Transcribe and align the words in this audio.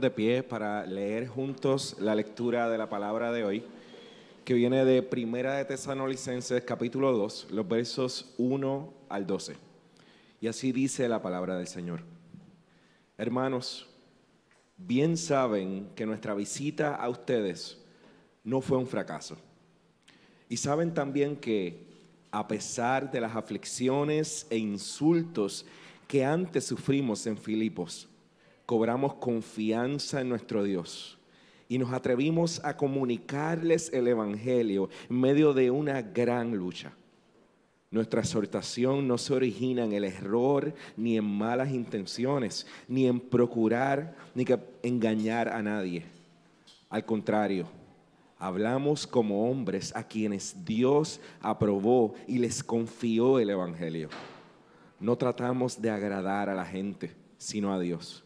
de 0.00 0.10
pie 0.10 0.42
para 0.42 0.84
leer 0.86 1.26
juntos 1.26 1.96
la 1.98 2.14
lectura 2.14 2.68
de 2.68 2.78
la 2.78 2.88
palabra 2.88 3.32
de 3.32 3.44
hoy, 3.44 3.64
que 4.44 4.54
viene 4.54 4.84
de 4.84 5.02
Primera 5.02 5.54
de 5.54 5.64
Tesanolicenses, 5.64 6.62
capítulo 6.64 7.12
2, 7.12 7.48
los 7.50 7.66
versos 7.66 8.34
1 8.38 8.92
al 9.08 9.26
12. 9.26 9.56
Y 10.40 10.48
así 10.48 10.72
dice 10.72 11.08
la 11.08 11.22
palabra 11.22 11.56
del 11.56 11.66
Señor. 11.66 12.00
Hermanos, 13.16 13.88
bien 14.76 15.16
saben 15.16 15.88
que 15.94 16.06
nuestra 16.06 16.34
visita 16.34 16.94
a 16.94 17.08
ustedes 17.08 17.78
no 18.44 18.60
fue 18.60 18.78
un 18.78 18.86
fracaso. 18.86 19.36
Y 20.48 20.58
saben 20.58 20.94
también 20.94 21.36
que, 21.36 21.86
a 22.30 22.46
pesar 22.46 23.10
de 23.10 23.20
las 23.20 23.34
aflicciones 23.34 24.46
e 24.50 24.58
insultos 24.58 25.64
que 26.06 26.24
antes 26.24 26.64
sufrimos 26.64 27.26
en 27.26 27.36
Filipos, 27.36 28.08
cobramos 28.66 29.14
confianza 29.14 30.20
en 30.20 30.28
nuestro 30.28 30.64
Dios 30.64 31.16
y 31.68 31.78
nos 31.78 31.92
atrevimos 31.92 32.60
a 32.64 32.76
comunicarles 32.76 33.92
el 33.92 34.08
Evangelio 34.08 34.90
en 35.08 35.20
medio 35.20 35.52
de 35.52 35.70
una 35.70 36.02
gran 36.02 36.56
lucha. 36.56 36.92
Nuestra 37.90 38.20
exhortación 38.20 39.06
no 39.06 39.16
se 39.16 39.32
origina 39.32 39.84
en 39.84 39.92
el 39.92 40.04
error, 40.04 40.74
ni 40.96 41.16
en 41.16 41.24
malas 41.24 41.70
intenciones, 41.70 42.66
ni 42.88 43.06
en 43.06 43.20
procurar, 43.20 44.16
ni 44.34 44.44
engañar 44.82 45.48
a 45.48 45.62
nadie. 45.62 46.04
Al 46.90 47.04
contrario, 47.04 47.68
hablamos 48.38 49.06
como 49.06 49.48
hombres 49.48 49.94
a 49.94 50.04
quienes 50.04 50.64
Dios 50.64 51.20
aprobó 51.40 52.14
y 52.26 52.38
les 52.38 52.62
confió 52.62 53.38
el 53.38 53.50
Evangelio. 53.50 54.08
No 54.98 55.16
tratamos 55.16 55.80
de 55.80 55.90
agradar 55.90 56.48
a 56.48 56.54
la 56.54 56.64
gente, 56.64 57.14
sino 57.38 57.72
a 57.72 57.78
Dios 57.78 58.25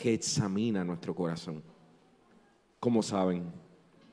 que 0.00 0.14
examina 0.14 0.82
nuestro 0.82 1.14
corazón. 1.14 1.62
Como 2.78 3.02
saben, 3.02 3.52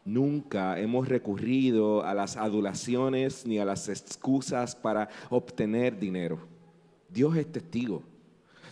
nunca 0.04 0.78
hemos 0.78 1.08
recurrido 1.08 2.04
a 2.04 2.14
las 2.14 2.36
adulaciones 2.36 3.46
ni 3.46 3.58
a 3.58 3.64
las 3.64 3.88
excusas 3.88 4.76
para 4.76 5.08
obtener 5.30 5.98
dinero. 5.98 6.40
Dios 7.08 7.38
es 7.38 7.50
testigo. 7.50 8.04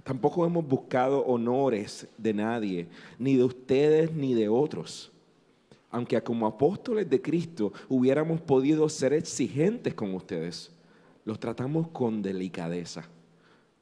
Tampoco 0.04 0.46
hemos 0.46 0.68
buscado 0.68 1.26
honores 1.26 2.06
de 2.18 2.34
nadie, 2.34 2.90
ni 3.18 3.38
de 3.38 3.46
ustedes 3.46 4.12
ni 4.12 4.34
de 4.34 4.50
otros. 4.50 5.10
Aunque 5.90 6.22
como 6.22 6.46
apóstoles 6.46 7.10
de 7.10 7.22
Cristo 7.22 7.72
hubiéramos 7.88 8.42
podido 8.42 8.90
ser 8.90 9.14
exigentes 9.14 9.94
con 9.94 10.14
ustedes, 10.14 10.70
los 11.24 11.40
tratamos 11.40 11.88
con 11.88 12.22
delicadeza 12.22 13.08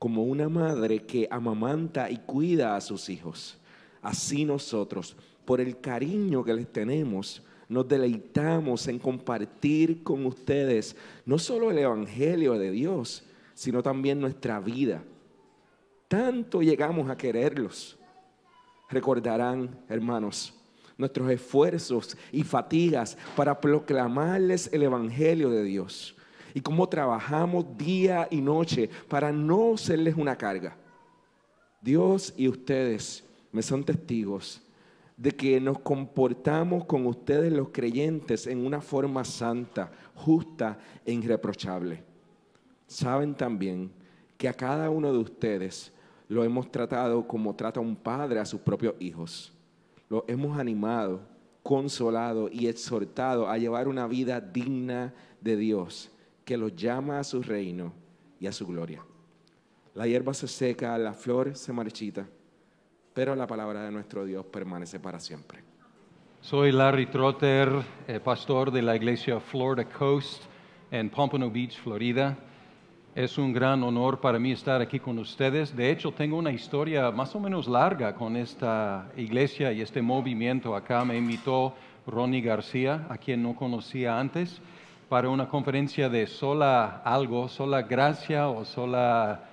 como 0.04 0.24
una 0.24 0.50
madre 0.50 1.06
que 1.06 1.30
amamanta 1.32 2.12
y 2.12 2.18
cuida 2.18 2.76
a 2.76 2.82
sus 2.82 3.08
hijos. 3.08 3.58
Así 4.02 4.44
nosotros, 4.44 5.16
por 5.46 5.62
el 5.62 5.80
cariño 5.80 6.44
que 6.44 6.54
les 6.54 6.68
tenemos, 6.68 7.42
nos 7.70 7.88
deleitamos 7.88 8.86
en 8.90 9.00
compartir 9.00 10.04
con 10.04 10.26
ustedes 10.26 10.98
no 11.26 11.40
solo 11.40 11.72
el 11.72 11.78
Evangelio 11.78 12.56
de 12.56 12.72
Dios, 12.72 13.24
sino 13.54 13.82
también 13.82 14.20
nuestra 14.20 14.60
vida. 14.60 15.02
Tanto 16.10 16.62
llegamos 16.62 17.10
a 17.10 17.16
quererlos. 17.16 17.98
Recordarán, 18.90 19.86
hermanos, 19.88 20.54
nuestros 20.98 21.32
esfuerzos 21.32 22.18
y 22.30 22.44
fatigas 22.44 23.18
para 23.38 23.62
proclamarles 23.62 24.70
el 24.74 24.84
Evangelio 24.84 25.50
de 25.50 25.64
Dios 25.64 26.18
y 26.54 26.62
cómo 26.62 26.88
trabajamos 26.88 27.66
día 27.78 28.28
y 28.30 28.42
noche 28.42 28.90
para 29.08 29.32
no 29.32 29.76
serles 29.78 30.16
una 30.16 30.38
carga. 30.38 30.76
Dios 31.82 32.34
y 32.38 32.48
ustedes 32.48 33.24
me 33.52 33.62
son 33.62 33.84
testigos 33.84 34.62
de 35.18 35.32
que 35.32 35.60
nos 35.60 35.80
comportamos 35.80 36.86
con 36.86 37.06
ustedes 37.06 37.52
los 37.52 37.70
creyentes 37.70 38.48
en 38.48 38.66
una 38.66 38.82
forma 38.82 39.24
santa, 39.24 39.92
justa 40.16 40.80
e 41.06 41.14
irreprochable. 41.14 42.04
Saben 42.88 43.36
también 43.36 43.92
que 44.38 44.48
a 44.48 44.54
cada 44.54 44.90
uno 44.90 45.12
de 45.12 45.20
ustedes 45.20 45.92
lo 46.28 46.44
hemos 46.44 46.72
tratado 46.72 47.28
como 47.28 47.56
trata 47.56 47.80
un 47.80 47.96
padre 47.96 48.40
a 48.40 48.46
sus 48.46 48.62
propios 48.62 48.96
hijos. 49.00 49.54
Lo 50.10 50.26
hemos 50.28 50.58
animado, 50.58 51.22
consolado 51.62 52.50
y 52.52 52.68
exhortado 52.68 53.48
a 53.48 53.58
llevar 53.58 53.88
una 53.88 54.08
vida 54.08 54.42
digna 54.42 55.14
de 55.42 55.58
Dios 55.58 56.13
que 56.46 56.58
los 56.58 56.76
llama 56.76 57.20
a 57.20 57.24
su 57.24 57.42
reino 57.42 57.94
y 58.40 58.48
a 58.48 58.52
su 58.52 58.68
gloria. 58.68 59.04
La 59.96 60.08
hierba 60.08 60.34
se 60.34 60.48
seca, 60.48 60.98
la 60.98 61.14
flor 61.14 61.56
se 61.56 61.72
marchita, 61.72 62.26
pero 63.14 63.36
la 63.36 63.48
palabra 63.48 63.84
de 63.84 63.92
nuestro 63.92 64.26
Dios 64.26 64.46
permanece 64.46 65.00
para 65.00 65.20
siempre. 65.20 65.64
Soy 66.42 66.72
Larry 66.72 67.06
Trotter, 67.06 67.70
eh, 68.08 68.20
pastor 68.20 68.72
de 68.72 68.82
la 68.82 68.96
iglesia 68.96 69.40
Florida 69.40 69.88
Coast 69.88 70.44
en 70.92 71.10
Pompano 71.10 71.50
Beach, 71.50 71.80
Florida. 71.80 72.38
Es 73.16 73.38
un 73.38 73.54
gran 73.54 73.84
honor 73.84 74.20
para 74.20 74.40
mí 74.40 74.52
estar 74.52 74.82
aquí 74.82 75.00
con 75.00 75.20
ustedes. 75.20 75.74
De 75.76 75.90
hecho, 75.92 76.12
tengo 76.12 76.38
una 76.38 76.52
historia 76.52 77.12
más 77.12 77.36
o 77.36 77.40
menos 77.40 77.68
larga 77.68 78.16
con 78.16 78.36
esta 78.36 79.10
iglesia 79.16 79.72
y 79.72 79.82
este 79.82 80.02
movimiento. 80.02 80.76
Acá 80.76 81.06
me 81.06 81.16
invitó 81.16 81.76
Ronnie 82.08 82.42
García, 82.42 83.06
a 83.10 83.18
quien 83.18 83.44
no 83.44 83.56
conocía 83.56 84.20
antes 84.20 84.60
para 85.10 85.30
una 85.30 85.48
conferencia 85.48 86.10
de 86.10 86.28
sola 86.28 87.02
algo, 87.04 87.48
sola 87.48 87.84
gracia 87.84 88.48
o 88.48 88.66
sola 88.66 89.44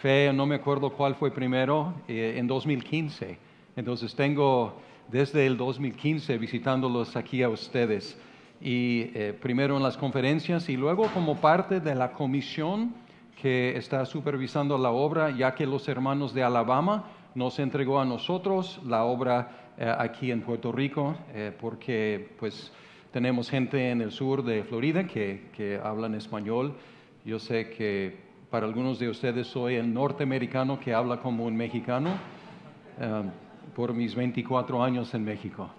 fe, 0.00 0.32
no 0.32 0.46
me 0.46 0.56
acuerdo 0.56 0.90
cuál 0.90 1.14
fue 1.14 1.30
primero, 1.30 1.94
eh, 2.08 2.34
en 2.36 2.46
2015. 2.46 3.38
Entonces 3.76 4.14
tengo 4.14 4.74
desde 5.08 5.46
el 5.46 5.56
2015 5.56 6.38
visitándolos 6.38 7.16
aquí 7.16 7.42
a 7.42 7.48
ustedes. 7.48 8.18
Y 8.60 9.10
eh, 9.14 9.36
primero 9.40 9.76
en 9.76 9.82
las 9.82 9.96
conferencias 9.96 10.68
y 10.68 10.76
luego 10.76 11.06
como 11.14 11.36
parte 11.36 11.80
de 11.80 11.94
la 11.94 12.12
comisión 12.12 12.94
que 13.40 13.76
está 13.76 14.04
supervisando 14.06 14.78
la 14.78 14.90
obra, 14.90 15.30
ya 15.30 15.54
que 15.54 15.66
los 15.66 15.88
hermanos 15.88 16.32
de 16.32 16.42
Alabama 16.42 17.04
nos 17.34 17.58
entregó 17.58 18.00
a 18.00 18.04
nosotros 18.04 18.80
la 18.86 19.04
obra 19.04 19.72
eh, 19.76 19.92
aquí 19.98 20.30
en 20.30 20.42
Puerto 20.42 20.70
Rico, 20.70 21.16
porque 21.60 22.34
pues 22.38 22.72
tenemos 23.12 23.50
gente 23.50 23.90
en 23.90 24.00
el 24.00 24.10
sur 24.10 24.42
de 24.42 24.64
Florida 24.64 25.06
que, 25.06 25.50
que 25.54 25.78
hablan 25.82 26.14
español. 26.14 26.74
Yo 27.24 27.38
sé 27.38 27.68
que 27.68 28.16
para 28.50 28.66
algunos 28.66 28.98
de 28.98 29.08
ustedes 29.08 29.46
soy 29.46 29.74
el 29.74 29.92
norteamericano 29.92 30.80
que 30.80 30.94
habla 30.94 31.18
como 31.18 31.44
un 31.44 31.54
mexicano 31.54 32.10
um, 32.98 33.30
por 33.74 33.92
mis 33.92 34.14
24 34.14 34.82
años 34.82 35.12
en 35.14 35.24
México. 35.24 35.70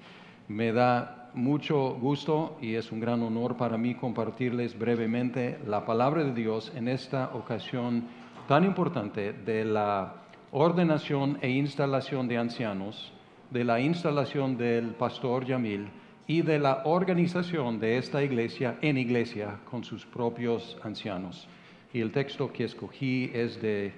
Me 0.47 0.71
da 0.71 1.31
mucho 1.33 1.95
gusto 1.95 2.57
y 2.61 2.75
es 2.75 2.91
un 2.91 2.99
gran 2.99 3.23
honor 3.23 3.57
para 3.57 3.77
mí 3.77 3.95
compartirles 3.95 4.77
brevemente 4.77 5.57
la 5.65 5.85
palabra 5.85 6.23
de 6.23 6.33
Dios 6.33 6.71
en 6.75 6.87
esta 6.87 7.31
ocasión 7.33 8.03
tan 8.47 8.63
importante 8.63 9.33
de 9.33 9.65
la 9.65 10.15
ordenación 10.51 11.39
e 11.41 11.49
instalación 11.49 12.27
de 12.27 12.37
ancianos, 12.37 13.11
de 13.49 13.63
la 13.63 13.79
instalación 13.79 14.55
del 14.55 14.91
pastor 14.91 15.45
Yamil 15.45 15.89
y 16.27 16.41
de 16.41 16.59
la 16.59 16.83
organización 16.85 17.79
de 17.79 17.97
esta 17.97 18.23
iglesia 18.23 18.77
en 18.81 18.97
iglesia 18.97 19.59
con 19.69 19.83
sus 19.83 20.05
propios 20.05 20.77
ancianos. 20.83 21.47
Y 21.93 22.01
el 22.01 22.11
texto 22.11 22.51
que 22.51 22.63
escogí 22.63 23.29
es 23.33 23.61
de 23.61 23.93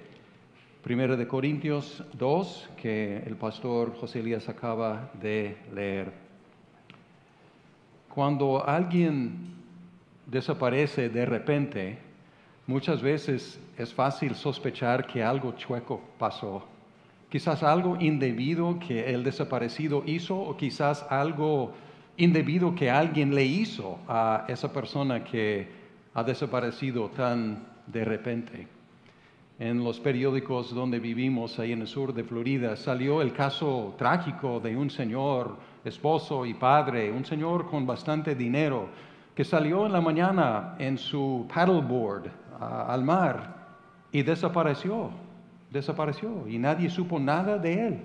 1 0.88 1.16
de 1.16 1.26
Corintios 1.26 2.04
2, 2.12 2.70
que 2.80 3.18
el 3.26 3.36
pastor 3.36 3.96
José 3.96 4.20
Elías 4.20 4.48
acaba 4.48 5.10
de 5.20 5.56
leer. 5.74 6.12
Cuando 8.08 8.66
alguien 8.66 9.54
desaparece 10.26 11.08
de 11.08 11.26
repente, 11.26 11.98
muchas 12.66 13.02
veces 13.02 13.60
es 13.78 13.92
fácil 13.92 14.34
sospechar 14.34 15.06
que 15.06 15.22
algo 15.22 15.52
chueco 15.52 16.00
pasó. 16.18 16.64
Quizás 17.30 17.62
algo 17.62 17.96
indebido 18.00 18.78
que 18.78 19.12
el 19.12 19.24
desaparecido 19.24 20.02
hizo 20.06 20.36
o 20.36 20.56
quizás 20.56 21.04
algo 21.10 21.74
indebido 22.16 22.74
que 22.74 22.90
alguien 22.90 23.34
le 23.34 23.44
hizo 23.44 23.98
a 24.08 24.44
esa 24.48 24.72
persona 24.72 25.22
que 25.24 25.68
ha 26.14 26.22
desaparecido 26.22 27.10
tan 27.10 27.66
de 27.86 28.04
repente. 28.04 28.68
En 29.58 29.82
los 29.82 30.00
periódicos 30.00 30.74
donde 30.74 30.98
vivimos, 30.98 31.58
ahí 31.58 31.72
en 31.72 31.80
el 31.80 31.86
sur 31.86 32.12
de 32.12 32.24
Florida, 32.24 32.76
salió 32.76 33.22
el 33.22 33.32
caso 33.32 33.94
trágico 33.96 34.60
de 34.60 34.76
un 34.76 34.90
señor, 34.90 35.56
esposo 35.84 36.44
y 36.44 36.54
padre, 36.54 37.10
un 37.10 37.24
señor 37.24 37.68
con 37.70 37.86
bastante 37.86 38.34
dinero, 38.34 38.88
que 39.34 39.44
salió 39.44 39.86
en 39.86 39.92
la 39.92 40.00
mañana 40.00 40.74
en 40.78 40.98
su 40.98 41.46
paddleboard 41.52 42.30
al 42.60 43.04
mar 43.04 43.56
y 44.12 44.22
desapareció, 44.22 45.10
desapareció 45.70 46.48
y 46.48 46.58
nadie 46.58 46.88
supo 46.88 47.18
nada 47.18 47.58
de 47.58 47.86
él. 47.86 48.00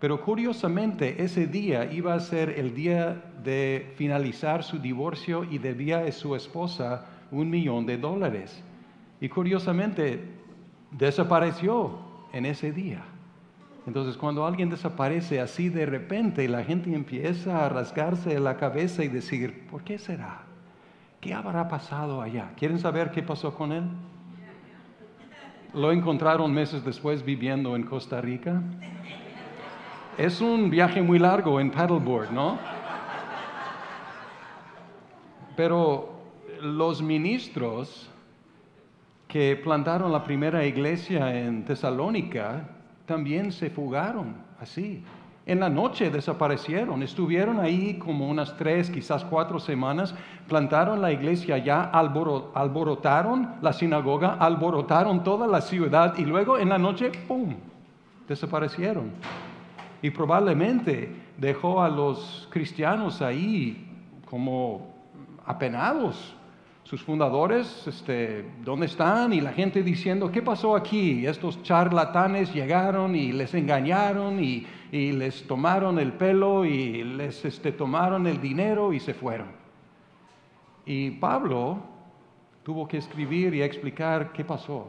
Pero 0.00 0.20
curiosamente 0.20 1.22
ese 1.22 1.46
día 1.46 1.90
iba 1.92 2.14
a 2.14 2.20
ser 2.20 2.50
el 2.50 2.74
día 2.74 3.20
de 3.42 3.92
finalizar 3.96 4.62
su 4.62 4.78
divorcio 4.78 5.44
y 5.44 5.58
debía 5.58 6.00
a 6.00 6.12
su 6.12 6.36
esposa 6.36 7.06
un 7.32 7.50
millón 7.50 7.84
de 7.84 7.98
dólares. 7.98 8.62
Y 9.20 9.28
curiosamente 9.28 10.22
desapareció 10.92 11.98
en 12.32 12.46
ese 12.46 12.70
día. 12.72 13.02
Entonces 13.86 14.16
cuando 14.16 14.46
alguien 14.46 14.70
desaparece 14.70 15.40
así 15.40 15.68
de 15.68 15.86
repente, 15.86 16.46
la 16.46 16.62
gente 16.62 16.94
empieza 16.94 17.64
a 17.64 17.68
rasgarse 17.68 18.38
la 18.38 18.56
cabeza 18.56 19.02
y 19.02 19.08
decir, 19.08 19.66
¿por 19.68 19.82
qué 19.82 19.98
será? 19.98 20.42
¿Qué 21.20 21.34
habrá 21.34 21.68
pasado 21.68 22.22
allá? 22.22 22.52
¿Quieren 22.56 22.78
saber 22.78 23.10
qué 23.10 23.22
pasó 23.22 23.54
con 23.54 23.72
él? 23.72 23.84
Lo 25.74 25.90
encontraron 25.90 26.52
meses 26.52 26.84
después 26.84 27.24
viviendo 27.24 27.74
en 27.74 27.82
Costa 27.82 28.20
Rica. 28.20 28.62
Es 30.18 30.40
un 30.40 30.68
viaje 30.68 31.00
muy 31.00 31.20
largo 31.20 31.60
en 31.60 31.70
paddleboard, 31.70 32.32
¿no? 32.32 32.58
Pero 35.56 36.08
los 36.60 37.00
ministros 37.00 38.10
que 39.28 39.54
plantaron 39.54 40.10
la 40.10 40.24
primera 40.24 40.64
iglesia 40.64 41.32
en 41.40 41.64
Tesalónica 41.64 42.68
también 43.06 43.52
se 43.52 43.70
fugaron 43.70 44.34
así. 44.60 45.04
En 45.46 45.60
la 45.60 45.70
noche 45.70 46.10
desaparecieron, 46.10 47.00
estuvieron 47.04 47.60
ahí 47.60 47.96
como 48.00 48.28
unas 48.28 48.56
tres, 48.56 48.90
quizás 48.90 49.24
cuatro 49.24 49.60
semanas, 49.60 50.16
plantaron 50.48 51.00
la 51.00 51.12
iglesia 51.12 51.58
ya, 51.58 51.80
alborotaron 51.84 53.54
la 53.62 53.72
sinagoga, 53.72 54.34
alborotaron 54.34 55.22
toda 55.22 55.46
la 55.46 55.60
ciudad 55.60 56.18
y 56.18 56.24
luego 56.24 56.58
en 56.58 56.70
la 56.70 56.78
noche, 56.78 57.12
¡pum!, 57.28 57.54
desaparecieron. 58.26 59.12
Y 60.02 60.10
probablemente 60.10 61.10
dejó 61.36 61.82
a 61.82 61.88
los 61.88 62.48
cristianos 62.50 63.20
ahí 63.22 63.86
como 64.24 64.94
apenados, 65.44 66.34
sus 66.88 67.02
fundadores, 67.02 67.86
este, 67.86 68.46
¿dónde 68.64 68.86
están? 68.86 69.34
Y 69.34 69.42
la 69.42 69.52
gente 69.52 69.82
diciendo, 69.82 70.30
¿qué 70.32 70.40
pasó 70.40 70.74
aquí? 70.74 71.26
Estos 71.26 71.62
charlatanes 71.62 72.54
llegaron 72.54 73.14
y 73.14 73.32
les 73.32 73.52
engañaron 73.52 74.42
y, 74.42 74.66
les 74.90 75.46
tomaron 75.46 75.98
el 75.98 76.14
pelo 76.14 76.64
y 76.64 77.04
les 77.04 77.44
este, 77.44 77.72
tomaron 77.72 78.26
el 78.26 78.40
dinero 78.40 78.94
y 78.94 79.00
se 79.00 79.12
fueron. 79.12 79.48
Y 80.86 81.10
Pablo 81.10 81.78
tuvo 82.62 82.88
que 82.88 82.96
escribir 82.96 83.54
y 83.54 83.62
explicar 83.62 84.32
qué 84.32 84.42
pasó. 84.42 84.88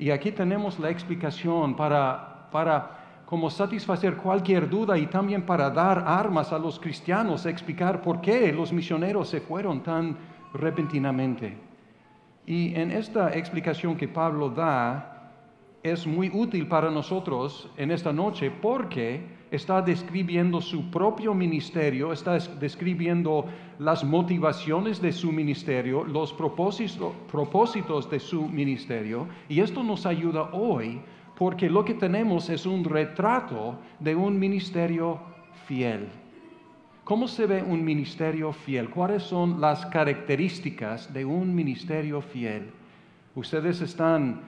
Y 0.00 0.10
aquí 0.10 0.32
tenemos 0.32 0.80
la 0.80 0.90
explicación 0.90 1.76
para, 1.76 2.48
para 2.50 2.99
como 3.30 3.48
satisfacer 3.48 4.16
cualquier 4.16 4.68
duda 4.68 4.98
y 4.98 5.06
también 5.06 5.42
para 5.42 5.70
dar 5.70 6.02
armas 6.04 6.52
a 6.52 6.58
los 6.58 6.80
cristianos, 6.80 7.46
explicar 7.46 8.02
por 8.02 8.20
qué 8.20 8.52
los 8.52 8.72
misioneros 8.72 9.28
se 9.28 9.40
fueron 9.40 9.84
tan 9.84 10.16
repentinamente. 10.52 11.56
Y 12.44 12.74
en 12.74 12.90
esta 12.90 13.32
explicación 13.32 13.96
que 13.96 14.08
Pablo 14.08 14.50
da, 14.50 15.30
es 15.84 16.08
muy 16.08 16.28
útil 16.34 16.66
para 16.66 16.90
nosotros 16.90 17.70
en 17.76 17.92
esta 17.92 18.12
noche 18.12 18.50
porque 18.50 19.24
está 19.52 19.80
describiendo 19.80 20.60
su 20.60 20.90
propio 20.90 21.32
ministerio, 21.32 22.12
está 22.12 22.36
describiendo 22.36 23.44
las 23.78 24.02
motivaciones 24.02 25.00
de 25.00 25.12
su 25.12 25.30
ministerio, 25.30 26.02
los 26.02 26.32
propósitos, 26.32 28.10
de 28.10 28.18
su 28.18 28.48
ministerio, 28.48 29.28
y 29.48 29.60
esto 29.60 29.84
nos 29.84 30.04
ayuda 30.04 30.50
hoy 30.52 31.00
porque 31.40 31.70
lo 31.70 31.86
que 31.86 31.94
tenemos 31.94 32.50
es 32.50 32.66
un 32.66 32.84
retrato 32.84 33.78
de 33.98 34.14
un 34.14 34.38
ministerio 34.38 35.18
fiel. 35.66 36.06
¿Cómo 37.02 37.26
se 37.26 37.46
ve 37.46 37.62
un 37.62 37.82
ministerio 37.82 38.52
fiel? 38.52 38.90
¿Cuáles 38.90 39.22
son 39.22 39.58
las 39.58 39.86
características 39.86 41.10
de 41.14 41.24
un 41.24 41.54
ministerio 41.54 42.20
fiel? 42.20 42.70
Ustedes 43.34 43.80
están 43.80 44.42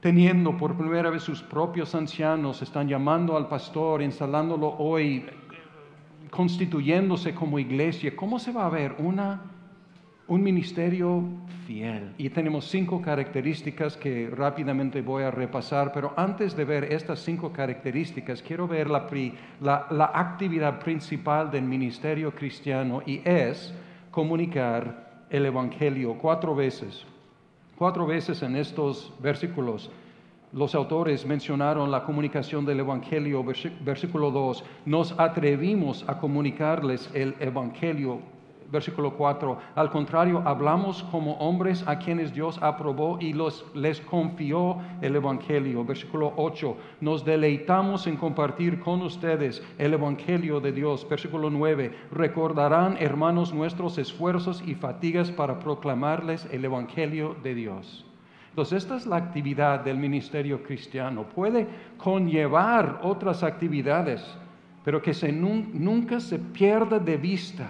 teniendo 0.00 0.54
por 0.58 0.76
primera 0.76 1.08
vez 1.08 1.22
sus 1.22 1.42
propios 1.42 1.94
ancianos, 1.94 2.60
están 2.60 2.86
llamando 2.86 3.34
al 3.34 3.48
pastor, 3.48 4.02
instalándolo 4.02 4.68
hoy, 4.76 5.24
constituyéndose 6.28 7.34
como 7.34 7.58
iglesia. 7.58 8.14
¿Cómo 8.14 8.38
se 8.38 8.52
va 8.52 8.66
a 8.66 8.68
ver 8.68 8.94
una 8.98 9.40
un 10.28 10.42
ministerio 10.42 11.24
fiel. 11.66 12.12
Y 12.18 12.28
tenemos 12.28 12.66
cinco 12.66 13.00
características 13.00 13.96
que 13.96 14.28
rápidamente 14.30 15.00
voy 15.00 15.22
a 15.22 15.30
repasar, 15.30 15.90
pero 15.92 16.12
antes 16.16 16.54
de 16.54 16.64
ver 16.66 16.92
estas 16.92 17.20
cinco 17.20 17.50
características, 17.50 18.42
quiero 18.42 18.68
ver 18.68 18.90
la, 18.90 19.06
la, 19.60 20.10
actividad 20.14 20.78
principal 20.80 21.50
del 21.50 21.64
ministerio 21.64 22.34
cristiano 22.34 23.02
y 23.06 23.22
es 23.24 23.72
comunicar 24.10 25.24
el 25.30 25.46
Evangelio 25.46 26.18
cuatro 26.20 26.54
veces. 26.54 27.04
Cuatro 27.76 28.06
veces 28.06 28.42
en 28.42 28.56
estos 28.56 29.12
versículos 29.20 29.90
los 30.52 30.74
autores 30.74 31.26
mencionaron 31.26 31.90
la 31.90 32.04
comunicación 32.04 32.64
del 32.64 32.80
Evangelio, 32.80 33.44
versículo 33.80 34.30
2, 34.30 34.64
nos 34.86 35.12
atrevimos 35.18 36.04
a 36.08 36.18
comunicarles 36.18 37.10
el 37.12 37.34
Evangelio 37.38 38.20
versículo 38.70 39.14
4, 39.14 39.58
al 39.74 39.90
contrario, 39.90 40.42
hablamos 40.44 41.02
como 41.04 41.34
hombres 41.34 41.84
a 41.86 41.98
quienes 41.98 42.34
Dios 42.34 42.58
aprobó 42.60 43.18
y 43.20 43.32
los, 43.32 43.64
les 43.74 44.00
confió 44.00 44.78
el 45.00 45.16
Evangelio. 45.16 45.84
Versículo 45.84 46.32
8, 46.36 46.76
nos 47.00 47.24
deleitamos 47.24 48.06
en 48.06 48.16
compartir 48.16 48.80
con 48.80 49.02
ustedes 49.02 49.62
el 49.78 49.94
Evangelio 49.94 50.60
de 50.60 50.72
Dios. 50.72 51.06
Versículo 51.08 51.50
9, 51.50 51.92
recordarán, 52.12 52.96
hermanos, 53.00 53.54
nuestros 53.54 53.96
esfuerzos 53.98 54.62
y 54.66 54.74
fatigas 54.74 55.30
para 55.30 55.58
proclamarles 55.58 56.46
el 56.52 56.64
Evangelio 56.64 57.36
de 57.42 57.54
Dios. 57.54 58.04
Entonces, 58.50 58.82
esta 58.82 58.96
es 58.96 59.06
la 59.06 59.16
actividad 59.16 59.80
del 59.80 59.98
ministerio 59.98 60.62
cristiano. 60.62 61.22
Puede 61.22 61.66
conllevar 61.96 63.00
otras 63.02 63.42
actividades, 63.42 64.24
pero 64.84 65.00
que 65.00 65.12
nunca 65.32 66.18
se 66.18 66.38
pierda 66.38 66.98
de 66.98 67.16
vista 67.16 67.68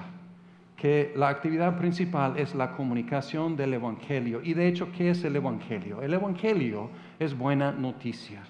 que 0.78 1.12
la 1.16 1.28
actividad 1.28 1.76
principal 1.76 2.38
es 2.38 2.54
la 2.54 2.70
comunicación 2.70 3.56
del 3.56 3.74
Evangelio. 3.74 4.40
Y 4.44 4.54
de 4.54 4.68
hecho, 4.68 4.92
¿qué 4.92 5.10
es 5.10 5.24
el 5.24 5.34
Evangelio? 5.34 6.00
El 6.02 6.14
Evangelio 6.14 6.88
es 7.18 7.36
buena 7.36 7.72
noticia. 7.72 8.44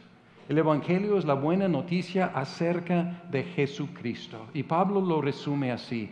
El 0.46 0.58
Evangelio 0.58 1.18
es 1.18 1.24
la 1.24 1.34
buena 1.34 1.68
noticia 1.68 2.26
acerca 2.26 3.22
de 3.30 3.44
Jesucristo. 3.44 4.46
Y 4.52 4.62
Pablo 4.62 5.00
lo 5.00 5.22
resume 5.22 5.72
así 5.72 6.10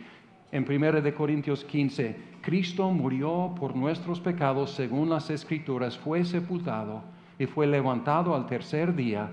en 0.51 0.65
1 0.67 1.13
Corintios 1.15 1.63
15. 1.63 2.15
Cristo 2.41 2.89
murió 2.89 3.53
por 3.59 3.75
nuestros 3.75 4.19
pecados 4.19 4.71
según 4.71 5.09
las 5.09 5.29
Escrituras, 5.29 5.97
fue 5.97 6.25
sepultado 6.25 7.03
y 7.37 7.45
fue 7.45 7.67
levantado 7.67 8.35
al 8.35 8.47
tercer 8.47 8.95
día 8.95 9.29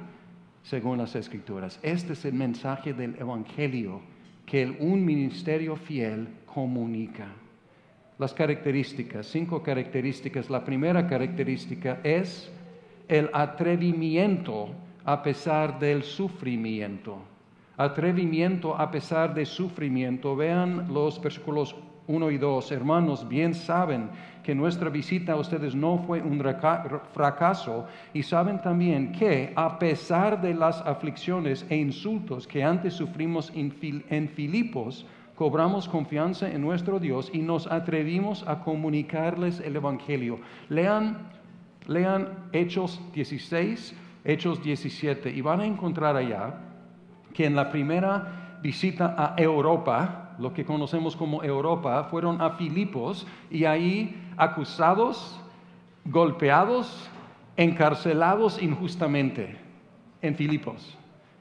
según 0.63 0.99
las 0.99 1.15
Escrituras. 1.15 1.79
Este 1.83 2.13
es 2.13 2.27
el 2.27 2.35
mensaje 2.35 2.93
del 2.93 3.17
Evangelio 3.19 4.03
que 4.47 4.77
un 4.81 5.05
ministerio 5.05 5.77
fiel 5.77 6.29
comunica. 6.55 7.27
Las 8.19 8.33
características, 8.33 9.27
cinco 9.27 9.63
características. 9.63 10.49
La 10.49 10.65
primera 10.65 11.07
característica 11.09 11.99
es 12.05 12.51
el 13.09 13.29
atrevimiento 13.33 14.69
a 15.05 15.23
pesar 15.23 15.81
del 15.81 16.05
sufrimiento. 16.05 17.19
Atrevimiento 17.77 18.77
a 18.79 18.89
pesar 18.89 19.35
de 19.35 19.45
sufrimiento. 19.45 20.37
Vean 20.37 20.87
los 20.95 21.21
versículos 21.21 21.75
1 22.07 22.31
y 22.31 22.39
2. 22.39 22.71
Hermanos, 22.71 23.29
bien 23.29 23.53
saben 23.53 24.11
que 24.45 24.55
nuestra 24.55 24.91
visita 24.91 25.33
a 25.33 25.37
ustedes 25.37 25.75
no 25.75 25.99
fue 26.07 26.23
un 26.23 26.41
fracaso 27.13 27.87
y 28.13 28.23
saben 28.23 28.61
también 28.61 29.11
que 29.11 29.53
a 29.57 29.77
pesar 29.79 30.41
de 30.41 30.55
las 30.55 30.81
aflicciones 30.83 31.67
e 31.69 31.77
insultos 31.77 32.47
que 32.47 32.63
antes 32.63 32.95
sufrimos 32.95 33.51
en 33.55 34.29
Filipos, 34.29 35.05
cobramos 35.35 35.89
confianza 35.89 36.51
en 36.51 36.61
nuestro 36.61 37.01
Dios 37.01 37.31
y 37.33 37.39
nos 37.39 37.67
atrevimos 37.67 38.45
a 38.47 38.61
comunicarles 38.61 39.61
el 39.61 39.77
Evangelio. 39.77 40.39
Lean, 40.69 41.31
lean 41.87 42.29
Hechos 42.53 43.01
16, 43.13 43.95
Hechos 44.25 44.63
17 44.63 45.31
y 45.31 45.41
van 45.41 45.61
a 45.61 45.67
encontrar 45.67 46.17
allá 46.17 46.55
que 47.33 47.47
en 47.47 47.57
la 47.57 47.71
primera 47.71 48.59
visita 48.63 49.15
a 49.19 49.35
Europa, 49.37 50.37
lo 50.39 50.55
que 50.55 50.65
conocemos 50.65 51.17
como 51.17 51.43
Europa, 51.43 52.05
fueron 52.05 52.41
a 52.41 52.51
Filipos 52.51 53.27
y 53.51 53.65
ahí 53.65 54.17
acusados, 54.37 55.41
golpeados, 56.05 57.11
encarcelados 57.57 58.63
injustamente 58.63 59.57
en 60.23 60.35
Filipos. 60.35 60.97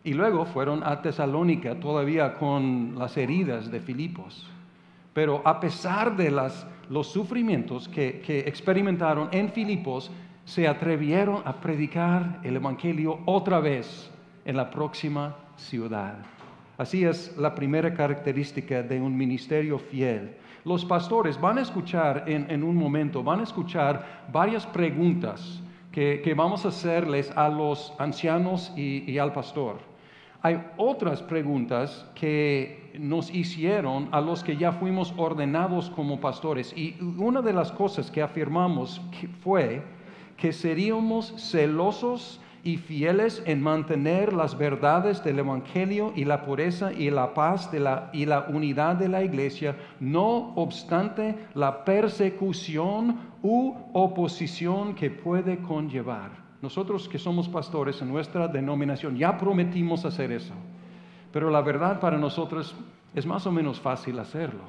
Y 0.06 0.14
luego 0.14 0.46
fueron 0.46 0.84
a 0.84 1.02
Tesalónica 1.02 1.80
todavía 1.80 2.34
con 2.34 2.96
las 2.98 3.16
heridas 3.16 3.72
de 3.72 3.80
Filipos. 3.80 4.46
Pero 5.14 5.42
a 5.46 5.62
pesar 5.62 6.18
de 6.18 6.30
los 6.90 7.08
sufrimientos 7.08 7.88
que, 7.88 8.44
experimentaron 8.46 9.30
en 9.32 9.50
Filipos, 9.50 10.12
se 10.44 10.68
atrevieron 10.68 11.42
a 11.46 11.54
predicar 11.54 12.42
el 12.44 12.58
Evangelio 12.58 13.20
otra 13.26 13.62
vez 13.62 14.12
en 14.44 14.58
la 14.58 14.70
próxima 14.70 15.38
ciudad. 15.56 16.18
Así 16.78 17.06
es 17.06 17.38
la 17.38 17.56
primera 17.56 17.94
característica 17.94 18.84
de 18.84 19.00
un 19.00 19.16
ministerio 19.16 19.80
fiel. 19.80 20.36
Los 20.66 20.84
pastores 20.84 21.40
van 21.40 21.60
a 21.60 21.62
escuchar 21.62 22.26
en, 22.28 22.64
un 22.64 22.76
momento, 22.76 23.24
van 23.24 23.40
a 23.40 23.44
escuchar 23.44 24.26
varias 24.34 24.66
preguntas 24.66 25.62
que, 25.94 26.34
vamos 26.36 26.66
a 26.66 26.70
hacerles 26.70 27.32
a 27.38 27.48
los 27.48 27.94
ancianos 28.00 28.74
y 28.76 29.18
al 29.18 29.32
pastor. 29.32 29.93
Hay 30.46 30.62
otras 30.76 31.22
preguntas 31.22 32.06
que 32.16 32.92
nos 33.00 33.34
hicieron 33.34 34.10
a 34.12 34.20
los 34.20 34.44
que 34.44 34.58
ya 34.58 34.74
fuimos 34.74 35.14
ordenados 35.16 35.90
como 35.90 36.20
pastores. 36.20 36.76
Y 36.76 36.98
una 37.18 37.42
de 37.42 37.54
las 37.54 37.72
cosas 37.72 38.12
que 38.12 38.22
afirmamos 38.22 39.02
fue 39.42 39.82
que 40.36 40.52
seríamos 40.52 41.34
celosos 41.38 42.42
y 42.62 42.76
fieles 42.76 43.42
en 43.46 43.62
mantener 43.62 44.34
las 44.34 44.58
verdades 44.58 45.24
del 45.24 45.40
Evangelio 45.40 46.12
y 46.14 46.26
la 46.26 46.44
pureza 46.44 46.92
y 46.92 47.10
la 47.10 47.34
paz 47.34 47.70
y 48.12 48.26
la 48.26 48.46
unidad 48.50 48.98
de 48.98 49.08
la 49.08 49.24
iglesia, 49.24 49.78
no 50.02 50.54
obstante 50.56 51.36
la 51.54 51.86
persecución 51.86 53.18
u 53.44 53.76
oposición 53.94 54.94
que 54.94 55.10
puede 55.10 55.60
conllevar. 55.60 56.43
Nosotros 56.64 57.10
que 57.10 57.20
somos 57.20 57.50
pastores 57.50 58.02
en 58.02 58.08
nuestra 58.08 58.48
denominación 58.48 59.18
ya 59.18 59.38
prometimos 59.38 60.06
hacer 60.06 60.32
eso, 60.32 60.54
pero 61.34 61.50
la 61.50 61.60
verdad 61.60 62.00
para 62.00 62.18
nosotros 62.18 62.74
es 63.14 63.26
más 63.26 63.46
o 63.46 63.52
menos 63.52 63.82
fácil 63.82 64.18
hacerlo, 64.18 64.62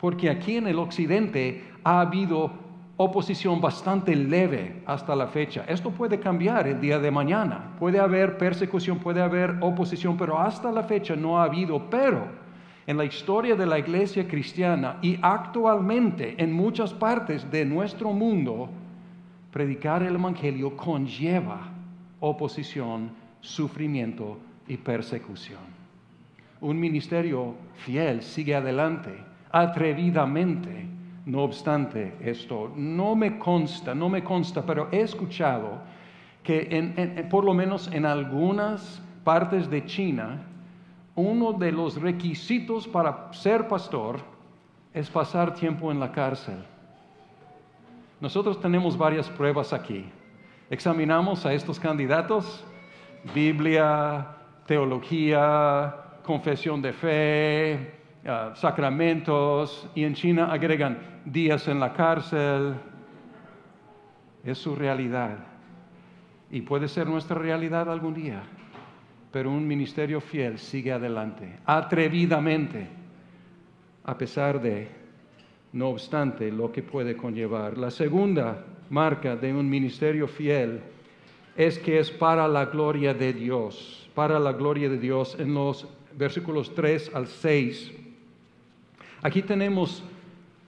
porque 0.00 0.30
aquí 0.30 0.56
en 0.56 0.66
el 0.66 0.78
occidente 0.78 1.62
ha 1.84 2.00
habido 2.00 2.50
oposición 2.96 3.60
bastante 3.60 4.16
leve 4.16 4.82
hasta 4.86 5.14
la 5.14 5.26
fecha. 5.26 5.66
Esto 5.68 5.90
puede 5.90 6.18
cambiar 6.18 6.68
el 6.68 6.80
día 6.80 6.98
de 6.98 7.10
mañana. 7.10 7.76
Puede 7.78 8.00
haber 8.00 8.38
persecución, 8.38 8.98
puede 8.98 9.20
haber 9.20 9.58
oposición, 9.60 10.16
pero 10.16 10.38
hasta 10.38 10.72
la 10.72 10.84
fecha 10.84 11.14
no 11.16 11.38
ha 11.38 11.44
habido. 11.44 11.90
Pero 11.90 12.28
en 12.86 12.96
la 12.96 13.04
historia 13.04 13.54
de 13.54 13.66
la 13.66 13.78
iglesia 13.78 14.26
cristiana 14.26 14.96
y 15.02 15.18
actualmente 15.20 16.42
en 16.42 16.54
muchas 16.54 16.94
partes 16.94 17.50
de 17.50 17.66
nuestro 17.66 18.14
mundo, 18.14 18.70
predicar 19.56 20.02
el 20.02 20.16
Evangelio 20.16 20.76
conlleva 20.76 21.72
oposición, 22.20 23.12
sufrimiento 23.40 24.36
y 24.68 24.76
persecución. 24.76 25.62
Un 26.60 26.78
ministerio 26.78 27.54
fiel 27.76 28.20
sigue 28.20 28.54
adelante, 28.54 29.14
atrevidamente, 29.50 30.86
no 31.24 31.42
obstante 31.42 32.16
esto, 32.20 32.70
no 32.76 33.16
me 33.16 33.38
consta, 33.38 33.94
no 33.94 34.10
me 34.10 34.22
consta, 34.22 34.60
pero 34.60 34.88
he 34.92 35.00
escuchado 35.00 35.78
que 36.42 37.26
por 37.30 37.42
lo 37.42 37.54
menos 37.54 37.90
en 37.94 38.04
algunas 38.04 39.02
partes 39.24 39.70
de 39.70 39.86
China, 39.86 40.42
uno 41.14 41.54
de 41.54 41.72
los 41.72 41.98
requisitos 41.98 42.86
para 42.86 43.32
ser 43.32 43.66
pastor 43.68 44.20
es 44.92 45.08
pasar 45.08 45.54
tiempo 45.54 45.90
en 45.90 45.98
la 45.98 46.12
cárcel. 46.12 46.75
Nosotros 48.20 48.60
tenemos 48.60 48.96
varias 48.96 49.28
pruebas 49.30 49.72
aquí. 49.72 50.04
Examinamos 50.70 51.46
a 51.46 51.52
estos 51.52 51.78
candidatos, 51.78 52.64
Biblia, 53.34 54.26
teología, 54.66 55.94
confesión 56.24 56.82
de 56.82 56.92
fe, 56.92 57.96
Ah, 58.28 58.50
sacramentos 58.56 59.88
y 59.94 60.02
en 60.02 60.14
China 60.14 60.50
agregan 60.50 60.98
días 61.24 61.68
en 61.68 61.78
la 61.78 61.92
cárcel. 61.92 62.74
Es 64.42 64.58
su 64.58 64.74
realidad. 64.74 65.38
Y 66.50 66.62
puede 66.62 66.88
ser 66.88 67.06
nuestra 67.06 67.38
realidad 67.38 67.88
algún 67.88 68.14
día. 68.14 68.42
Pero 69.30 69.50
un 69.50 69.66
ministerio 69.66 70.20
fiel 70.20 70.58
sigue 70.58 70.92
adelante, 70.92 71.60
atrevidamente, 71.66 72.88
a 74.02 74.16
pesar 74.18 74.60
de, 74.60 74.88
no 75.76 75.90
obstante, 75.90 76.50
lo 76.50 76.72
que 76.72 76.82
puede 76.82 77.16
conllevar. 77.16 77.76
La 77.78 77.90
segunda 77.90 78.64
marca 78.90 79.36
de 79.36 79.52
un 79.52 79.68
ministerio 79.68 80.26
fiel 80.26 80.80
es 81.56 81.78
que 81.78 81.98
es 81.98 82.10
para 82.10 82.48
la 82.48 82.66
gloria 82.66 83.14
de 83.14 83.32
Dios, 83.32 84.08
para 84.14 84.40
la 84.40 84.52
gloria 84.52 84.88
de 84.88 84.98
Dios 84.98 85.36
en 85.38 85.54
los 85.54 85.86
versículos 86.16 86.74
3 86.74 87.10
al 87.14 87.26
6 87.26 87.92
Aquí 89.22 89.42
tenemos 89.42 90.04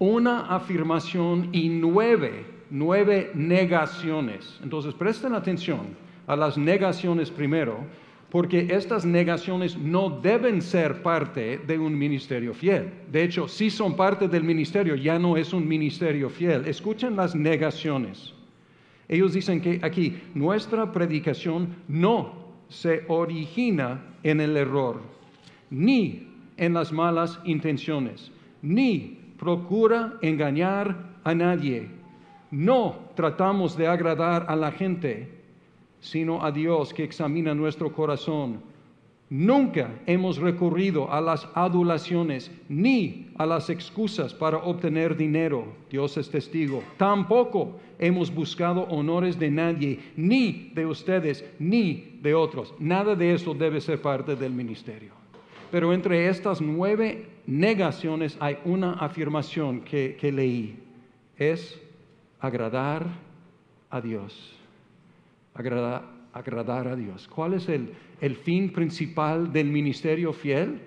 una 0.01 0.47
afirmación 0.55 1.51
y 1.53 1.69
nueve, 1.69 2.45
nueve 2.71 3.31
negaciones. 3.35 4.59
Entonces 4.63 4.95
presten 4.95 5.35
atención 5.35 5.97
a 6.27 6.35
las 6.35 6.57
negaciones 6.59 7.31
primero, 7.31 7.79
porque 8.31 8.69
estas 8.71 9.05
negaciones 9.05 9.77
no 9.77 10.11
deben 10.11 10.61
ser 10.61 11.03
parte 11.03 11.59
de 11.59 11.79
un 11.79 11.97
ministerio 11.97 12.53
fiel. 12.53 12.91
De 13.11 13.23
hecho, 13.23 13.49
si 13.49 13.71
son 13.71 13.97
parte 13.97 14.29
del 14.29 14.45
ministerio, 14.45 14.95
ya 14.95 15.19
no 15.19 15.37
es 15.37 15.53
un 15.53 15.67
ministerio 15.67 16.29
fiel. 16.29 16.67
Escuchen 16.67 17.17
las 17.17 17.35
negaciones. 17.35 18.35
Ellos 19.09 19.33
dicen 19.33 19.61
que 19.61 19.81
aquí 19.83 20.21
nuestra 20.35 20.93
predicación 20.93 21.77
no 21.89 22.49
se 22.69 23.05
origina 23.09 24.03
en 24.23 24.41
el 24.41 24.57
error, 24.57 25.01
ni 25.71 26.29
en 26.59 26.75
las 26.75 26.93
malas 26.93 27.41
intenciones 27.45 28.31
ni 28.63 29.19
procura 29.39 30.19
engañar 30.23 30.97
a 31.25 31.35
nadie. 31.35 31.89
No 32.51 32.97
tratamos 33.15 33.77
de 33.77 33.87
agradar 33.87 34.47
a 34.49 34.57
la 34.57 34.73
gente, 34.73 35.38
sino 36.01 36.45
a 36.45 36.51
Dios 36.51 36.93
que 36.95 37.05
examina 37.05 37.55
nuestro 37.55 37.93
corazón. 37.93 38.61
Nunca 39.31 39.91
hemos 40.07 40.39
recurrido 40.39 41.13
a 41.13 41.21
las 41.21 41.47
adulaciones 41.55 42.51
ni 42.69 43.29
a 43.37 43.45
las 43.45 43.69
excusas 43.69 44.33
para 44.33 44.57
obtener 44.57 45.17
dinero. 45.17 45.67
Dios 45.91 46.17
es 46.17 46.31
testigo. 46.31 46.83
Tampoco 46.97 47.79
hemos 47.99 48.35
buscado 48.35 48.85
honores 48.85 49.39
de 49.39 49.51
nadie, 49.51 50.01
ni 50.17 50.71
de 50.75 50.87
ustedes, 50.87 51.45
ni 51.59 52.19
de 52.23 52.35
otros. 52.35 52.75
Nada 52.79 53.15
de 53.15 53.35
eso 53.35 53.53
debe 53.53 53.83
ser 53.83 54.01
parte 54.01 54.35
del 54.35 54.53
ministerio. 54.53 55.13
Pero 55.71 55.93
entre 55.93 56.29
estas 56.29 56.63
nueve 56.63 57.27
negaciones 57.47 58.37
hay 58.41 58.59
una 58.65 58.95
afirmación 58.95 59.83
que, 59.83 60.17
leí. 60.33 60.79
Es 61.37 61.81
agradar 62.41 63.07
a 63.91 64.01
Dios. 64.01 64.58
Agradar 65.59 66.89
a 66.89 66.97
Dios. 66.97 67.29
¿Cuál 67.29 67.55
es 67.55 67.69
el, 67.69 67.93
el 68.21 68.37
fin 68.37 68.73
principal 68.73 69.53
del 69.53 69.69
ministerio 69.69 70.33
fiel? 70.33 70.81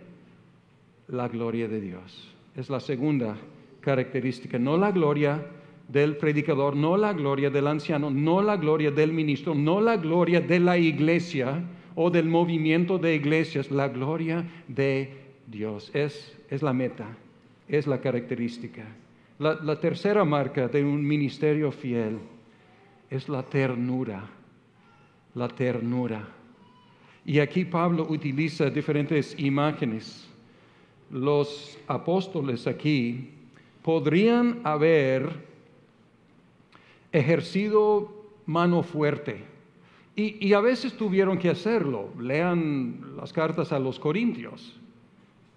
La 1.08 1.28
gloria 1.28 1.68
de 1.68 1.82
Dios. 1.82 2.34
Es 2.56 2.70
la 2.70 2.80
segunda 2.80 3.36
característica. 3.82 4.58
No 4.58 4.78
la 4.78 4.92
gloria 4.92 5.46
del 5.88 6.16
predicador, 6.16 6.76
no 6.76 6.96
la 6.96 7.14
gloria 7.14 7.50
del 7.50 7.68
anciano, 7.68 8.10
no 8.10 8.42
la 8.42 8.56
gloria 8.56 8.92
del 8.92 9.12
ministro, 9.12 9.54
no 9.54 9.82
la 9.82 9.98
gloria 9.98 10.40
de 10.40 10.60
la 10.60 10.78
iglesia 10.78 11.62
o 11.96 12.10
del 12.10 12.28
movimiento 12.28 12.98
de 12.98 13.16
iglesias, 13.16 13.70
la 13.72 13.90
gloria 13.90 14.46
de 14.68 15.14
Dios. 15.48 15.92
Es, 15.94 16.38
es 16.50 16.62
la 16.62 16.72
meta, 16.72 17.18
es 17.68 17.88
la 17.88 18.00
característica. 18.00 18.86
La, 19.40 19.56
la 19.56 19.80
tercera 19.80 20.24
marca 20.24 20.68
de 20.70 20.84
un 20.86 21.06
ministerio 21.06 21.72
fiel 21.72 22.20
es 23.10 23.28
la 23.28 23.44
ternura, 23.44 24.24
la 25.36 25.48
ternura. 25.48 26.28
Y 27.26 27.40
aquí 27.40 27.66
Pablo 27.66 28.08
utiliza 28.10 28.70
diferentes 28.70 29.38
imágenes. 29.40 30.28
Los 31.12 31.78
apóstoles 31.88 32.68
aquí 32.68 33.30
podrían 33.84 34.60
haber 34.64 35.30
ejercido 37.12 38.12
mano 38.46 38.84
fuerte 38.84 39.52
y, 40.16 40.54
a 40.54 40.60
veces 40.60 40.94
tuvieron 40.94 41.38
que 41.38 41.50
hacerlo. 41.50 42.10
Lean 42.20 43.16
las 43.18 43.32
cartas 43.32 43.72
a 43.72 43.80
los 43.80 44.00
Corintios, 44.00 44.80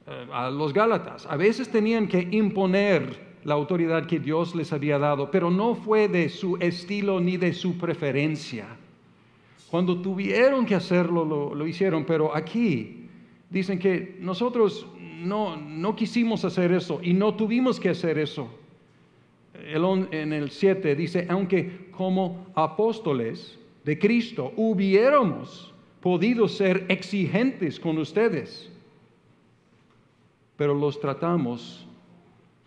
eh, 0.06 0.26
a 0.32 0.48
los 0.48 0.72
Gálatas. 0.72 1.26
A 1.26 1.36
veces 1.36 1.68
tenían 1.68 2.06
que 2.08 2.28
imponer 2.30 3.34
la 3.44 3.54
autoridad 3.54 4.06
que 4.06 4.18
Dios 4.18 4.54
les 4.54 4.72
había 4.72 4.98
dado, 4.98 5.30
pero 5.30 5.50
no 5.50 5.74
fue 5.74 6.08
de 6.08 6.28
su 6.28 6.56
estilo 6.58 7.20
ni 7.20 7.36
de 7.36 7.52
su 7.52 7.76
preferencia. 7.76 8.66
Cuando 9.74 10.00
tuvieron 10.00 10.66
que 10.66 10.76
hacerlo, 10.76 11.24
lo, 11.52 11.66
hicieron, 11.66 12.04
pero 12.04 12.32
aquí 12.32 13.08
dicen 13.50 13.80
que 13.80 14.16
nosotros 14.20 14.86
no, 15.00 15.56
no 15.56 15.96
quisimos 15.96 16.44
hacer 16.44 16.70
eso 16.70 17.00
y 17.02 17.12
no 17.12 17.34
tuvimos 17.34 17.80
que 17.80 17.88
hacer 17.88 18.16
eso. 18.16 18.48
en 19.52 20.32
el 20.32 20.52
7 20.52 20.94
dice, 20.94 21.26
aunque 21.28 21.88
como 21.90 22.46
apóstoles, 22.54 23.58
de 23.82 23.98
Cristo, 23.98 24.52
hubiéramos 24.54 25.74
podido 26.00 26.46
ser 26.46 26.86
exigentes 26.88 27.80
con 27.80 27.98
ustedes, 27.98 28.70
pero 30.56 30.72
los 30.72 31.00
tratamos 31.00 31.84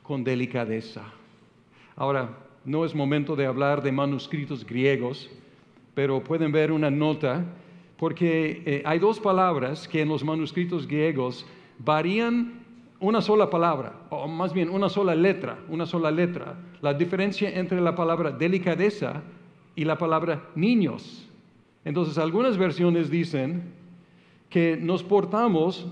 con 0.03 0.25
delicadeza. 0.25 1.05
Ahora, 1.95 2.37
no 2.65 2.83
es 2.83 2.93
momento 2.93 3.37
de 3.37 3.45
hablar 3.45 3.81
de 3.81 3.93
manuscritos 3.93 4.65
griegos, 4.65 5.29
pero 5.97 6.23
pueden 6.23 6.51
ver 6.51 6.71
una 6.71 6.91
nota, 6.91 7.43
porque 7.97 8.61
eh, 8.67 8.83
hay 8.85 8.99
dos 8.99 9.19
palabras 9.19 9.87
que 9.87 10.01
en 10.01 10.09
los 10.09 10.23
manuscritos 10.23 10.85
griegos 10.85 11.43
varían 11.79 12.63
una 12.99 13.19
sola 13.19 13.49
palabra, 13.49 13.93
o 14.11 14.27
más 14.27 14.53
bien 14.53 14.69
una 14.69 14.89
sola 14.89 15.15
letra, 15.15 15.57
una 15.69 15.87
sola 15.87 16.11
letra. 16.11 16.53
La 16.81 16.93
diferencia 16.93 17.49
entre 17.49 17.81
la 17.81 17.95
palabra 17.95 18.29
delicadeza 18.29 19.23
y 19.75 19.85
la 19.85 19.97
palabra 19.97 20.43
niños. 20.53 21.27
Entonces 21.83 22.19
algunas 22.19 22.59
versiones 22.59 23.09
dicen 23.09 23.63
que 24.51 24.77
nos 24.79 25.01
portamos, 25.01 25.87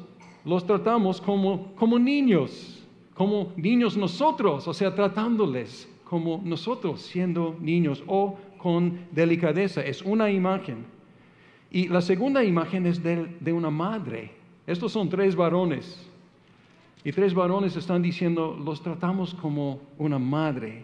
los 0.46 0.68
tratamos 0.68 1.20
como, 1.20 1.74
como 1.74 1.98
niños, 1.98 2.86
como 3.16 3.54
niños 3.56 3.98
nosotros, 3.98 4.68
o 4.68 4.74
sea, 4.76 4.94
tratándoles 4.94 5.92
como 6.04 6.40
nosotros 6.46 7.02
siendo 7.02 7.58
niños 7.60 8.04
o 8.06 8.38
con 8.66 8.98
delicadeza. 9.12 9.82
Es 9.82 10.02
una 10.02 10.32
imagen. 10.32 10.88
Y 11.70 11.88
la 11.88 12.02
segunda 12.02 12.44
imagen 12.44 12.88
es 12.88 13.04
de, 13.04 13.28
de 13.40 13.54
una 13.54 13.70
madre. 13.70 14.32
Estos 14.66 14.92
son 14.92 15.08
tres 15.08 15.36
varones. 15.36 16.04
Y 17.04 17.12
tres 17.12 17.36
varones 17.36 17.76
están 17.76 18.02
diciendo, 18.02 18.60
los 18.60 18.82
tratamos 18.82 19.36
como 19.36 19.82
una 20.00 20.18
madre. 20.18 20.84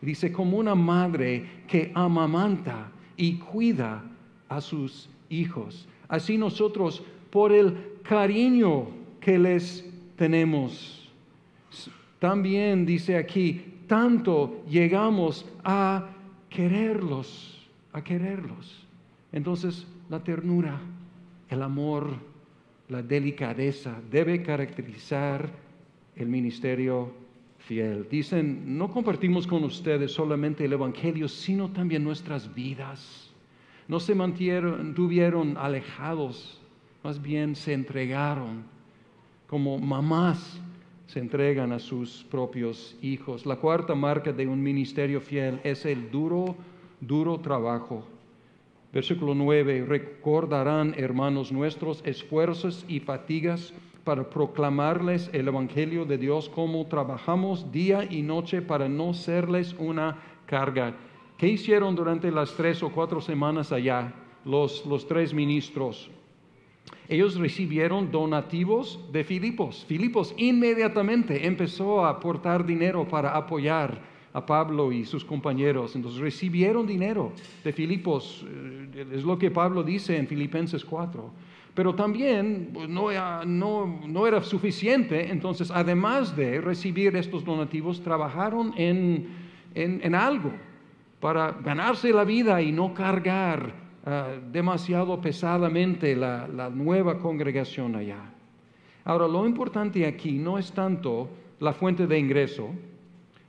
Dice, 0.00 0.32
como 0.32 0.58
una 0.58 0.74
madre 0.74 1.62
que 1.68 1.92
amamanta 1.94 2.90
y 3.16 3.34
cuida 3.34 4.02
a 4.48 4.60
sus 4.60 5.08
hijos. 5.28 5.86
Así 6.08 6.36
nosotros, 6.36 7.04
por 7.30 7.52
el 7.52 7.76
cariño 8.02 8.88
que 9.20 9.38
les 9.38 9.88
tenemos, 10.16 11.12
también 12.18 12.84
dice 12.84 13.16
aquí, 13.16 13.84
tanto 13.86 14.64
llegamos 14.68 15.46
a 15.62 16.08
quererlos, 16.54 17.68
a 17.92 18.02
quererlos. 18.02 18.86
Entonces, 19.32 19.86
la 20.08 20.22
ternura, 20.22 20.80
el 21.50 21.62
amor, 21.62 22.10
la 22.88 23.02
delicadeza 23.02 24.00
debe 24.10 24.42
caracterizar 24.42 25.50
el 26.14 26.28
ministerio 26.28 27.12
fiel. 27.58 28.06
Dicen, 28.08 28.78
no 28.78 28.90
compartimos 28.90 29.46
con 29.46 29.64
ustedes 29.64 30.12
solamente 30.12 30.64
el 30.64 30.72
Evangelio, 30.72 31.28
sino 31.28 31.70
también 31.70 32.04
nuestras 32.04 32.54
vidas. 32.54 33.32
No 33.88 33.98
se 33.98 34.14
mantuvieron 34.14 35.56
alejados, 35.56 36.60
más 37.02 37.20
bien 37.20 37.56
se 37.56 37.72
entregaron 37.72 38.62
como 39.48 39.78
mamás 39.78 40.60
se 41.06 41.20
entregan 41.20 41.72
a 41.72 41.78
sus 41.78 42.24
propios 42.30 42.96
hijos. 43.02 43.46
La 43.46 43.56
cuarta 43.56 43.94
marca 43.94 44.32
de 44.32 44.46
un 44.46 44.62
ministerio 44.62 45.20
fiel 45.20 45.60
es 45.64 45.84
el 45.84 46.10
duro, 46.10 46.56
duro 47.00 47.38
trabajo. 47.38 48.04
Versículo 48.92 49.34
9, 49.34 49.84
recordarán, 49.86 50.94
hermanos 50.96 51.50
nuestros, 51.50 52.00
esfuerzos 52.06 52.84
y 52.88 53.00
fatigas 53.00 53.74
para 54.04 54.28
proclamarles 54.30 55.30
el 55.32 55.48
Evangelio 55.48 56.04
de 56.04 56.18
Dios, 56.18 56.48
como 56.48 56.86
trabajamos 56.86 57.72
día 57.72 58.06
y 58.08 58.22
noche 58.22 58.62
para 58.62 58.88
no 58.88 59.14
serles 59.14 59.74
una 59.78 60.18
carga. 60.46 60.94
¿Qué 61.38 61.48
hicieron 61.48 61.96
durante 61.96 62.30
las 62.30 62.54
tres 62.54 62.82
o 62.82 62.90
cuatro 62.90 63.20
semanas 63.20 63.72
allá 63.72 64.14
los, 64.44 64.86
los 64.86 65.08
tres 65.08 65.34
ministros? 65.34 66.10
Ellos 67.08 67.36
recibieron 67.36 68.10
donativos 68.10 69.00
de 69.12 69.24
Filipos. 69.24 69.84
Filipos 69.86 70.34
inmediatamente 70.38 71.46
empezó 71.46 72.04
a 72.04 72.10
aportar 72.10 72.64
dinero 72.64 73.06
para 73.06 73.36
apoyar 73.36 74.00
a 74.32 74.44
Pablo 74.44 74.90
y 74.90 75.04
sus 75.04 75.24
compañeros. 75.24 75.94
Entonces 75.96 76.20
recibieron 76.20 76.86
dinero 76.86 77.32
de 77.62 77.72
Filipos. 77.72 78.44
Eh, 78.48 79.06
es 79.12 79.22
lo 79.22 79.38
que 79.38 79.50
Pablo 79.50 79.82
dice 79.82 80.16
en 80.16 80.26
Filipenses 80.26 80.84
4. 80.84 81.30
Pero 81.74 81.94
también 81.94 82.70
pues, 82.72 82.88
no, 82.88 83.10
no, 83.46 84.26
era 84.26 84.42
suficiente. 84.42 85.30
Entonces, 85.30 85.70
además 85.70 86.34
de 86.36 86.60
recibir 86.60 87.14
estos 87.16 87.44
donativos, 87.44 88.00
trabajaron 88.02 88.72
en, 88.76 89.28
en 89.74 90.14
algo 90.14 90.52
para 91.20 91.52
ganarse 91.52 92.12
la 92.12 92.24
vida 92.24 92.62
y 92.62 92.70
no 92.70 92.94
cargar 92.94 93.83
Ah, 94.06 94.34
demasiado 94.52 95.18
pesadamente 95.18 96.14
la, 96.14 96.46
la 96.46 96.68
nueva 96.68 97.18
congregación 97.18 97.96
allá. 97.96 98.20
Ahora, 99.02 99.26
lo 99.26 99.46
importante 99.46 100.06
aquí 100.06 100.32
no 100.32 100.58
es 100.58 100.72
tanto 100.72 101.30
la 101.58 101.72
fuente 101.72 102.06
de 102.06 102.18
ingreso, 102.18 102.68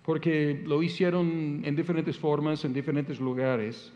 porque 0.05 0.63
lo 0.65 0.81
hicieron 0.81 1.61
en 1.65 1.75
diferentes 1.75 2.17
formas, 2.17 2.63
en 2.63 2.73
diferentes 2.73 3.19
lugares, 3.19 3.91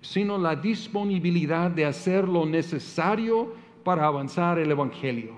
sino 0.00 0.38
la 0.38 0.54
disponibilidad 0.54 1.72
de 1.72 1.86
hacer 1.86 2.28
lo 2.28 2.46
necesario 2.46 3.52
para 3.82 4.06
avanzar 4.06 4.60
el 4.60 4.70
Evangelio. 4.70 5.32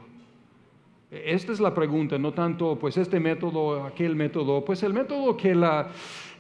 Esta 1.11 1.53
es 1.53 1.61
la 1.61 1.73
pregunta, 1.73 2.19
no 2.19 2.35
tanto 2.35 2.79
pues 2.79 2.99
este 2.99 3.19
método, 3.19 3.85
aquel 3.85 4.15
método, 4.15 4.63
pues 4.67 4.83
el 4.83 4.93
método 4.93 5.35
que 5.35 5.55
la, 5.55 5.89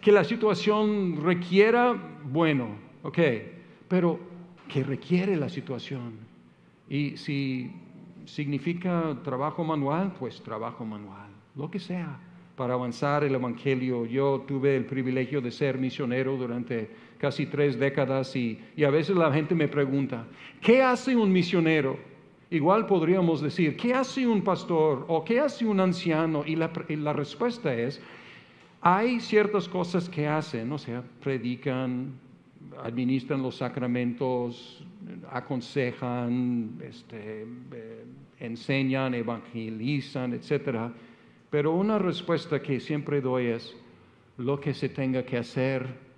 que 0.03 0.13
la 0.13 0.23
situación 0.23 1.19
requiera, 1.23 1.97
bueno, 2.25 2.69
ok, 3.03 3.19
pero 3.91 4.21
que 4.69 4.85
requiere 4.85 5.37
la 5.37 5.49
situación. 5.49 6.13
Y 6.89 7.17
si 7.17 7.73
significa 8.25 9.19
trabajo 9.25 9.65
manual, 9.65 10.15
pues 10.17 10.41
trabajo 10.41 10.85
manual, 10.85 11.29
lo 11.57 11.69
que 11.69 11.81
sea, 11.81 12.17
para 12.55 12.75
avanzar 12.75 13.25
el 13.25 13.35
Evangelio. 13.35 14.07
Yo 14.07 14.45
tuve 14.47 14.77
el 14.77 14.85
privilegio 14.85 15.41
de 15.41 15.51
ser 15.51 15.77
misionero 15.77 16.37
durante 16.37 16.89
casi 17.19 17.47
tres 17.47 17.81
décadas 17.81 18.37
y, 18.37 18.61
a 18.87 18.91
veces 18.91 19.17
la 19.17 19.33
gente 19.33 19.57
me 19.57 19.67
pregunta, 19.67 20.25
¿qué 20.61 20.85
hace 20.85 21.17
un 21.17 21.33
misionero? 21.33 21.99
Igual 22.49 22.87
podríamos 22.87 23.41
decir, 23.41 23.77
¿qué 23.77 23.93
hace 23.93 24.25
un 24.25 24.43
pastor 24.43 25.05
o 25.09 25.25
qué 25.25 25.41
hace 25.41 25.67
un 25.67 25.81
anciano? 25.81 26.45
Y 26.47 26.55
la, 26.55 26.71
y 26.89 26.95
la 26.95 27.13
respuesta 27.13 27.75
es, 27.75 28.01
hay 28.81 29.19
ciertas 29.19 29.69
cosas 29.69 30.09
que 30.09 30.29
hacen, 30.29 30.71
o 30.71 30.79
sea, 30.79 31.03
predican, 31.21 32.13
administran 32.83 33.43
los 33.43 33.57
sacramentos, 33.57 34.85
aconsejan, 35.31 36.79
este, 36.83 37.43
eh, 37.73 38.05
enseñan, 38.39 39.15
evangelizan, 39.15 40.35
etc. 40.35 40.93
Pero 41.51 41.75
una 41.75 41.99
respuesta 41.99 42.61
que 42.61 42.81
siempre 42.81 43.21
doy 43.21 43.47
es 43.47 43.75
lo 44.39 44.61
que 44.61 44.75
se 44.75 44.89
tenga 44.89 45.25
que 45.25 45.39
hacer. 45.39 46.11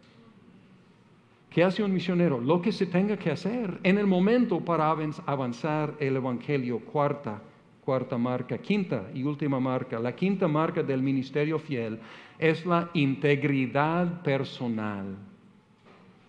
¿Qué 1.51 1.63
hace 1.63 1.83
un 1.83 1.93
misionero? 1.93 2.41
Lo 2.41 2.63
que 2.63 2.73
se 2.73 2.87
tenga 2.87 3.17
que 3.17 3.31
hacer 3.31 3.79
en 3.83 3.99
el 3.99 4.07
momento 4.07 4.61
para 4.61 4.91
avanzar 4.91 5.95
el 6.01 6.17
Evangelio. 6.17 6.81
Cuarta, 6.81 7.43
cuarta 7.85 8.17
marca. 8.17 8.57
Quinta 8.59 9.11
y 9.13 9.23
última 9.23 9.61
marca. 9.61 9.99
La 9.99 10.15
quinta 10.15 10.49
marca 10.49 10.83
del 10.83 11.03
ministerio 11.03 11.59
fiel 11.59 11.99
es 12.39 12.65
la 12.65 12.89
integridad 12.95 14.23
personal 14.23 15.32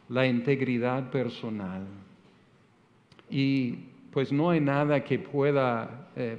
la 0.10 0.28
integridad 0.28 1.10
personal. 1.10 1.86
Y 3.30 3.76
pues 4.12 4.32
no 4.32 4.50
hay 4.50 4.60
nada 4.60 5.04
que 5.04 5.18
pueda 5.18 6.10
eh, 6.16 6.38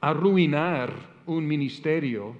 arruinar 0.00 0.92
un 1.26 1.46
ministerio 1.46 2.34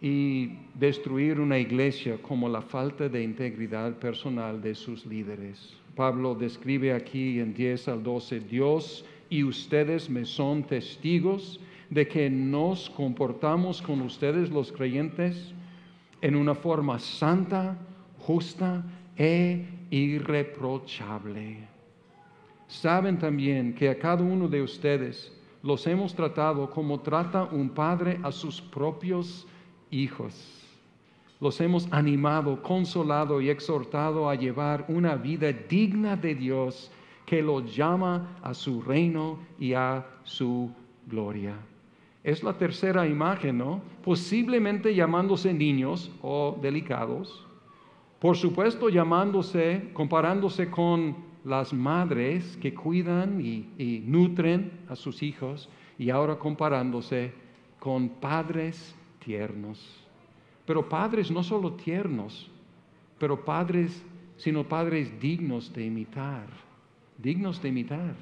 y 0.00 0.50
destruir 0.74 1.38
una 1.38 1.58
iglesia 1.58 2.18
como 2.20 2.48
la 2.48 2.60
falta 2.60 3.08
de 3.08 3.22
integridad 3.22 3.94
personal 3.98 4.60
de 4.60 4.74
sus 4.74 5.06
líderes. 5.06 5.76
Pablo 5.94 6.34
describe 6.34 6.92
aquí 6.92 7.38
en 7.38 7.54
10 7.54 7.88
al 7.88 8.02
12, 8.02 8.40
Dios 8.40 9.04
y 9.30 9.44
ustedes 9.44 10.10
me 10.10 10.24
son 10.24 10.64
testigos 10.64 11.60
de 11.88 12.08
que 12.08 12.28
nos 12.28 12.90
comportamos 12.90 13.80
con 13.80 14.00
ustedes 14.00 14.50
los 14.50 14.72
creyentes 14.72 15.54
en 16.20 16.34
una 16.34 16.54
forma 16.54 16.98
santa, 16.98 17.78
justa 18.18 18.82
e 19.16 19.66
irreprochable. 19.90 21.68
Saben 22.66 23.18
también 23.18 23.74
que 23.74 23.90
a 23.90 23.98
cada 23.98 24.22
uno 24.22 24.48
de 24.48 24.62
ustedes 24.62 25.32
los 25.62 25.86
hemos 25.86 26.14
tratado 26.14 26.70
como 26.70 27.00
trata 27.00 27.44
un 27.44 27.68
padre 27.68 28.18
a 28.22 28.32
sus 28.32 28.60
propios 28.60 29.46
hijos. 29.90 30.34
Los 31.40 31.60
hemos 31.60 31.92
animado, 31.92 32.62
consolado 32.62 33.40
y 33.40 33.50
exhortado 33.50 34.28
a 34.28 34.34
llevar 34.34 34.86
una 34.88 35.16
vida 35.16 35.52
digna 35.52 36.16
de 36.16 36.34
Dios 36.34 36.90
que 37.26 37.42
los 37.42 37.74
llama 37.74 38.38
a 38.42 38.54
su 38.54 38.80
reino 38.80 39.38
y 39.58 39.74
a 39.74 40.06
su 40.24 40.70
gloria. 41.06 41.54
Es 42.24 42.42
la 42.42 42.56
tercera 42.56 43.06
imagen, 43.06 43.58
¿no? 43.58 43.80
Posiblemente 44.04 44.94
llamándose 44.94 45.52
niños 45.52 46.10
o 46.22 46.56
delicados, 46.62 47.46
por 48.22 48.36
supuesto, 48.36 48.88
llamándose, 48.88 49.90
comparándose 49.94 50.70
con 50.70 51.16
las 51.44 51.72
madres 51.72 52.56
que 52.58 52.72
cuidan 52.72 53.40
y, 53.44 54.04
nutren 54.06 54.70
a 54.88 54.94
sus 54.94 55.24
hijos 55.24 55.68
y 55.98 56.08
ahora 56.10 56.38
comparándose 56.38 57.32
con 57.80 58.08
padres 58.08 58.94
tiernos. 59.24 59.84
Pero 60.64 60.88
padres 60.88 61.32
no 61.32 61.42
solo 61.42 61.72
tiernos, 61.72 62.48
pero 63.18 63.44
padres, 63.44 64.04
sino 64.36 64.68
padres 64.68 65.20
dignos 65.20 65.72
de 65.72 65.84
imitar, 65.84 66.46
dignos 67.18 67.60
de 67.60 67.70
imitar. 67.70 68.14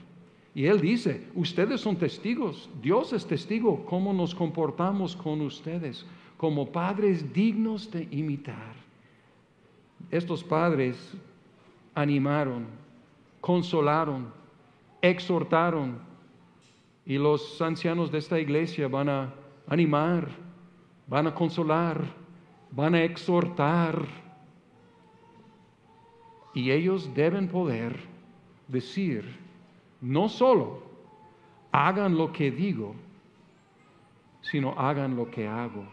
Y 0.54 0.64
él 0.64 0.80
dice, 0.80 1.26
ustedes 1.34 1.82
son 1.82 1.96
testigos, 1.96 2.70
Dios 2.80 3.12
es 3.12 3.26
testigo, 3.26 3.84
cómo 3.84 4.14
nos 4.14 4.34
comportamos 4.34 5.14
con 5.14 5.42
ustedes 5.42 6.06
como 6.38 6.72
padres 6.72 7.34
dignos 7.34 7.90
de 7.90 8.08
imitar. 8.10 8.80
Estos 10.10 10.42
padres 10.42 10.96
animaron, 11.94 12.66
consolaron, 13.40 14.32
exhortaron 15.02 15.98
y 17.04 17.18
los 17.18 17.60
ancianos 17.60 18.10
de 18.10 18.18
esta 18.18 18.38
iglesia 18.38 18.88
van 18.88 19.08
a 19.08 19.34
animar, 19.66 20.28
van 21.06 21.26
a 21.26 21.34
consolar, 21.34 22.04
van 22.70 22.94
a 22.94 23.02
exhortar. 23.02 24.06
Y 26.54 26.70
ellos 26.70 27.14
deben 27.14 27.48
poder 27.48 27.96
decir, 28.68 29.36
no 30.00 30.28
solo 30.28 30.82
hagan 31.72 32.16
lo 32.16 32.32
que 32.32 32.50
digo, 32.50 32.94
sino 34.42 34.72
hagan 34.78 35.16
lo 35.16 35.30
que 35.30 35.46
hago. 35.46 35.84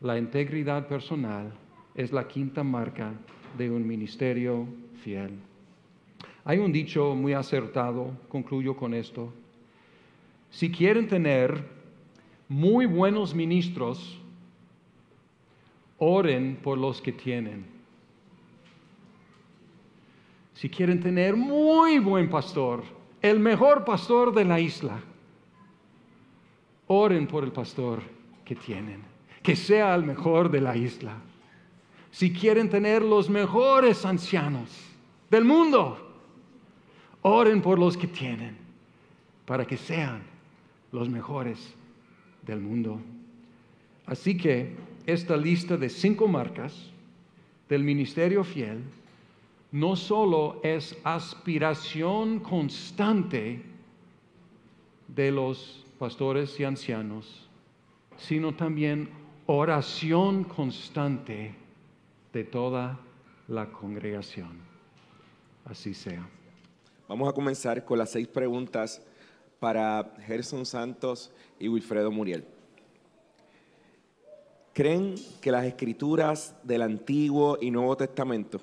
La 0.00 0.18
integridad 0.18 0.86
personal 0.86 1.52
es 1.96 2.12
la 2.12 2.28
quinta 2.28 2.62
marca 2.62 3.14
de 3.56 3.70
un 3.70 3.86
ministerio 3.86 4.66
fiel. 5.02 5.30
Hay 6.44 6.58
un 6.58 6.70
dicho 6.70 7.14
muy 7.14 7.32
acertado, 7.32 8.12
concluyo 8.28 8.76
con 8.76 8.94
esto. 8.94 9.32
Si 10.50 10.70
quieren 10.70 11.08
tener 11.08 11.64
muy 12.48 12.86
buenos 12.86 13.34
ministros, 13.34 14.20
oren 15.98 16.56
por 16.62 16.78
los 16.78 17.00
que 17.00 17.12
tienen. 17.12 17.64
Si 20.52 20.68
quieren 20.68 21.00
tener 21.00 21.34
muy 21.34 21.98
buen 21.98 22.28
pastor, 22.28 22.84
el 23.22 23.40
mejor 23.40 23.84
pastor 23.84 24.34
de 24.34 24.44
la 24.44 24.60
isla, 24.60 25.00
oren 26.86 27.26
por 27.26 27.42
el 27.42 27.52
pastor 27.52 28.02
que 28.44 28.54
tienen, 28.54 29.02
que 29.42 29.56
sea 29.56 29.94
el 29.94 30.04
mejor 30.04 30.50
de 30.50 30.60
la 30.60 30.76
isla. 30.76 31.16
Si 32.16 32.32
quieren 32.32 32.70
tener 32.70 33.02
los 33.02 33.28
mejores 33.28 34.06
ancianos 34.06 34.70
del 35.30 35.44
mundo, 35.44 35.98
oren 37.20 37.60
por 37.60 37.78
los 37.78 37.94
que 37.94 38.06
tienen, 38.06 38.56
para 39.44 39.66
que 39.66 39.76
sean 39.76 40.22
los 40.92 41.10
mejores 41.10 41.74
del 42.40 42.60
mundo. 42.60 43.02
Así 44.06 44.34
que 44.34 44.76
esta 45.04 45.36
lista 45.36 45.76
de 45.76 45.90
cinco 45.90 46.26
marcas 46.26 46.90
del 47.68 47.84
ministerio 47.84 48.44
fiel 48.44 48.82
no 49.70 49.94
solo 49.94 50.58
es 50.62 50.96
aspiración 51.04 52.38
constante 52.38 53.62
de 55.06 55.30
los 55.30 55.84
pastores 55.98 56.58
y 56.58 56.64
ancianos, 56.64 57.46
sino 58.16 58.54
también 58.54 59.10
oración 59.44 60.44
constante 60.44 61.65
de 62.36 62.44
toda 62.44 63.00
la 63.48 63.72
congregación. 63.72 64.60
Así 65.64 65.94
sea. 65.94 66.28
Vamos 67.08 67.30
a 67.30 67.32
comenzar 67.32 67.82
con 67.86 67.96
las 67.96 68.10
seis 68.10 68.28
preguntas 68.28 69.00
para 69.58 70.12
Gerson 70.26 70.66
Santos 70.66 71.32
y 71.58 71.68
Wilfredo 71.68 72.10
Muriel. 72.10 72.44
¿Creen 74.74 75.14
que 75.40 75.50
las 75.50 75.64
escrituras 75.64 76.54
del 76.62 76.82
Antiguo 76.82 77.56
y 77.58 77.70
Nuevo 77.70 77.96
Testamento, 77.96 78.60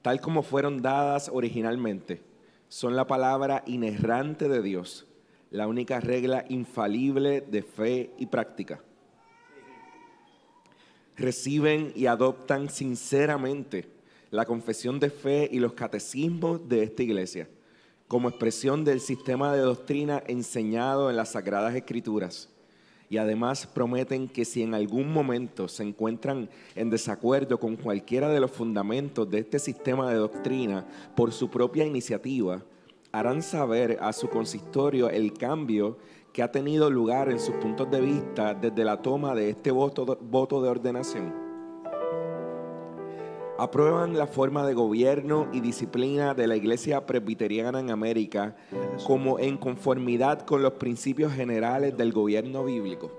tal 0.00 0.20
como 0.20 0.44
fueron 0.44 0.80
dadas 0.80 1.28
originalmente, 1.28 2.22
son 2.68 2.94
la 2.94 3.08
palabra 3.08 3.64
inerrante 3.66 4.48
de 4.48 4.62
Dios, 4.62 5.08
la 5.50 5.66
única 5.66 5.98
regla 5.98 6.44
infalible 6.48 7.40
de 7.40 7.64
fe 7.64 8.14
y 8.16 8.26
práctica? 8.26 8.80
Reciben 11.16 11.92
y 11.94 12.06
adoptan 12.06 12.70
sinceramente 12.70 13.88
la 14.30 14.44
confesión 14.46 14.98
de 14.98 15.10
fe 15.10 15.48
y 15.52 15.58
los 15.58 15.74
catecismos 15.74 16.68
de 16.68 16.82
esta 16.84 17.02
iglesia 17.02 17.48
como 18.12 18.28
expresión 18.28 18.84
del 18.84 19.00
sistema 19.00 19.54
de 19.54 19.62
doctrina 19.62 20.22
enseñado 20.26 21.08
en 21.08 21.16
las 21.16 21.32
Sagradas 21.32 21.74
Escrituras. 21.74 22.50
Y 23.08 23.16
además 23.16 23.66
prometen 23.66 24.28
que 24.28 24.44
si 24.44 24.62
en 24.62 24.74
algún 24.74 25.10
momento 25.10 25.66
se 25.66 25.82
encuentran 25.82 26.50
en 26.74 26.90
desacuerdo 26.90 27.58
con 27.58 27.76
cualquiera 27.76 28.28
de 28.28 28.38
los 28.38 28.50
fundamentos 28.50 29.30
de 29.30 29.38
este 29.38 29.58
sistema 29.58 30.10
de 30.10 30.16
doctrina 30.16 30.86
por 31.16 31.32
su 31.32 31.48
propia 31.48 31.86
iniciativa, 31.86 32.62
harán 33.12 33.42
saber 33.42 33.96
a 34.02 34.12
su 34.12 34.28
consistorio 34.28 35.08
el 35.08 35.32
cambio 35.32 35.96
que 36.32 36.42
ha 36.42 36.50
tenido 36.50 36.90
lugar 36.90 37.30
en 37.30 37.38
sus 37.38 37.54
puntos 37.56 37.90
de 37.90 38.00
vista 38.00 38.54
desde 38.54 38.84
la 38.84 39.02
toma 39.02 39.34
de 39.34 39.50
este 39.50 39.70
voto, 39.70 40.04
de 40.62 40.68
ordenación 40.68 41.42
aprueban 43.62 44.18
la 44.18 44.26
forma 44.26 44.66
de 44.66 44.74
gobierno 44.74 45.48
y 45.52 45.60
disciplina 45.60 46.34
de 46.34 46.48
la 46.48 46.56
Iglesia 46.56 47.06
Presbiteriana 47.06 47.78
en 47.78 47.90
América 47.90 48.56
como 49.06 49.38
en 49.38 49.56
conformidad 49.56 50.44
con 50.44 50.62
los 50.62 50.72
principios 50.72 51.32
generales 51.32 51.96
del 51.96 52.12
gobierno 52.12 52.64
bíblico. 52.64 53.12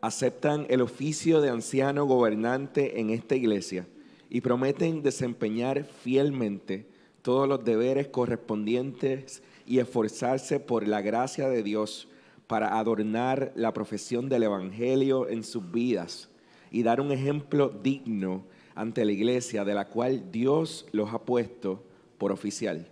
Aceptan 0.00 0.66
el 0.70 0.80
oficio 0.80 1.40
de 1.40 1.50
anciano 1.50 2.04
gobernante 2.04 2.98
en 2.98 3.10
esta 3.10 3.36
iglesia 3.36 3.86
y 4.28 4.40
prometen 4.40 5.02
desempeñar 5.02 5.84
fielmente 5.84 6.88
todos 7.22 7.48
los 7.48 7.64
deberes 7.64 8.08
correspondientes 8.08 9.44
y 9.66 9.78
esforzarse 9.78 10.60
por 10.60 10.86
la 10.86 11.00
gracia 11.00 11.48
de 11.48 11.62
Dios 11.62 12.08
para 12.46 12.78
adornar 12.78 13.52
la 13.54 13.72
profesión 13.72 14.28
del 14.28 14.42
Evangelio 14.42 15.28
en 15.28 15.44
sus 15.44 15.70
vidas 15.70 16.28
y 16.70 16.82
dar 16.82 17.00
un 17.00 17.12
ejemplo 17.12 17.68
digno 17.68 18.44
ante 18.74 19.04
la 19.04 19.12
iglesia 19.12 19.64
de 19.64 19.74
la 19.74 19.88
cual 19.88 20.30
Dios 20.30 20.86
los 20.92 21.12
ha 21.12 21.20
puesto 21.20 21.82
por 22.18 22.32
oficial. 22.32 22.88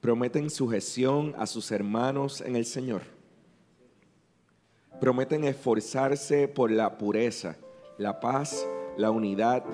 Prometen 0.00 0.50
sujeción 0.50 1.34
a 1.38 1.46
sus 1.46 1.70
hermanos 1.70 2.40
en 2.40 2.56
el 2.56 2.64
Señor. 2.64 3.02
Prometen 5.00 5.44
esforzarse 5.44 6.48
por 6.48 6.70
la 6.70 6.98
pureza, 6.98 7.56
la 7.98 8.20
paz, 8.20 8.66
la 8.96 9.10
unidad 9.10 9.64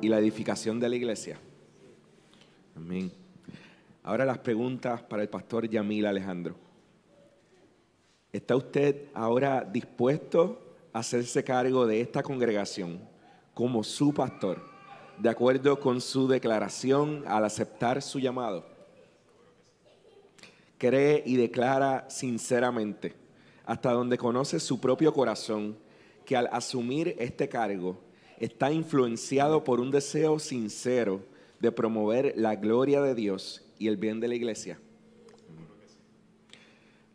y 0.00 0.08
la 0.08 0.18
edificación 0.18 0.80
de 0.80 0.88
la 0.88 0.96
iglesia. 0.96 1.38
Amén. 2.76 3.21
Ahora 4.02 4.24
las 4.24 4.38
preguntas 4.38 5.02
para 5.02 5.22
el 5.22 5.28
pastor 5.28 5.68
Yamil 5.68 6.06
Alejandro. 6.06 6.56
¿Está 8.32 8.56
usted 8.56 9.08
ahora 9.14 9.62
dispuesto 9.62 10.76
hacerse 10.92 11.44
cargo 11.44 11.86
de 11.86 12.00
esta 12.00 12.22
congregación 12.22 13.00
como 13.54 13.84
su 13.84 14.12
pastor, 14.12 14.62
de 15.18 15.28
acuerdo 15.28 15.78
con 15.78 16.00
su 16.00 16.26
declaración 16.28 17.24
al 17.26 17.44
aceptar 17.44 18.02
su 18.02 18.18
llamado. 18.18 18.66
Cree 20.78 21.22
y 21.24 21.36
declara 21.36 22.08
sinceramente, 22.08 23.14
hasta 23.64 23.92
donde 23.92 24.18
conoce 24.18 24.58
su 24.58 24.80
propio 24.80 25.12
corazón, 25.12 25.76
que 26.24 26.36
al 26.36 26.48
asumir 26.52 27.14
este 27.18 27.48
cargo 27.48 27.98
está 28.38 28.72
influenciado 28.72 29.62
por 29.64 29.80
un 29.80 29.90
deseo 29.90 30.38
sincero 30.38 31.20
de 31.60 31.70
promover 31.70 32.34
la 32.36 32.56
gloria 32.56 33.00
de 33.02 33.14
Dios 33.14 33.61
y 33.82 33.88
el 33.88 33.96
bien 33.96 34.20
de 34.20 34.28
la 34.28 34.36
iglesia 34.36 34.78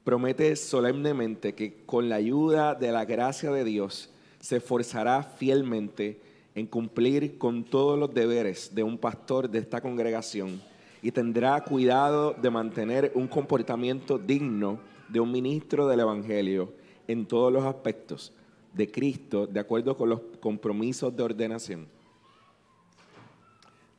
promete 0.03 0.55
solemnemente 0.55 1.53
que 1.53 1.83
con 1.85 2.07
la 2.07 2.15
ayuda 2.15 2.75
de 2.75 2.91
la 2.91 3.05
gracia 3.05 3.51
de 3.51 3.63
Dios 3.63 4.09
se 4.39 4.55
esforzará 4.55 5.23
fielmente 5.23 6.21
en 6.55 6.65
cumplir 6.65 7.37
con 7.37 7.63
todos 7.63 7.99
los 7.99 8.13
deberes 8.13 8.73
de 8.73 8.83
un 8.83 8.97
pastor 8.97 9.49
de 9.49 9.59
esta 9.59 9.81
congregación 9.81 10.61
y 11.01 11.11
tendrá 11.11 11.61
cuidado 11.63 12.33
de 12.33 12.49
mantener 12.49 13.11
un 13.15 13.27
comportamiento 13.27 14.17
digno 14.17 14.79
de 15.07 15.19
un 15.19 15.31
ministro 15.31 15.87
del 15.87 15.99
Evangelio 16.01 16.73
en 17.07 17.25
todos 17.25 17.51
los 17.51 17.63
aspectos 17.63 18.33
de 18.73 18.91
Cristo, 18.91 19.47
de 19.47 19.59
acuerdo 19.59 19.95
con 19.95 20.09
los 20.09 20.21
compromisos 20.39 21.15
de 21.15 21.23
ordenación. 21.23 21.87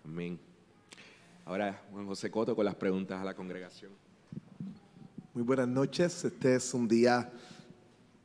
Amén. 0.05 0.48
Ahora, 1.49 1.83
Juan 1.93 2.07
José 2.07 2.31
Coto 2.31 2.55
con 2.55 2.67
las 2.67 2.75
preguntas 2.75 3.19
a 3.19 3.25
la 3.25 3.33
congregación. 3.33 3.91
Muy 5.33 5.43
buenas 5.43 5.67
noches. 5.67 6.23
Este 6.27 6.57
es 6.57 6.75
un 6.75 6.87
día, 6.87 7.33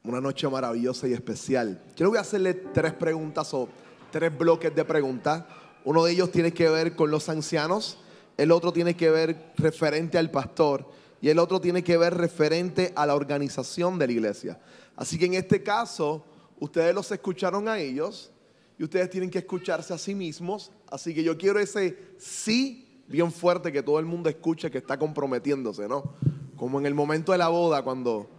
una 0.03 0.19
noche 0.19 0.45
maravillosa 0.49 1.07
y 1.07 1.13
especial. 1.13 1.81
Quiero 1.95 2.09
voy 2.09 2.17
a 2.17 2.21
hacerle 2.21 2.53
tres 2.53 2.91
preguntas 2.91 3.53
o 3.53 3.69
tres 4.11 4.37
bloques 4.37 4.75
de 4.75 4.83
preguntas. 4.83 5.45
Uno 5.85 6.03
de 6.03 6.11
ellos 6.11 6.33
tiene 6.33 6.51
que 6.51 6.67
ver 6.67 6.97
con 6.97 7.11
los 7.11 7.29
ancianos, 7.29 7.97
el 8.35 8.51
otro 8.51 8.73
tiene 8.73 8.93
que 8.93 9.09
ver 9.09 9.53
referente 9.55 10.17
al 10.17 10.29
pastor 10.29 10.85
y 11.21 11.29
el 11.29 11.39
otro 11.39 11.61
tiene 11.61 11.81
que 11.81 11.95
ver 11.95 12.15
referente 12.15 12.91
a 12.93 13.05
la 13.05 13.15
organización 13.15 13.97
de 13.97 14.07
la 14.07 14.11
iglesia. 14.11 14.59
Así 14.97 15.17
que 15.17 15.27
en 15.27 15.35
este 15.35 15.63
caso, 15.63 16.25
ustedes 16.59 16.93
los 16.93 17.09
escucharon 17.09 17.69
a 17.69 17.79
ellos 17.79 18.33
y 18.77 18.83
ustedes 18.83 19.09
tienen 19.09 19.29
que 19.29 19.37
escucharse 19.37 19.93
a 19.93 19.97
sí 19.97 20.13
mismos. 20.13 20.73
Así 20.91 21.15
que 21.15 21.23
yo 21.23 21.37
quiero 21.37 21.59
ese 21.59 21.97
sí 22.17 22.82
bien 23.07 23.31
fuerte 23.31 23.71
que 23.71 23.83
todo 23.83 23.99
el 23.99 24.05
mundo 24.05 24.29
escuche 24.29 24.71
que 24.71 24.77
está 24.77 24.97
comprometiéndose, 24.97 25.87
¿no? 25.87 26.13
Como 26.57 26.79
en 26.79 26.85
el 26.85 26.93
momento 26.93 27.31
de 27.31 27.37
la 27.37 27.49
boda, 27.49 27.83
cuando 27.83 28.29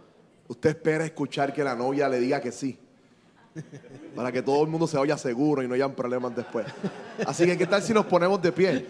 usted 0.47 0.69
espera 0.71 1.05
escuchar 1.05 1.53
que 1.53 1.63
la 1.63 1.75
novia 1.75 2.09
le 2.09 2.19
diga 2.19 2.41
que 2.41 2.51
sí. 2.51 2.77
Para 4.15 4.31
que 4.31 4.41
todo 4.41 4.63
el 4.63 4.69
mundo 4.69 4.85
se 4.87 4.97
vaya 4.97 5.17
seguro 5.17 5.63
y 5.63 5.67
no 5.67 5.75
hayan 5.75 5.93
problemas 5.93 6.35
después. 6.35 6.65
Así 7.25 7.45
que, 7.45 7.57
¿qué 7.57 7.65
tal 7.65 7.81
si 7.81 7.93
nos 7.93 8.05
ponemos 8.05 8.41
de 8.41 8.51
pie? 8.51 8.85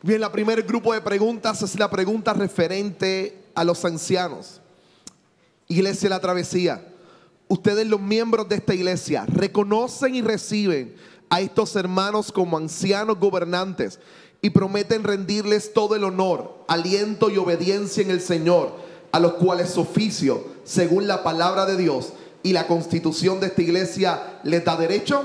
Bien, 0.00 0.20
la 0.20 0.30
primer 0.30 0.62
grupo 0.62 0.94
de 0.94 1.00
preguntas 1.00 1.60
es 1.62 1.76
la 1.76 1.90
pregunta 1.90 2.32
referente 2.32 3.46
a 3.54 3.64
los 3.64 3.84
ancianos. 3.84 4.60
Iglesia 5.66 6.08
La 6.08 6.20
Travesía, 6.20 6.86
ustedes 7.48 7.84
los 7.86 8.00
miembros 8.00 8.48
de 8.48 8.56
esta 8.56 8.74
iglesia 8.74 9.26
reconocen 9.26 10.14
y 10.14 10.22
reciben 10.22 10.94
a 11.30 11.40
estos 11.40 11.76
hermanos 11.76 12.32
como 12.32 12.56
ancianos 12.56 13.18
gobernantes 13.18 13.98
y 14.40 14.50
prometen 14.50 15.04
rendirles 15.04 15.72
todo 15.72 15.96
el 15.96 16.04
honor, 16.04 16.64
aliento 16.68 17.30
y 17.30 17.38
obediencia 17.38 18.02
en 18.02 18.10
el 18.10 18.20
Señor, 18.20 18.72
a 19.12 19.20
los 19.20 19.34
cuales 19.34 19.70
su 19.70 19.80
oficio, 19.80 20.44
según 20.64 21.08
la 21.08 21.22
palabra 21.22 21.66
de 21.66 21.76
Dios 21.76 22.12
y 22.42 22.52
la 22.52 22.66
constitución 22.66 23.40
de 23.40 23.46
esta 23.48 23.62
iglesia, 23.62 24.40
les 24.44 24.64
da 24.64 24.76
derecho. 24.76 25.24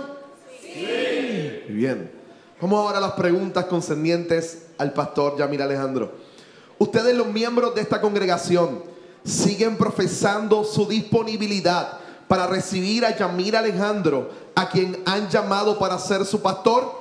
Sí. 0.62 0.88
Bien. 1.70 2.12
Vamos 2.60 2.80
ahora 2.80 2.98
a 2.98 3.02
las 3.02 3.12
preguntas 3.12 3.66
concernientes 3.66 4.68
al 4.78 4.94
pastor 4.94 5.38
Yamir 5.38 5.62
Alejandro. 5.62 6.14
Ustedes 6.80 7.16
los 7.16 7.28
miembros 7.28 7.76
de 7.76 7.82
esta 7.82 8.02
congregación 8.02 8.84
siguen 9.24 9.78
profesando 9.78 10.64
su 10.64 10.88
disponibilidad 10.88 12.00
para 12.34 12.48
recibir 12.48 13.06
a 13.06 13.16
Yamir 13.16 13.56
Alejandro, 13.56 14.32
a 14.56 14.68
quien 14.68 14.98
han 15.06 15.30
llamado 15.30 15.78
para 15.78 16.00
ser 16.00 16.26
su 16.26 16.42
pastor? 16.42 16.92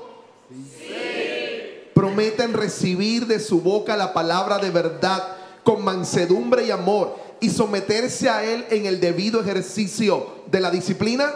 Prometen 1.95 2.53
recibir 2.53 3.27
de 3.27 3.40
su 3.40 3.62
boca 3.62 3.97
la 3.97 4.12
palabra 4.12 4.59
de 4.59 4.68
verdad 4.68 5.27
con 5.64 5.83
mansedumbre 5.83 6.66
y 6.66 6.71
amor 6.71 7.16
y 7.40 7.49
someterse 7.49 8.29
a 8.29 8.45
él 8.45 8.66
en 8.68 8.85
el 8.85 9.01
debido 9.01 9.40
ejercicio 9.40 10.27
de 10.51 10.61
la 10.61 10.71
disciplina? 10.71 11.33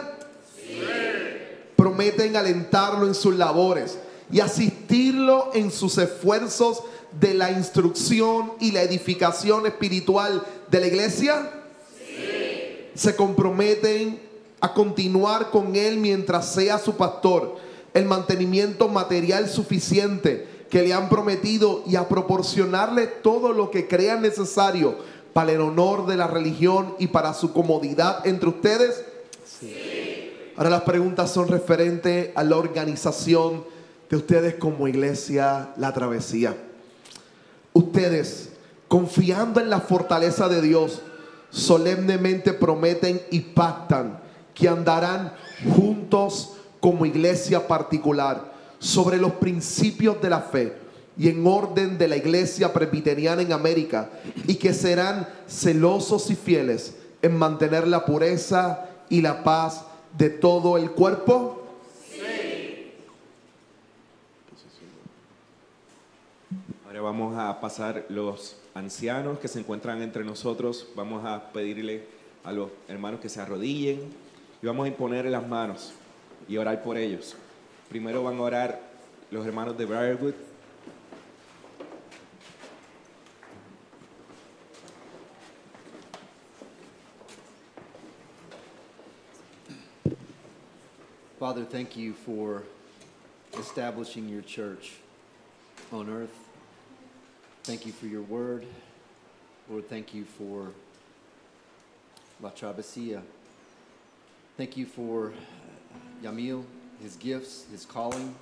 Sí. 0.55 0.79
Prometen 1.75 2.35
alentarlo 2.35 3.07
en 3.07 3.15
sus 3.15 3.35
labores 3.35 3.97
y 4.31 4.41
asistirlo 4.41 5.49
en 5.55 5.71
sus 5.71 5.97
esfuerzos 5.97 6.83
de 7.19 7.33
la 7.33 7.49
instrucción 7.49 8.53
y 8.59 8.73
la 8.73 8.83
edificación 8.83 9.65
espiritual 9.65 10.45
de 10.69 10.81
la 10.81 10.85
iglesia? 10.85 11.56
Se 12.97 13.15
comprometen 13.15 14.19
a 14.59 14.73
continuar 14.73 15.51
con 15.51 15.77
él 15.77 15.97
mientras 15.97 16.51
sea 16.53 16.77
su 16.77 16.97
pastor, 16.97 17.55
el 17.93 18.03
mantenimiento 18.05 18.89
material 18.89 19.47
suficiente 19.47 20.65
que 20.69 20.81
le 20.81 20.93
han 20.93 21.07
prometido 21.07 21.83
y 21.87 21.95
a 21.95 22.09
proporcionarle 22.09 23.07
todo 23.07 23.53
lo 23.53 23.71
que 23.71 23.87
crean 23.87 24.21
necesario 24.21 24.97
para 25.31 25.53
el 25.53 25.61
honor 25.61 26.07
de 26.07 26.17
la 26.17 26.27
religión 26.27 26.95
y 26.99 27.07
para 27.07 27.33
su 27.33 27.53
comodidad 27.53 28.27
entre 28.27 28.49
ustedes. 28.49 29.05
Sí. 29.45 30.33
Ahora 30.57 30.71
las 30.71 30.81
preguntas 30.81 31.31
son 31.31 31.47
referentes 31.47 32.31
a 32.35 32.43
la 32.43 32.57
organización 32.57 33.63
de 34.09 34.17
ustedes 34.17 34.55
como 34.55 34.89
iglesia 34.89 35.69
La 35.77 35.93
Travesía 35.93 36.57
ustedes, 37.77 38.49
confiando 38.87 39.59
en 39.59 39.69
la 39.69 39.81
fortaleza 39.81 40.49
de 40.49 40.61
Dios, 40.61 41.01
solemnemente 41.49 42.53
prometen 42.53 43.21
y 43.31 43.39
pactan 43.39 44.19
que 44.53 44.67
andarán 44.67 45.33
juntos 45.75 46.53
como 46.79 47.05
iglesia 47.05 47.67
particular 47.67 48.53
sobre 48.79 49.17
los 49.17 49.33
principios 49.33 50.21
de 50.21 50.29
la 50.29 50.41
fe 50.41 50.73
y 51.17 51.29
en 51.29 51.45
orden 51.47 51.97
de 51.97 52.07
la 52.07 52.15
iglesia 52.15 52.71
presbiteriana 52.73 53.41
en 53.41 53.51
América 53.51 54.09
y 54.45 54.55
que 54.55 54.73
serán 54.73 55.27
celosos 55.47 56.29
y 56.29 56.35
fieles 56.35 56.95
en 57.21 57.35
mantener 57.35 57.87
la 57.87 58.05
pureza 58.05 58.85
y 59.09 59.21
la 59.21 59.43
paz 59.43 59.83
de 60.17 60.29
todo 60.29 60.77
el 60.77 60.91
cuerpo? 60.91 61.56
A 67.37 67.59
pasar 67.61 68.05
los 68.09 68.57
ancianos 68.73 69.39
que 69.39 69.47
se 69.47 69.59
encuentran 69.59 70.01
entre 70.01 70.23
nosotros, 70.23 70.87
vamos 70.95 71.25
a 71.25 71.51
pedirle 71.51 72.03
a 72.43 72.51
los 72.51 72.69
hermanos 72.87 73.19
que 73.19 73.29
se 73.29 73.41
arrodillen 73.41 73.99
y 74.61 74.65
vamos 74.65 74.85
a 74.85 74.87
imponer 74.87 75.25
las 75.25 75.47
manos 75.47 75.93
y 76.47 76.57
orar 76.57 76.81
por 76.83 76.97
ellos. 76.97 77.35
Primero 77.89 78.23
van 78.23 78.37
a 78.37 78.41
orar 78.41 78.81
los 79.31 79.45
hermanos 79.45 79.77
de 79.77 79.85
Briarwood. 79.85 80.33
Father, 91.39 91.63
thank 91.63 91.95
you 91.95 92.13
for 92.13 92.63
establishing 93.59 94.27
your 94.27 94.41
church 94.41 94.93
on 95.91 96.09
earth. 96.09 96.46
Thank 97.67 97.85
you 97.85 97.91
for 97.91 98.05
your 98.05 98.21
word. 98.21 98.65
Lord, 99.69 99.89
thank 99.89 100.13
you 100.13 100.23
for 100.23 100.71
La 102.39 102.49
Travesia. 102.49 103.21
Thank 104.55 104.77
you 104.77 104.85
for 104.85 105.33
uh, 105.33 106.23
Yamil, 106.23 106.63
his 107.01 107.17
gifts, 107.17 107.65
his 107.69 107.83
calling. 107.83 108.33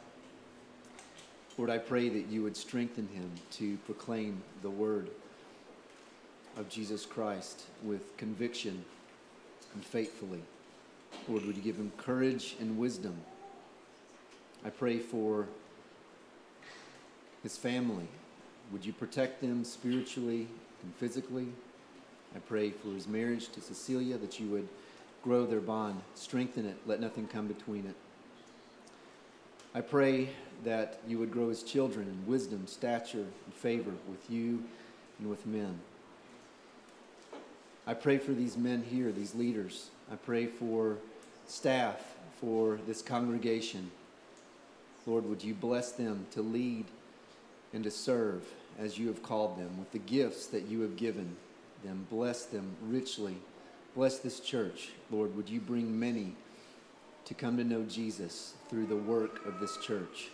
Lord, 1.57 1.71
I 1.71 1.79
pray 1.79 2.07
that 2.07 2.27
you 2.27 2.43
would 2.43 2.55
strengthen 2.55 3.07
him 3.07 3.31
to 3.53 3.77
proclaim 3.77 4.43
the 4.61 4.69
word 4.69 5.09
of 6.55 6.69
Jesus 6.69 7.03
Christ 7.03 7.63
with 7.81 8.15
conviction 8.17 8.85
and 9.73 9.83
faithfully. 9.83 10.43
Lord, 11.27 11.47
would 11.47 11.55
you 11.55 11.63
give 11.63 11.77
him 11.77 11.91
courage 11.97 12.57
and 12.59 12.77
wisdom? 12.77 13.15
I 14.63 14.69
pray 14.69 14.99
for 14.99 15.47
his 17.41 17.57
family, 17.57 18.07
would 18.71 18.86
you 18.86 18.93
protect 18.93 19.41
them 19.41 19.63
spiritually 19.63 20.47
and 20.84 20.93
physically? 20.95 21.47
I 22.36 22.39
pray 22.39 22.71
for 22.71 22.89
his 22.89 23.08
marriage 23.08 23.49
to 23.49 23.62
Cecilia 23.62 24.17
that 24.17 24.39
you 24.39 24.47
would 24.47 24.67
grow 25.23 25.45
their 25.45 25.62
bond, 25.62 26.01
strengthen 26.15 26.65
it, 26.65 26.75
let 26.86 26.99
nothing 26.99 27.28
come 27.28 27.47
between 27.47 27.86
it. 27.86 27.95
I 29.73 29.82
pray 29.82 30.30
that 30.63 30.99
you 31.08 31.19
would 31.19 31.32
grow 31.32 31.49
his 31.49 31.63
children 31.63 32.08
in 32.08 32.32
wisdom, 32.32 32.67
stature, 32.67 33.25
and 33.45 33.54
favor 33.54 33.91
with 34.10 34.30
you 34.30 34.63
and 35.19 35.30
with 35.30 35.45
men. 35.45 35.80
I 37.88 37.93
pray 37.93 38.17
for 38.17 38.32
these 38.32 38.58
men 38.58 38.84
here, 38.84 39.12
these 39.12 39.36
leaders. 39.36 39.89
I 40.12 40.15
pray 40.15 40.47
for 40.47 40.97
staff, 41.47 42.15
for 42.39 42.80
this 42.88 43.01
congregation. 43.01 43.91
Lord, 45.06 45.25
would 45.30 45.43
you 45.43 45.54
bless 45.54 45.91
them 45.91 46.25
to 46.32 46.41
lead 46.41 46.86
and 47.75 47.83
to 47.83 47.91
serve 47.91 48.41
as 48.79 48.97
you 48.97 49.07
have 49.07 49.21
called 49.21 49.59
them 49.59 49.77
with 49.77 49.91
the 49.91 49.99
gifts 49.99 50.47
that 50.47 50.65
you 50.67 50.79
have 50.79 50.95
given 50.95 51.35
them. 51.83 52.07
Bless 52.09 52.45
them 52.45 52.73
richly. 52.81 53.35
Bless 53.93 54.19
this 54.19 54.39
church. 54.39 54.91
Lord, 55.11 55.35
would 55.35 55.49
you 55.49 55.59
bring 55.59 55.99
many 55.99 56.33
to 57.25 57.33
come 57.33 57.57
to 57.57 57.63
know 57.65 57.83
Jesus 57.83 58.53
through 58.69 58.85
the 58.85 58.95
work 58.95 59.45
of 59.45 59.59
this 59.59 59.77
church? 59.77 60.29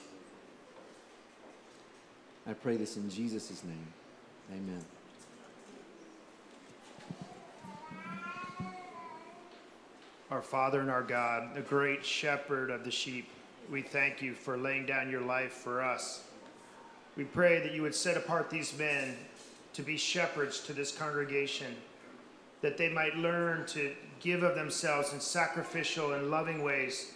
I 2.47 2.53
pray 2.53 2.77
this 2.77 2.95
in 2.95 3.09
Jesus' 3.09 3.63
name. 3.63 3.87
Amen. 4.51 4.85
Our 10.29 10.41
Father 10.41 10.79
and 10.79 10.91
our 10.91 11.03
God, 11.03 11.55
the 11.55 11.61
great 11.61 12.05
shepherd 12.05 12.69
of 12.69 12.85
the 12.85 12.91
sheep, 12.91 13.27
we 13.69 13.81
thank 13.81 14.21
you 14.21 14.33
for 14.33 14.57
laying 14.57 14.85
down 14.85 15.09
your 15.09 15.21
life 15.21 15.51
for 15.51 15.81
us. 15.81 16.23
We 17.17 17.23
pray 17.25 17.59
that 17.61 17.73
you 17.73 17.81
would 17.81 17.95
set 17.95 18.17
apart 18.17 18.49
these 18.49 18.77
men 18.77 19.17
to 19.73 19.81
be 19.81 19.97
shepherds 19.97 20.59
to 20.61 20.73
this 20.73 20.91
congregation, 20.91 21.75
that 22.61 22.77
they 22.77 22.89
might 22.89 23.15
learn 23.15 23.65
to 23.67 23.93
give 24.19 24.43
of 24.43 24.55
themselves 24.55 25.13
in 25.13 25.19
sacrificial 25.19 26.13
and 26.13 26.29
loving 26.29 26.63
ways, 26.63 27.13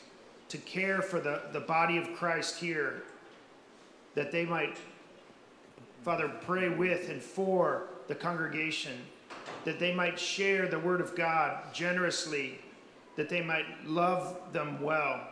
to 0.49 0.57
care 0.57 1.01
for 1.01 1.19
the, 1.19 1.41
the 1.53 1.59
body 1.59 1.97
of 1.97 2.13
Christ 2.13 2.59
here, 2.59 3.03
that 4.15 4.31
they 4.31 4.45
might, 4.45 4.77
Father, 6.03 6.29
pray 6.45 6.69
with 6.69 7.09
and 7.09 7.21
for 7.21 7.87
the 8.07 8.15
congregation, 8.15 8.97
that 9.63 9.79
they 9.79 9.93
might 9.93 10.19
share 10.19 10.67
the 10.67 10.79
word 10.79 11.01
of 11.01 11.15
God 11.15 11.73
generously, 11.73 12.59
that 13.15 13.29
they 13.29 13.41
might 13.41 13.65
love 13.85 14.37
them 14.51 14.81
well. 14.81 15.27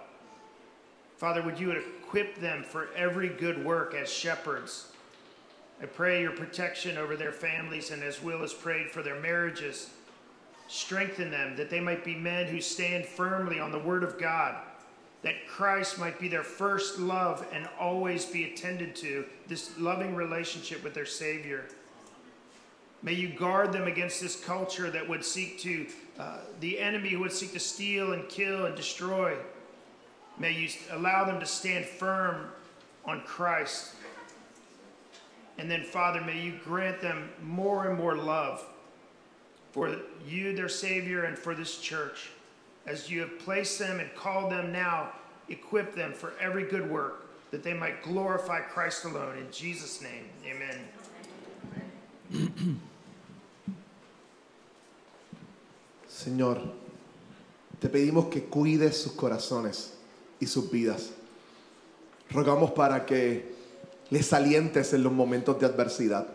Father, 1.17 1.41
would 1.41 1.59
you 1.59 1.71
equip 2.13 2.35
them 2.35 2.61
for 2.61 2.89
every 2.95 3.27
good 3.27 3.65
work 3.65 3.95
as 3.95 4.07
shepherds. 4.07 4.91
I 5.81 5.87
pray 5.87 6.21
your 6.21 6.31
protection 6.31 6.95
over 6.95 7.15
their 7.15 7.31
families 7.31 7.89
and 7.89 8.03
as 8.03 8.21
Will 8.21 8.41
has 8.41 8.53
prayed 8.53 8.91
for 8.91 9.01
their 9.01 9.19
marriages. 9.19 9.89
Strengthen 10.67 11.31
them 11.31 11.55
that 11.55 11.71
they 11.71 11.79
might 11.79 12.05
be 12.05 12.13
men 12.13 12.45
who 12.45 12.61
stand 12.61 13.07
firmly 13.07 13.59
on 13.59 13.71
the 13.71 13.79
word 13.79 14.03
of 14.03 14.19
God, 14.19 14.57
that 15.23 15.47
Christ 15.47 15.97
might 15.97 16.19
be 16.19 16.27
their 16.27 16.43
first 16.43 16.99
love 16.99 17.47
and 17.51 17.67
always 17.79 18.27
be 18.27 18.43
attended 18.43 18.95
to, 18.97 19.25
this 19.47 19.75
loving 19.79 20.13
relationship 20.13 20.83
with 20.83 20.93
their 20.93 21.07
Savior. 21.07 21.65
May 23.01 23.13
you 23.13 23.29
guard 23.29 23.73
them 23.73 23.87
against 23.87 24.21
this 24.21 24.39
culture 24.39 24.91
that 24.91 25.09
would 25.09 25.25
seek 25.25 25.59
to, 25.61 25.87
uh, 26.19 26.37
the 26.59 26.77
enemy 26.77 27.09
who 27.09 27.21
would 27.21 27.33
seek 27.33 27.53
to 27.53 27.59
steal 27.59 28.13
and 28.13 28.29
kill 28.29 28.67
and 28.67 28.75
destroy. 28.75 29.35
May 30.37 30.51
you 30.51 30.69
allow 30.91 31.25
them 31.25 31.39
to 31.39 31.45
stand 31.45 31.85
firm 31.85 32.47
on 33.05 33.21
Christ. 33.21 33.93
And 35.57 35.69
then, 35.69 35.83
Father, 35.83 36.21
may 36.21 36.39
you 36.39 36.59
grant 36.63 37.01
them 37.01 37.29
more 37.41 37.87
and 37.87 37.97
more 37.97 38.15
love 38.15 38.65
for 39.71 39.95
you, 40.27 40.55
their 40.55 40.69
Savior, 40.69 41.25
and 41.25 41.37
for 41.37 41.53
this 41.53 41.77
church. 41.79 42.31
As 42.85 43.09
you 43.09 43.21
have 43.21 43.39
placed 43.39 43.79
them 43.79 43.99
and 43.99 44.13
called 44.15 44.51
them 44.51 44.71
now, 44.71 45.11
equip 45.49 45.95
them 45.95 46.13
for 46.13 46.33
every 46.39 46.63
good 46.63 46.89
work, 46.89 47.27
that 47.51 47.63
they 47.63 47.73
might 47.73 48.01
glorify 48.03 48.59
Christ 48.59 49.05
alone. 49.05 49.37
In 49.37 49.51
Jesus' 49.51 50.01
name, 50.01 50.25
amen. 50.45 50.79
Señor, 56.09 56.67
te 57.79 57.89
pedimos 57.89 58.31
que 58.31 58.41
cuides 58.41 59.03
sus 59.03 59.13
corazones 59.13 59.93
y 60.43 60.47
sus 60.47 60.69
vidas. 60.69 61.09
Rogamos 62.29 62.71
para 62.71 63.05
que 63.05 63.53
les 64.09 64.31
alientes 64.33 64.93
en 64.93 65.03
los 65.03 65.11
momentos 65.11 65.59
de 65.59 65.65
adversidad, 65.65 66.27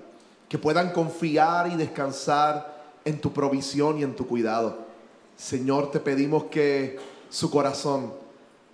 que 0.49 0.59
puedan 0.59 0.93
confiar 0.93 1.71
y 1.71 1.77
descansar 1.77 2.79
en 3.05 3.21
tu 3.21 3.33
provisión 3.33 3.99
y 3.99 4.03
en 4.03 4.17
tu 4.17 4.27
cuidado. 4.27 4.79
Señor, 5.37 5.91
te 5.91 6.01
pedimos 6.01 6.45
que 6.45 6.99
su 7.31 7.51
corazón 7.51 8.13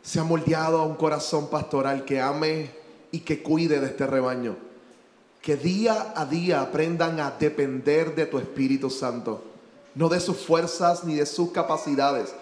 sea 0.03 0.25
moldeado 0.25 0.81
a 0.81 0.87
un 0.87 0.95
corazón 0.95 1.49
pastoral 1.49 2.05
que 2.05 2.21
ame 2.21 2.71
y 3.11 3.21
que 3.21 3.43
cuide 3.43 3.81
de 3.81 3.87
este 3.87 4.07
rebaño. 4.07 4.57
Que 5.43 5.57
día 5.57 6.13
a 6.17 6.25
día 6.25 6.63
aprendan 6.63 7.21
a 7.21 7.33
depender 7.33 8.15
de 8.15 8.27
tu 8.27 8.39
Espíritu 8.39 8.89
Santo, 8.89 9.43
no 9.95 10.09
de 10.09 10.21
sus 10.21 10.39
fuerzas 10.39 11.05
ni 11.05 11.17
de 11.17 11.27
sus 11.27 11.51
capacidades, 11.51 12.35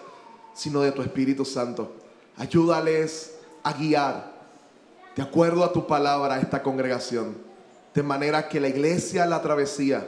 sino 0.53 0.81
de 0.81 0.91
tu 0.91 1.01
Espíritu 1.01 1.43
Santo. 1.43 2.02
Ayúdales 2.37 3.35
a 3.63 3.73
guiar 3.73 4.33
de 5.15 5.21
acuerdo 5.21 5.63
a 5.63 5.71
tu 5.71 5.85
palabra 5.85 6.35
a 6.35 6.39
esta 6.39 6.63
congregación, 6.63 7.37
de 7.93 8.03
manera 8.03 8.49
que 8.49 8.59
la 8.59 8.67
iglesia, 8.67 9.25
la 9.25 9.41
travesía, 9.41 10.07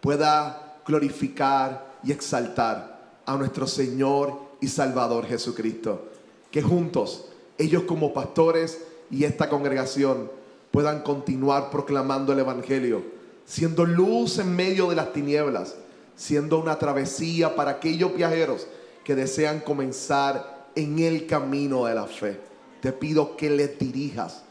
pueda 0.00 0.80
glorificar 0.86 1.98
y 2.02 2.12
exaltar 2.12 3.20
a 3.26 3.36
nuestro 3.36 3.66
Señor 3.66 4.32
y 4.60 4.68
Salvador 4.68 5.26
Jesucristo. 5.26 6.08
Que 6.50 6.62
juntos, 6.62 7.26
ellos 7.58 7.82
como 7.82 8.14
pastores 8.14 8.80
y 9.10 9.24
esta 9.24 9.50
congregación, 9.50 10.30
puedan 10.70 11.02
continuar 11.02 11.70
proclamando 11.70 12.32
el 12.32 12.38
Evangelio, 12.38 13.02
siendo 13.44 13.84
luz 13.84 14.38
en 14.38 14.54
medio 14.54 14.88
de 14.88 14.96
las 14.96 15.12
tinieblas, 15.12 15.74
siendo 16.16 16.58
una 16.58 16.78
travesía 16.78 17.54
para 17.54 17.72
aquellos 17.72 18.14
viajeros 18.14 18.66
que 19.04 19.14
desean 19.14 19.60
comenzar 19.60 20.57
en 20.74 20.98
el 20.98 21.26
camino 21.26 21.86
de 21.86 21.94
la 21.94 22.06
fe. 22.06 22.40
Te 22.80 22.92
pido 22.92 23.36
que 23.36 23.50
les 23.50 23.78
dirijas 23.78 24.44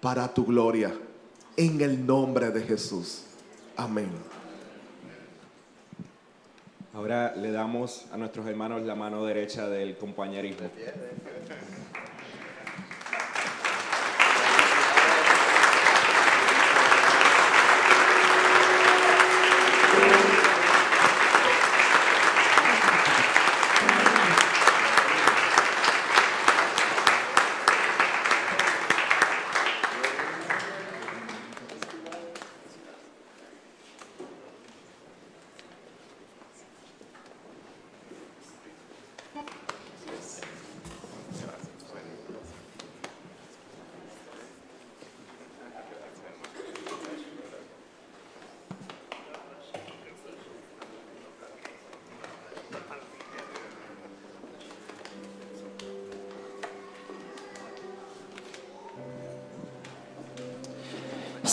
para 0.00 0.32
tu 0.32 0.46
gloria, 0.46 0.94
en 1.56 1.80
el 1.80 2.06
nombre 2.06 2.50
de 2.50 2.62
Jesús. 2.62 3.24
Amén. 3.76 4.10
Ahora 6.94 7.34
le 7.36 7.50
damos 7.50 8.06
a 8.12 8.16
nuestros 8.16 8.46
hermanos 8.46 8.82
la 8.82 8.94
mano 8.94 9.24
derecha 9.24 9.68
del 9.68 9.96
compañerismo. 9.98 10.68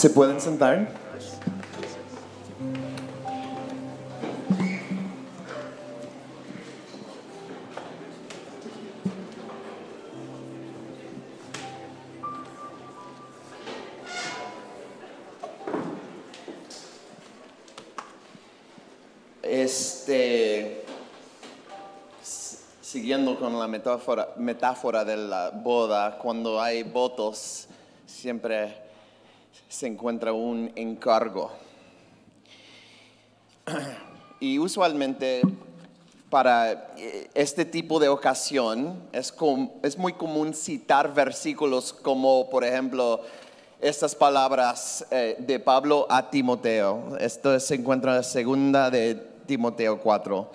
¿Se 0.03 0.09
pueden 0.09 0.41
sentar? 0.41 0.85
Este, 19.41 20.83
siguiendo 22.81 23.39
con 23.39 23.57
la 23.57 23.69
metáfora, 23.69 24.33
metáfora 24.35 25.05
de 25.05 25.15
la 25.15 25.51
boda, 25.51 26.17
cuando 26.17 26.61
hay 26.61 26.83
votos, 26.83 27.69
siempre 28.05 28.83
se 29.73 29.87
encuentra 29.87 30.31
un 30.33 30.71
encargo. 30.75 31.51
Y 34.39 34.59
usualmente 34.59 35.41
para 36.29 36.93
eh, 36.97 37.29
este 37.33 37.65
tipo 37.65 37.99
de 37.99 38.07
ocasión 38.07 39.01
es, 39.11 39.33
muy 39.97 40.13
común 40.13 40.53
citar 40.53 41.13
versículos 41.13 41.91
como, 41.91 42.49
por 42.49 42.63
ejemplo, 42.63 43.21
estas 43.81 44.13
palabras 44.13 45.07
eh, 45.09 45.37
de 45.39 45.59
Pablo 45.59 46.05
a 46.09 46.29
Timoteo. 46.29 47.17
Esto 47.19 47.59
se 47.59 47.75
encuentra 47.75 48.17
en 48.17 48.23
segunda 48.23 48.91
de 48.91 49.15
Timoteo 49.47 49.99
4. 49.99 50.51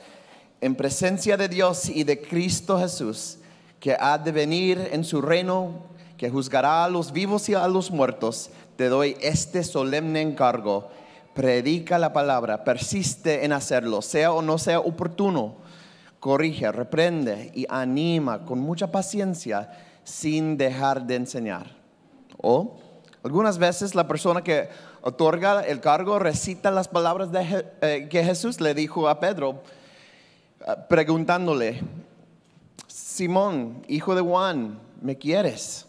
En 0.61 0.77
presencia 0.77 1.37
de 1.37 1.49
Dios 1.49 1.89
y 1.89 2.05
de 2.05 2.21
Cristo 2.21 2.79
Jesús, 2.79 3.39
que 3.81 3.97
ha 3.99 4.17
de 4.17 4.31
venir 4.31 4.91
en 4.93 5.03
su 5.03 5.21
reino, 5.21 5.89
que 6.17 6.31
juzgará 6.31 6.85
a 6.85 6.89
los 6.89 7.11
vivos 7.11 7.49
y 7.49 7.55
a 7.55 7.67
los 7.69 7.91
muertos, 7.91 8.51
te 8.79 8.89
doy 8.89 9.17
este 9.21 9.65
solemne 9.65 10.23
encargo. 10.23 10.89
Predica 11.35 11.99
la 11.99 12.13
palabra, 12.13 12.63
persiste 12.63 13.45
en 13.45 13.53
hacerlo, 13.53 14.03
sea 14.03 14.33
o 14.33 14.41
no 14.41 14.57
sea 14.57 14.79
oportuno. 14.79 15.57
Corrige, 16.21 16.71
reprende 16.71 17.51
y 17.57 17.67
anima 17.69 18.45
con 18.45 18.61
mucha 18.61 18.93
paciencia 18.93 19.69
sin 20.05 20.57
dejar 20.57 21.09
de 21.09 21.17
enseñar. 21.17 21.67
O 22.41 22.79
algunas 23.25 23.59
veces 23.59 23.97
la 23.97 24.07
persona 24.07 24.45
que 24.45 24.69
otorga 25.03 25.63
el 25.63 25.81
cargo 25.81 26.21
recita 26.21 26.71
las 26.71 26.87
palabras 26.87 27.33
de 27.33 27.67
eh, 27.81 28.07
que 28.09 28.23
Jesús 28.23 28.61
le 28.61 28.75
dijo 28.75 29.09
a 29.09 29.19
Pedro, 29.19 29.65
eh, 30.61 30.75
preguntándole, 30.89 31.81
Simón, 32.87 33.85
hijo 33.89 34.15
de 34.15 34.21
Juan, 34.21 34.79
¿me 35.03 35.19
quieres? 35.19 35.88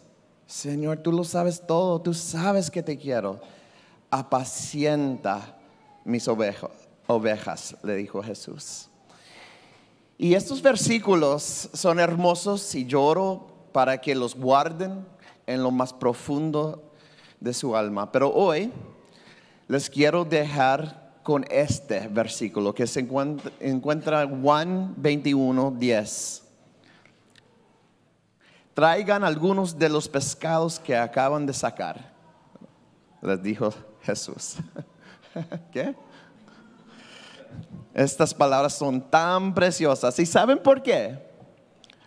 Señor, 0.49 0.97
tú 0.97 1.11
lo 1.11 1.23
sabes 1.23 1.61
todo, 1.67 2.01
tú 2.01 2.11
sabes 2.11 2.71
que 2.71 2.81
te 2.81 2.97
quiero. 2.97 3.39
Apacienta 4.09 5.55
mis 6.03 6.27
ovejas, 6.27 7.77
le 7.83 7.95
dijo 7.95 8.23
Jesús. 8.23 8.89
Y 10.17 10.33
estos 10.33 10.63
versículos 10.63 11.69
son 11.71 11.99
hermosos 11.99 12.73
y 12.73 12.87
lloro 12.87 13.45
para 13.71 14.01
que 14.01 14.15
los 14.15 14.33
guarden 14.33 15.05
en 15.45 15.61
lo 15.61 15.69
más 15.69 15.93
profundo 15.93 16.93
de 17.39 17.53
su 17.53 17.75
alma. 17.75 18.11
Pero 18.11 18.33
hoy 18.33 18.71
les 19.67 19.87
quiero 19.87 20.25
dejar 20.25 21.19
con 21.21 21.45
este 21.51 22.07
versículo 22.07 22.73
que 22.73 22.87
se 22.87 23.01
encuentra, 23.01 23.51
encuentra 23.59 24.23
en 24.23 24.41
Juan 24.41 24.95
21, 24.97 25.75
10. 25.77 26.48
Traigan 28.79 29.25
algunos 29.25 29.77
de 29.77 29.89
los 29.89 30.07
pescados 30.07 30.79
que 30.79 30.95
acaban 30.95 31.45
de 31.45 31.51
sacar, 31.51 32.13
les 33.21 33.43
dijo 33.43 33.73
Jesús. 34.03 34.55
¿Qué? 35.73 35.93
Estas 37.93 38.33
palabras 38.33 38.75
son 38.75 39.01
tan 39.01 39.53
preciosas. 39.53 40.17
¿Y 40.17 40.25
saben 40.25 40.59
por 40.59 40.81
qué? 40.81 41.29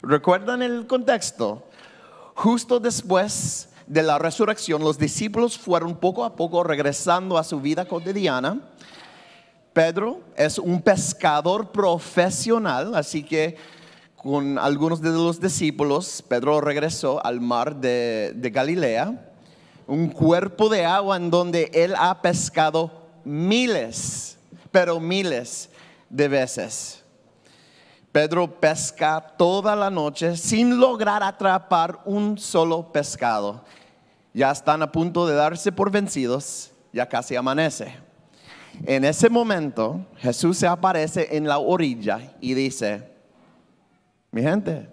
¿Recuerdan 0.01 0.63
el 0.63 0.87
contexto? 0.87 1.63
Justo 2.37 2.81
después 2.81 3.69
de 3.87 4.03
la 4.03 4.19
resurrección, 4.19 4.83
los 4.83 4.97
discípulos 4.97 5.59
fueron 5.59 5.95
poco 5.95 6.25
a 6.25 6.35
poco 6.35 6.65
regresando 6.65 7.37
a 7.37 7.45
su 7.45 7.61
vida 7.61 7.85
cotidiana 7.85 8.63
Pedro 9.75 10.21
es 10.37 10.59
un 10.59 10.81
pescador 10.81 11.71
profesional, 11.71 12.95
así 12.95 13.23
que 13.23 13.57
con 14.23 14.59
algunos 14.59 15.01
de 15.01 15.11
los 15.11 15.41
discípulos, 15.41 16.23
Pedro 16.27 16.61
regresó 16.61 17.25
al 17.25 17.41
mar 17.41 17.77
de, 17.77 18.51
Galilea, 18.53 19.33
un 19.87 20.09
cuerpo 20.09 20.69
de 20.69 20.85
agua 20.85 21.17
en 21.17 21.29
donde 21.29 21.71
él 21.75 21.95
ha 21.99 22.23
pescado 22.23 23.09
miles, 23.25 24.39
pero 24.71 25.01
miles 25.01 25.71
de 26.09 26.29
veces. 26.29 27.03
Pedro 28.13 28.61
pesca 28.61 29.35
toda 29.37 29.75
la 29.75 29.91
noche 29.91 30.37
sin 30.37 30.79
lograr 30.79 31.23
atrapar 31.23 31.99
un 32.05 32.39
solo 32.39 32.93
pescado. 32.93 33.65
Ya 34.35 34.53
están 34.53 34.83
a 34.83 34.93
punto 34.93 35.27
de 35.27 35.35
darse 35.35 35.73
por 35.73 35.91
vencidos, 35.91 36.71
ya 36.93 37.09
casi 37.09 37.35
amanece. 37.35 37.97
En 38.85 39.05
ese 39.05 39.29
momento 39.29 40.07
Jesús 40.19 40.59
se 40.59 40.67
aparece 40.67 41.37
en 41.37 41.49
la 41.49 41.59
orilla 41.59 42.35
y 42.41 42.55
dice, 42.55 43.12
mi 44.33 44.43
gente, 44.43 44.89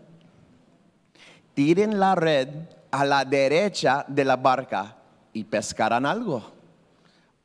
tiren 1.54 2.00
la 2.00 2.14
red 2.14 2.50
a 2.92 3.06
la 3.06 3.26
derecha 3.26 4.06
de 4.08 4.26
la 4.26 4.36
barca 4.36 4.98
y 5.34 5.44
pescarán 5.46 6.06
algo. 6.06 6.44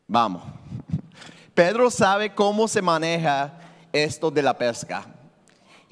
Vamos. 0.07 0.42
Pedro 1.55 1.90
sabe 1.90 2.34
cómo 2.34 2.66
se 2.66 2.82
maneja 2.82 3.59
esto 3.92 4.30
de 4.30 4.42
la 4.42 4.59
pesca. 4.59 5.07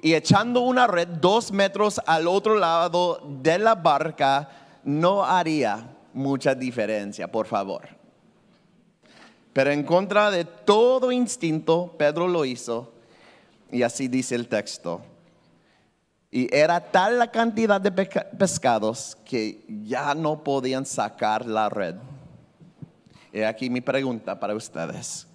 Y 0.03 0.15
echando 0.15 0.63
una 0.63 0.89
red 0.89 1.07
dos 1.07 1.53
metros 1.53 2.01
al 2.05 2.27
otro 2.27 2.57
lado 2.57 3.23
de 3.41 3.59
la 3.59 3.77
barca 3.77 4.51
no 4.83 5.25
haría 5.25 5.87
mucha 6.13 6.57
diferencia, 6.57 7.31
por 7.31 7.47
favor. 7.47 7.89
Pero 9.53 9.71
en 9.71 9.85
contra 9.85 10.33
de 10.33 10.45
todo 10.45 11.13
instinto, 11.13 11.95
Pedro 11.97 12.27
lo 12.27 12.45
hizo. 12.45 12.93
Y 13.71 13.83
así 13.83 14.09
dice 14.09 14.35
el 14.35 14.49
texto. 14.49 15.03
Y 16.35 16.49
era 16.51 16.81
tal 16.81 17.19
la 17.19 17.31
cantidad 17.31 17.79
de 17.79 17.93
pescados 17.93 19.19
que 19.27 19.63
ya 19.85 20.15
no 20.15 20.43
podían 20.43 20.87
sacar 20.87 21.45
la 21.45 21.69
red. 21.69 21.97
Y 23.31 23.43
aquí 23.43 23.69
mi 23.69 23.83
pregunta 23.83 24.41
para 24.41 24.55
ustedes. 24.55 25.27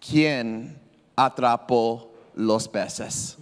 ¿Quién 0.00 0.80
atrapó 1.14 2.10
los 2.34 2.66
peces? 2.66 3.36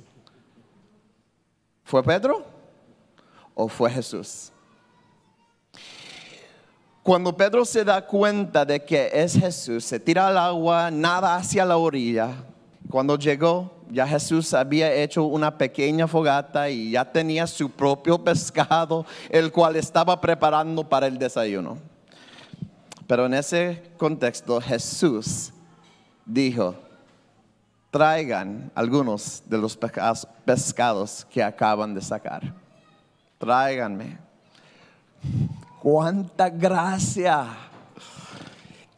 ¿Fue 1.84 2.02
Pedro 2.02 2.44
o 3.54 3.68
fue 3.68 3.88
Jesús? 3.88 4.50
Cuando 7.04 7.36
Pedro 7.36 7.64
se 7.64 7.84
da 7.84 8.04
cuenta 8.04 8.64
de 8.64 8.84
que 8.84 9.10
es 9.12 9.34
Jesús, 9.34 9.84
se 9.84 10.00
tira 10.00 10.26
al 10.26 10.36
agua, 10.36 10.90
nada 10.90 11.36
hacia 11.36 11.64
la 11.64 11.76
orilla. 11.76 12.32
Cuando 12.90 13.16
llegó, 13.16 13.79
ya 13.90 14.06
Jesús 14.06 14.54
había 14.54 14.92
hecho 14.92 15.24
una 15.24 15.56
pequeña 15.56 16.06
fogata 16.06 16.68
y 16.70 16.92
ya 16.92 17.04
tenía 17.04 17.46
su 17.46 17.70
propio 17.70 18.18
pescado, 18.24 19.04
el 19.28 19.52
cual 19.52 19.76
estaba 19.76 20.20
preparando 20.20 20.88
para 20.88 21.06
el 21.06 21.18
desayuno. 21.18 21.78
Pero 23.06 23.26
en 23.26 23.34
ese 23.34 23.90
contexto 23.96 24.60
Jesús 24.60 25.52
dijo, 26.24 26.76
traigan 27.90 28.70
algunos 28.74 29.42
de 29.46 29.58
los 29.58 29.76
pescados 30.44 31.26
que 31.28 31.42
acaban 31.42 31.92
de 31.92 32.02
sacar. 32.02 32.54
Tráiganme 33.38 34.18
cuánta 35.80 36.50
gracia. 36.50 37.46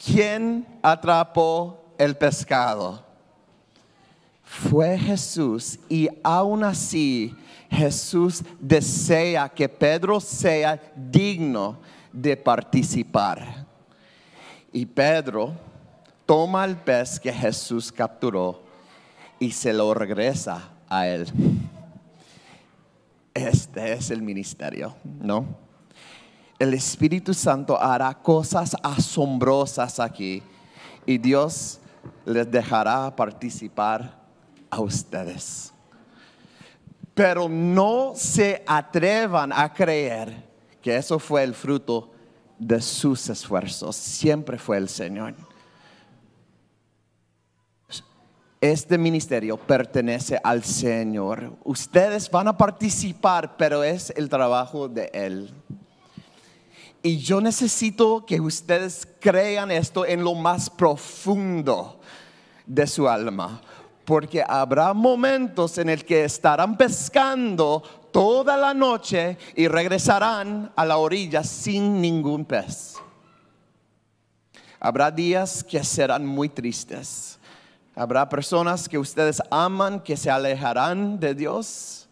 ¿Quién 0.03 0.67
atrapó 0.81 1.95
el 1.97 2.15
pescado? 2.15 3.03
Fue 4.69 4.97
Jesús 4.97 5.79
y 5.89 6.07
aún 6.23 6.63
así 6.63 7.35
Jesús 7.69 8.43
desea 8.59 9.49
que 9.49 9.67
Pedro 9.67 10.19
sea 10.19 10.79
digno 10.95 11.79
de 12.11 12.37
participar. 12.37 13.65
Y 14.71 14.85
Pedro 14.85 15.53
toma 16.25 16.65
el 16.65 16.77
pez 16.77 17.19
que 17.19 17.33
Jesús 17.33 17.91
capturó 17.91 18.61
y 19.39 19.51
se 19.51 19.73
lo 19.73 19.93
regresa 19.93 20.69
a 20.87 21.07
él. 21.07 21.27
Este 23.33 23.93
es 23.93 24.11
el 24.11 24.21
ministerio, 24.21 24.95
¿no? 25.03 25.63
el 26.63 26.73
Espíritu 26.73 27.33
Santo 27.33 27.79
hará 27.79 28.13
cosas 28.13 28.75
asombrosas 28.81 29.99
aquí 29.99 30.41
y 31.05 31.17
Dios 31.17 31.79
les 32.25 32.49
dejará 32.49 33.13
participar 33.15 34.22
a 34.73 34.81
ustedes. 34.81 35.71
Pero 37.13 37.47
no 37.47 38.13
se 38.15 38.63
atrevan 38.65 39.51
a 39.53 39.71
creer 39.71 40.49
que 40.81 40.97
eso 40.97 41.19
fue 41.19 41.43
el 41.43 41.53
fruto 41.53 42.11
de 42.57 42.81
sus 42.81 43.29
esfuerzos. 43.29 43.95
Siempre 43.95 44.57
fue 44.57 44.77
el 44.77 44.89
Señor. 44.89 45.35
Este 48.59 48.97
ministerio 48.97 49.57
pertenece 49.57 50.39
al 50.43 50.63
Señor. 50.63 51.53
Ustedes 51.65 52.31
van 52.31 52.47
a 52.47 52.57
participar, 52.57 53.57
pero 53.57 53.83
es 53.83 54.11
el 54.15 54.29
trabajo 54.29 54.87
de 54.87 55.11
Él. 55.13 55.53
Y 57.03 57.17
yo 57.17 57.41
necesito 57.41 58.25
que 58.25 58.39
ustedes 58.39 59.05
crean 59.19 59.69
esto 59.69 60.05
en 60.05 60.23
lo 60.23 60.33
más 60.33 60.69
profundo 60.69 61.99
de 62.65 62.87
su 62.87 63.09
alma, 63.09 63.61
porque 64.05 64.43
habrá 64.47 64.93
momentos 64.93 65.77
en 65.77 65.89
el 65.89 66.03
que 66.05 66.23
estarán 66.25 66.77
pescando 66.77 67.81
toda 68.11 68.57
la 68.57 68.73
noche 68.73 69.37
y 69.55 69.67
regresarán 69.67 70.71
a 70.75 70.85
la 70.85 70.97
orilla 70.97 71.43
sin 71.43 72.01
ningún 72.01 72.45
pez. 72.45 72.95
Habrá 74.79 75.09
días 75.09 75.63
que 75.63 75.83
serán 75.83 76.25
muy 76.25 76.49
tristes. 76.49 77.39
Habrá 77.95 78.27
personas 78.27 78.89
que 78.89 78.97
ustedes 78.97 79.41
aman 79.49 79.99
que 79.99 80.17
se 80.17 80.29
alejarán 80.29 81.19
de 81.19 81.35
Dios 81.35 82.03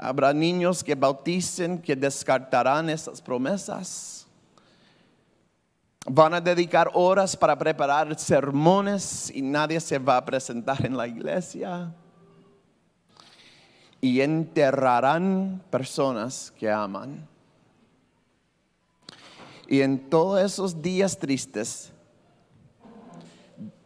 Habrá 0.00 0.32
niños 0.32 0.84
que 0.84 0.94
bauticen, 0.94 1.82
que 1.82 1.96
descartarán 1.96 2.88
esas 2.88 3.20
promesas. 3.20 4.17
Van 6.10 6.32
a 6.32 6.40
dedicar 6.40 6.90
horas 6.94 7.36
para 7.36 7.58
preparar 7.58 8.18
sermones 8.18 9.30
y 9.34 9.42
nadie 9.42 9.78
se 9.78 9.98
va 9.98 10.16
a 10.16 10.24
presentar 10.24 10.84
en 10.86 10.96
la 10.96 11.06
iglesia. 11.06 11.92
Y 14.00 14.20
enterrarán 14.20 15.62
personas 15.70 16.50
que 16.52 16.70
aman. 16.70 17.26
Y 19.66 19.82
en 19.82 20.08
todos 20.08 20.40
esos 20.40 20.80
días 20.80 21.18
tristes 21.18 21.92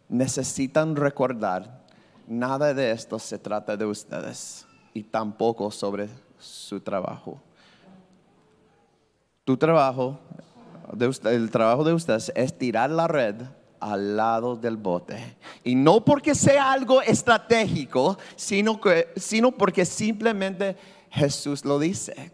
necesitan 0.07 0.95
recordar, 0.95 1.83
nada 2.25 2.73
de 2.73 2.91
esto 2.91 3.19
se 3.19 3.37
trata 3.37 3.75
de 3.75 3.85
ustedes 3.85 4.65
y 4.93 5.03
tampoco 5.03 5.69
sobre 5.71 6.07
su 6.39 6.79
trabajo. 6.79 7.41
Tu 9.43 9.57
trabajo, 9.57 10.19
el 11.25 11.51
trabajo 11.51 11.83
de 11.83 11.93
ustedes 11.93 12.31
es 12.35 12.57
tirar 12.57 12.89
la 12.89 13.07
red 13.07 13.35
al 13.79 14.15
lado 14.15 14.55
del 14.55 14.77
bote. 14.77 15.37
Y 15.63 15.75
no 15.75 16.03
porque 16.03 16.35
sea 16.35 16.71
algo 16.71 17.01
estratégico, 17.01 18.17
sino, 18.35 18.79
que, 18.79 19.09
sino 19.15 19.51
porque 19.51 19.85
simplemente 19.85 20.77
Jesús 21.09 21.65
lo 21.65 21.79
dice. 21.79 22.31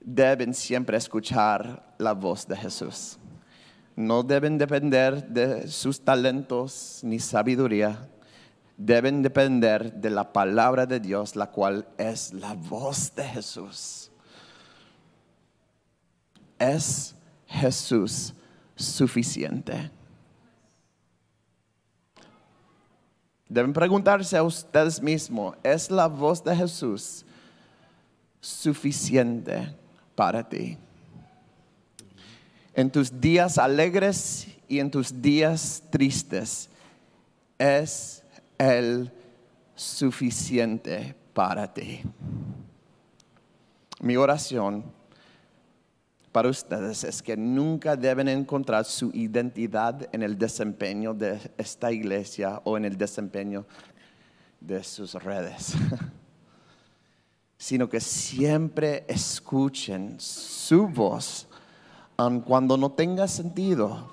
Deben 0.00 0.54
siempre 0.54 0.96
escuchar 0.96 1.94
la 1.98 2.12
voz 2.12 2.46
de 2.46 2.56
Jesús. 2.56 3.18
No 3.94 4.22
deben 4.22 4.56
depender 4.58 5.26
de 5.28 5.68
sus 5.68 6.00
talentos 6.00 7.00
ni 7.02 7.18
sabiduría 7.18 8.08
deben 8.78 9.22
depender 9.22 9.92
de 9.92 10.08
la 10.08 10.32
palabra 10.32 10.86
de 10.86 11.00
Dios, 11.00 11.34
la 11.36 11.50
cual 11.50 11.86
es 11.98 12.32
la 12.32 12.54
voz 12.54 13.12
de 13.14 13.24
Jesús. 13.24 14.07
¿Es 16.58 17.14
Jesús 17.46 18.34
suficiente? 18.76 19.90
Deben 23.48 23.72
preguntarse 23.72 24.36
a 24.36 24.42
ustedes 24.42 25.00
mismos, 25.00 25.56
¿es 25.62 25.90
la 25.90 26.06
voz 26.06 26.44
de 26.44 26.54
Jesús 26.54 27.24
suficiente 28.40 29.74
para 30.14 30.46
ti? 30.46 30.76
En 32.74 32.90
tus 32.90 33.20
días 33.20 33.56
alegres 33.58 34.48
y 34.68 34.80
en 34.80 34.90
tus 34.90 35.22
días 35.22 35.82
tristes, 35.90 36.68
¿es 37.58 38.22
el 38.58 39.10
suficiente 39.78 41.14
para 41.32 41.72
ti. 41.72 42.02
Mi 44.00 44.16
oración 44.16 44.84
para 46.38 46.50
ustedes 46.50 47.02
es 47.02 47.20
que 47.20 47.36
nunca 47.36 47.96
deben 47.96 48.28
encontrar 48.28 48.84
su 48.84 49.10
identidad 49.12 50.08
en 50.12 50.22
el 50.22 50.38
desempeño 50.38 51.12
de 51.12 51.40
esta 51.58 51.90
iglesia 51.90 52.60
o 52.62 52.76
en 52.76 52.84
el 52.84 52.96
desempeño 52.96 53.66
de 54.60 54.84
sus 54.84 55.14
redes, 55.14 55.74
sino 57.58 57.88
que 57.88 57.98
siempre 57.98 59.04
escuchen 59.08 60.14
su 60.20 60.86
voz, 60.86 61.48
aun 62.16 62.40
cuando 62.42 62.76
no 62.76 62.92
tenga 62.92 63.26
sentido, 63.26 64.08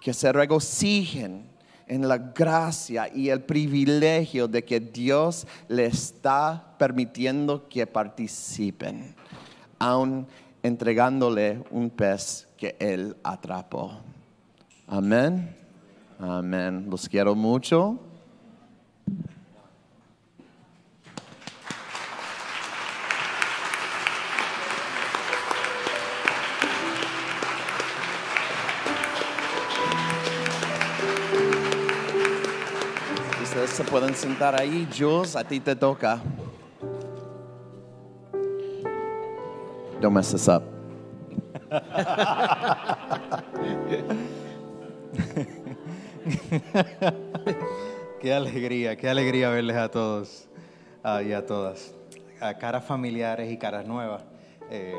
que 0.00 0.14
se 0.14 0.30
regocijen 0.30 1.50
en 1.88 2.06
la 2.06 2.18
gracia 2.18 3.12
y 3.12 3.30
el 3.30 3.42
privilegio 3.42 4.46
de 4.46 4.64
que 4.64 4.78
Dios 4.78 5.48
le 5.66 5.86
está 5.86 6.76
permitiendo 6.78 7.68
que 7.68 7.84
participen, 7.88 9.16
aun 9.80 10.28
entregándole 10.62 11.62
un 11.70 11.90
pez 11.90 12.48
que 12.56 12.76
él 12.78 13.16
atrapó. 13.22 14.00
Amén. 14.86 15.56
Amén. 16.18 16.86
Los 16.88 17.08
quiero 17.08 17.34
mucho. 17.34 17.98
Ustedes 33.42 33.70
se 33.70 33.84
pueden 33.84 34.14
sentar 34.14 34.58
ahí. 34.58 34.88
Jules, 34.96 35.36
a 35.36 35.44
ti 35.44 35.60
te 35.60 35.76
toca. 35.76 36.20
Don't 40.02 40.14
mess 40.14 40.32
this 40.32 40.48
up. 40.48 40.64
Qué 48.20 48.32
alegría, 48.32 48.96
qué 48.96 49.08
alegría 49.08 49.50
verles 49.50 49.76
a 49.76 49.88
todos 49.88 50.48
ah, 51.04 51.22
y 51.22 51.32
a 51.32 51.46
todas. 51.46 51.94
A 52.40 52.54
caras 52.54 52.84
familiares 52.84 53.52
y 53.52 53.58
caras 53.58 53.86
nuevas. 53.86 54.24
Eh, 54.70 54.96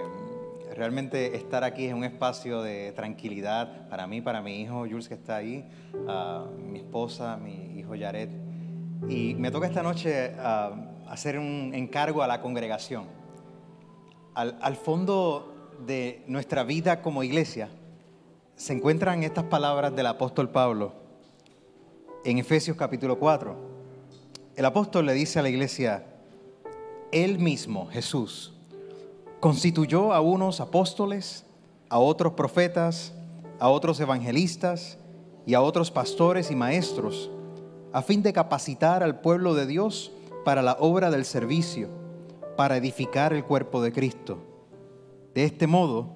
realmente 0.73 1.35
estar 1.35 1.65
aquí 1.65 1.85
es 1.85 1.93
un 1.93 2.05
espacio 2.05 2.61
de 2.61 2.93
tranquilidad 2.93 3.89
para 3.89 4.07
mí, 4.07 4.21
para 4.21 4.41
mi 4.41 4.61
hijo 4.61 4.85
Jules 4.89 5.09
que 5.09 5.15
está 5.15 5.35
ahí, 5.35 5.69
ah, 6.07 6.45
mi 6.57 6.79
esposa, 6.79 7.35
mi 7.35 7.77
hijo 7.77 7.93
Yaret. 7.93 8.29
Y 9.09 9.35
me 9.35 9.51
toca 9.51 9.67
esta 9.67 9.83
noche 9.83 10.33
ah, 10.39 10.71
hacer 11.09 11.37
un 11.37 11.71
encargo 11.73 12.23
a 12.23 12.27
la 12.27 12.39
congregación. 12.39 13.22
Al, 14.35 14.75
fondo 14.77 15.53
de 15.85 16.23
nuestra 16.27 16.63
vida 16.63 17.03
como 17.03 17.21
iglesia 17.21 17.69
se 18.55 18.73
encuentran 18.73 19.21
estas 19.21 19.43
palabras 19.43 19.95
del 19.95 20.07
apóstol 20.07 20.49
Pablo 20.49 20.93
en 22.25 22.39
Efesios 22.39 22.75
capítulo 22.75 23.19
4. 23.19 23.55
El 24.55 24.65
apóstol 24.65 25.05
le 25.05 25.13
dice 25.13 25.37
a 25.37 25.43
la 25.43 25.49
iglesia, 25.49 26.03
Él 27.11 27.37
mismo, 27.37 27.85
Jesús, 27.91 28.53
constituyó 29.39 30.13
a 30.13 30.21
unos 30.21 30.61
apóstoles, 30.61 31.45
a 31.89 31.99
otros 31.99 32.33
profetas, 32.33 33.13
a 33.59 33.69
otros 33.69 33.99
evangelistas 33.99 34.97
y 35.45 35.53
a 35.53 35.61
otros 35.61 35.91
pastores 35.91 36.49
y 36.49 36.55
maestros, 36.55 37.29
a 37.91 38.01
fin 38.01 38.23
de 38.23 38.33
capacitar 38.33 39.03
al 39.03 39.19
pueblo 39.21 39.53
de 39.53 39.67
Dios 39.67 40.11
para 40.43 40.63
la 40.63 40.75
obra 40.79 41.11
del 41.11 41.23
servicio, 41.23 42.02
para 42.55 42.77
edificar 42.77 43.33
el 43.33 43.43
cuerpo 43.43 43.81
de 43.81 43.91
Cristo. 43.91 44.37
De 45.33 45.43
este 45.43 45.67
modo, 45.67 46.09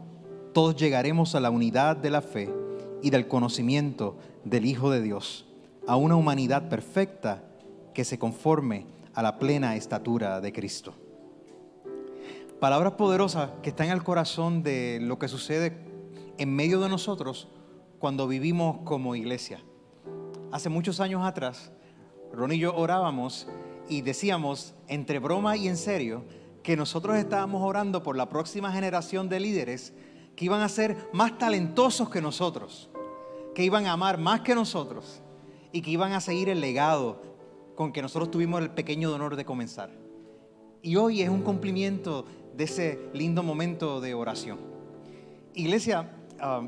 todos 0.53 0.75
llegaremos 0.75 1.35
a 1.35 1.39
la 1.39 1.49
unidad 1.49 1.97
de 1.97 2.09
la 2.09 2.21
fe 2.21 2.53
y 3.01 3.09
del 3.09 3.27
conocimiento 3.27 4.17
del 4.43 4.65
Hijo 4.65 4.91
de 4.91 5.01
Dios 5.01 5.45
a 5.88 5.95
una 5.95 6.15
humanidad 6.15 6.69
perfecta 6.69 7.43
que 7.93 8.03
se 8.03 8.19
conforme 8.19 8.85
a 9.13 9.21
la 9.23 9.39
plena 9.39 9.75
estatura 9.75 10.41
de 10.41 10.53
Cristo. 10.53 10.93
Palabras 12.59 12.93
poderosas 12.93 13.51
que 13.61 13.69
están 13.69 13.88
en 13.88 13.93
el 13.93 14.03
corazón 14.03 14.63
de 14.63 14.99
lo 15.01 15.17
que 15.17 15.27
sucede 15.27 15.77
en 16.38 16.55
medio 16.55 16.79
de 16.79 16.89
nosotros 16.89 17.47
cuando 17.99 18.27
vivimos 18.27 18.79
como 18.83 19.15
iglesia. 19.15 19.59
Hace 20.51 20.69
muchos 20.69 20.99
años 20.99 21.25
atrás, 21.25 21.71
Ron 22.33 22.51
y 22.51 22.59
yo 22.59 22.75
orábamos 22.75 23.47
y 23.89 24.01
decíamos, 24.01 24.73
entre 24.88 25.19
broma 25.19 25.57
y 25.57 25.67
en 25.67 25.77
serio, 25.77 26.23
que 26.63 26.75
nosotros 26.75 27.17
estábamos 27.17 27.61
orando 27.61 28.03
por 28.03 28.17
la 28.17 28.29
próxima 28.29 28.71
generación 28.71 29.29
de 29.29 29.39
líderes 29.39 29.93
que 30.35 30.45
iban 30.45 30.61
a 30.61 30.69
ser 30.69 30.97
más 31.13 31.38
talentosos 31.38 32.09
que 32.09 32.21
nosotros, 32.21 32.89
que 33.55 33.63
iban 33.63 33.85
a 33.85 33.93
amar 33.93 34.17
más 34.17 34.41
que 34.41 34.53
nosotros 34.53 35.21
y 35.71 35.81
que 35.81 35.91
iban 35.91 36.13
a 36.13 36.21
seguir 36.21 36.49
el 36.49 36.61
legado 36.61 37.21
con 37.75 37.91
que 37.91 38.01
nosotros 38.01 38.31
tuvimos 38.31 38.61
el 38.61 38.69
pequeño 38.71 39.13
honor 39.13 39.35
de 39.35 39.45
comenzar. 39.45 39.91
Y 40.81 40.95
hoy 40.95 41.21
es 41.21 41.29
un 41.29 41.41
cumplimiento 41.41 42.25
de 42.55 42.63
ese 42.63 42.99
lindo 43.13 43.43
momento 43.43 44.01
de 44.01 44.13
oración. 44.13 44.59
Iglesia, 45.53 46.11
uh, 46.39 46.67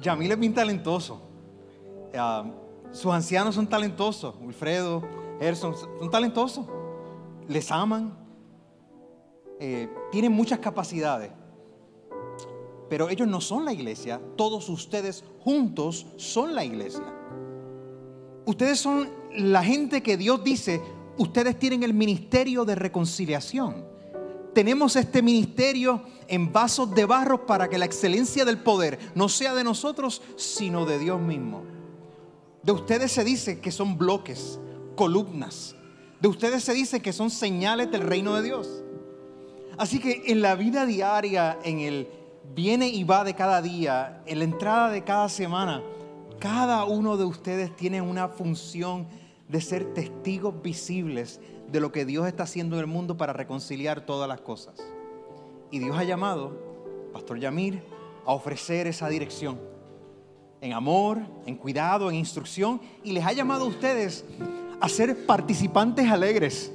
Yamil 0.00 0.32
es 0.32 0.38
bien 0.38 0.54
talentoso. 0.54 1.22
Ah, 2.16 2.44
sus 2.92 3.12
ancianos 3.12 3.54
son 3.54 3.66
talentosos. 3.66 4.34
Wilfredo, 4.40 5.02
Gerson, 5.40 5.74
son 5.76 6.10
talentosos. 6.10 6.66
Les 7.48 7.70
aman. 7.70 8.16
Eh, 9.60 9.88
tienen 10.10 10.32
muchas 10.32 10.58
capacidades. 10.58 11.30
Pero 12.88 13.08
ellos 13.08 13.28
no 13.28 13.40
son 13.40 13.64
la 13.64 13.72
iglesia. 13.72 14.20
Todos 14.36 14.68
ustedes 14.68 15.24
juntos 15.40 16.06
son 16.16 16.54
la 16.54 16.64
iglesia. 16.64 17.04
Ustedes 18.46 18.80
son 18.80 19.10
la 19.36 19.62
gente 19.62 20.02
que 20.02 20.16
Dios 20.16 20.42
dice, 20.42 20.80
ustedes 21.18 21.58
tienen 21.58 21.82
el 21.82 21.92
ministerio 21.92 22.64
de 22.64 22.74
reconciliación. 22.74 23.84
Tenemos 24.54 24.96
este 24.96 25.22
ministerio 25.22 26.02
en 26.26 26.52
vasos 26.52 26.94
de 26.94 27.04
barro 27.04 27.46
para 27.46 27.68
que 27.68 27.78
la 27.78 27.84
excelencia 27.84 28.44
del 28.44 28.58
poder 28.58 28.98
no 29.14 29.28
sea 29.28 29.54
de 29.54 29.64
nosotros, 29.64 30.22
sino 30.36 30.86
de 30.86 30.98
Dios 30.98 31.20
mismo. 31.20 31.62
De 32.62 32.72
ustedes 32.72 33.12
se 33.12 33.22
dice 33.22 33.60
que 33.60 33.70
son 33.70 33.98
bloques, 33.98 34.58
columnas. 34.98 35.76
De 36.20 36.26
ustedes 36.26 36.64
se 36.64 36.74
dice 36.74 37.00
que 37.00 37.12
son 37.12 37.30
señales 37.30 37.88
del 37.92 38.02
reino 38.02 38.34
de 38.34 38.42
Dios. 38.42 38.82
Así 39.78 40.00
que 40.00 40.24
en 40.26 40.42
la 40.42 40.56
vida 40.56 40.86
diaria, 40.86 41.56
en 41.62 41.78
el 41.78 42.08
viene 42.52 42.88
y 42.88 43.04
va 43.04 43.22
de 43.22 43.34
cada 43.34 43.62
día, 43.62 44.22
en 44.26 44.38
la 44.38 44.44
entrada 44.44 44.90
de 44.90 45.04
cada 45.04 45.28
semana, 45.28 45.84
cada 46.40 46.84
uno 46.84 47.16
de 47.16 47.24
ustedes 47.24 47.76
tiene 47.76 48.02
una 48.02 48.26
función 48.26 49.06
de 49.48 49.60
ser 49.60 49.94
testigos 49.94 50.60
visibles 50.60 51.40
de 51.70 51.78
lo 51.78 51.92
que 51.92 52.04
Dios 52.04 52.26
está 52.26 52.42
haciendo 52.42 52.74
en 52.74 52.80
el 52.80 52.86
mundo 52.88 53.16
para 53.16 53.32
reconciliar 53.32 54.04
todas 54.04 54.28
las 54.28 54.40
cosas. 54.40 54.74
Y 55.70 55.78
Dios 55.78 55.96
ha 55.96 56.02
llamado, 56.02 56.58
Pastor 57.12 57.38
Yamir, 57.38 57.84
a 58.26 58.32
ofrecer 58.32 58.88
esa 58.88 59.08
dirección. 59.08 59.60
En 60.60 60.72
amor, 60.72 61.20
en 61.46 61.54
cuidado, 61.54 62.10
en 62.10 62.16
instrucción. 62.16 62.80
Y 63.04 63.12
les 63.12 63.24
ha 63.24 63.32
llamado 63.32 63.64
a 63.64 63.68
ustedes 63.68 64.24
a 64.80 64.88
ser 64.88 65.26
participantes 65.26 66.10
alegres 66.10 66.72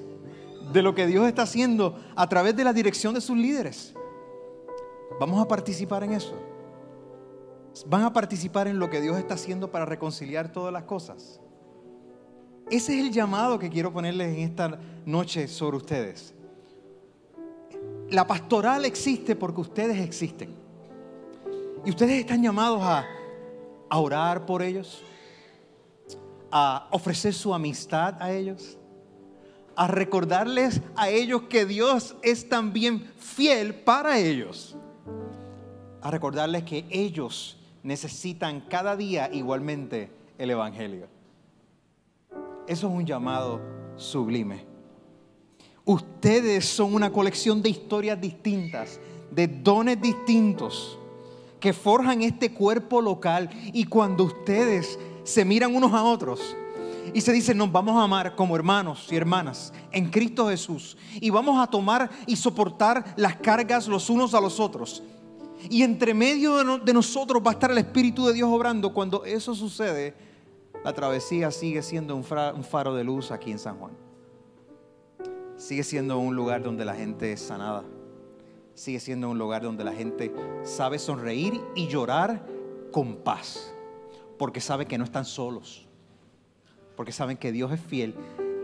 de 0.71 0.81
lo 0.81 0.95
que 0.95 1.07
Dios 1.07 1.27
está 1.27 1.43
haciendo 1.43 1.99
a 2.15 2.27
través 2.27 2.55
de 2.55 2.63
la 2.63 2.73
dirección 2.73 3.13
de 3.13 3.21
sus 3.21 3.37
líderes. 3.37 3.93
Vamos 5.19 5.39
a 5.41 5.47
participar 5.47 6.03
en 6.03 6.13
eso 6.13 6.35
van 7.87 8.03
a 8.03 8.13
participar 8.13 8.67
en 8.67 8.77
lo 8.77 8.89
que 8.89 9.01
Dios 9.01 9.17
está 9.17 9.33
haciendo 9.33 9.71
para 9.71 9.85
reconciliar 9.85 10.51
todas 10.51 10.71
las 10.71 10.83
cosas. 10.83 11.39
Ese 12.69 12.97
es 12.97 13.05
el 13.05 13.11
llamado 13.11 13.59
que 13.59 13.69
quiero 13.69 13.91
ponerles 13.91 14.35
en 14.35 14.43
esta 14.43 14.79
noche 15.05 15.47
sobre 15.47 15.77
ustedes. 15.77 16.33
La 18.09 18.27
pastoral 18.27 18.85
existe 18.85 19.35
porque 19.35 19.61
ustedes 19.61 19.99
existen. 19.99 20.53
Y 21.85 21.89
ustedes 21.89 22.19
están 22.19 22.41
llamados 22.41 22.81
a, 22.83 23.05
a 23.89 23.99
orar 23.99 24.45
por 24.45 24.61
ellos, 24.61 25.03
a 26.55 26.87
ofrecer 26.91 27.33
su 27.33 27.51
amistad 27.51 28.21
a 28.21 28.31
ellos, 28.31 28.77
a 29.75 29.87
recordarles 29.87 30.83
a 30.95 31.09
ellos 31.09 31.41
que 31.49 31.65
Dios 31.65 32.15
es 32.21 32.47
también 32.47 33.11
fiel 33.17 33.73
para 33.73 34.19
ellos, 34.19 34.77
a 35.99 36.11
recordarles 36.11 36.61
que 36.61 36.85
ellos 36.91 37.57
necesitan 37.81 38.61
cada 38.61 38.95
día 38.95 39.31
igualmente 39.33 40.11
el 40.37 40.51
Evangelio. 40.51 41.07
Eso 42.67 42.87
es 42.87 42.93
un 42.93 43.07
llamado 43.07 43.59
sublime. 43.95 44.63
Ustedes 45.85 46.65
son 46.65 46.93
una 46.93 47.11
colección 47.11 47.63
de 47.63 47.69
historias 47.69 48.21
distintas, 48.21 48.99
de 49.31 49.47
dones 49.47 49.99
distintos, 49.99 50.99
que 51.59 51.73
forjan 51.73 52.21
este 52.21 52.53
cuerpo 52.53 53.01
local 53.01 53.49
y 53.73 53.85
cuando 53.85 54.25
ustedes 54.25 54.99
se 55.23 55.45
miran 55.45 55.75
unos 55.75 55.93
a 55.93 56.03
otros 56.03 56.55
y 57.13 57.21
se 57.21 57.31
dicen, 57.33 57.57
nos 57.57 57.71
vamos 57.71 57.95
a 57.95 58.03
amar 58.03 58.35
como 58.35 58.55
hermanos 58.55 59.07
y 59.11 59.15
hermanas 59.15 59.73
en 59.91 60.09
Cristo 60.09 60.47
Jesús 60.47 60.97
y 61.15 61.29
vamos 61.29 61.61
a 61.61 61.67
tomar 61.67 62.09
y 62.27 62.35
soportar 62.35 63.13
las 63.17 63.35
cargas 63.37 63.87
los 63.87 64.09
unos 64.09 64.33
a 64.33 64.41
los 64.41 64.59
otros 64.59 65.03
Y 65.69 65.83
entre 65.83 66.13
medio 66.13 66.57
de, 66.57 66.63
no- 66.65 66.77
de 66.77 66.93
nosotros 66.93 67.41
va 67.45 67.51
a 67.51 67.53
estar 67.53 67.71
el 67.71 67.77
Espíritu 67.77 68.25
de 68.25 68.33
Dios 68.33 68.49
obrando. 68.49 68.93
Cuando 68.93 69.23
eso 69.23 69.55
sucede, 69.55 70.13
la 70.83 70.91
travesía 70.93 71.51
sigue 71.51 71.81
siendo 71.81 72.15
un 72.15 72.23
faro 72.25 72.93
de 72.95 73.03
luz 73.05 73.31
aquí 73.31 73.51
en 73.51 73.59
San 73.59 73.77
Juan. 73.79 73.93
Sigue 75.55 75.83
siendo 75.83 76.17
un 76.19 76.35
lugar 76.35 76.63
donde 76.63 76.83
la 76.83 76.93
gente 76.95 77.31
es 77.31 77.41
sanada. 77.41 77.83
Sigue 78.73 78.99
siendo 78.99 79.29
un 79.29 79.37
lugar 79.37 79.61
donde 79.61 79.83
la 79.85 79.93
gente 79.93 80.33
sabe 80.63 80.99
sonreír 80.99 81.61
y 81.75 81.87
llorar 81.87 82.45
con 82.91 83.15
paz. 83.17 83.72
Porque 84.43 84.59
sabe 84.59 84.85
que 84.85 84.97
no 84.97 85.05
están 85.05 85.23
solos. 85.23 85.87
Porque 86.97 87.13
saben 87.13 87.37
que 87.37 87.53
Dios 87.53 87.71
es 87.71 87.79
fiel. 87.79 88.13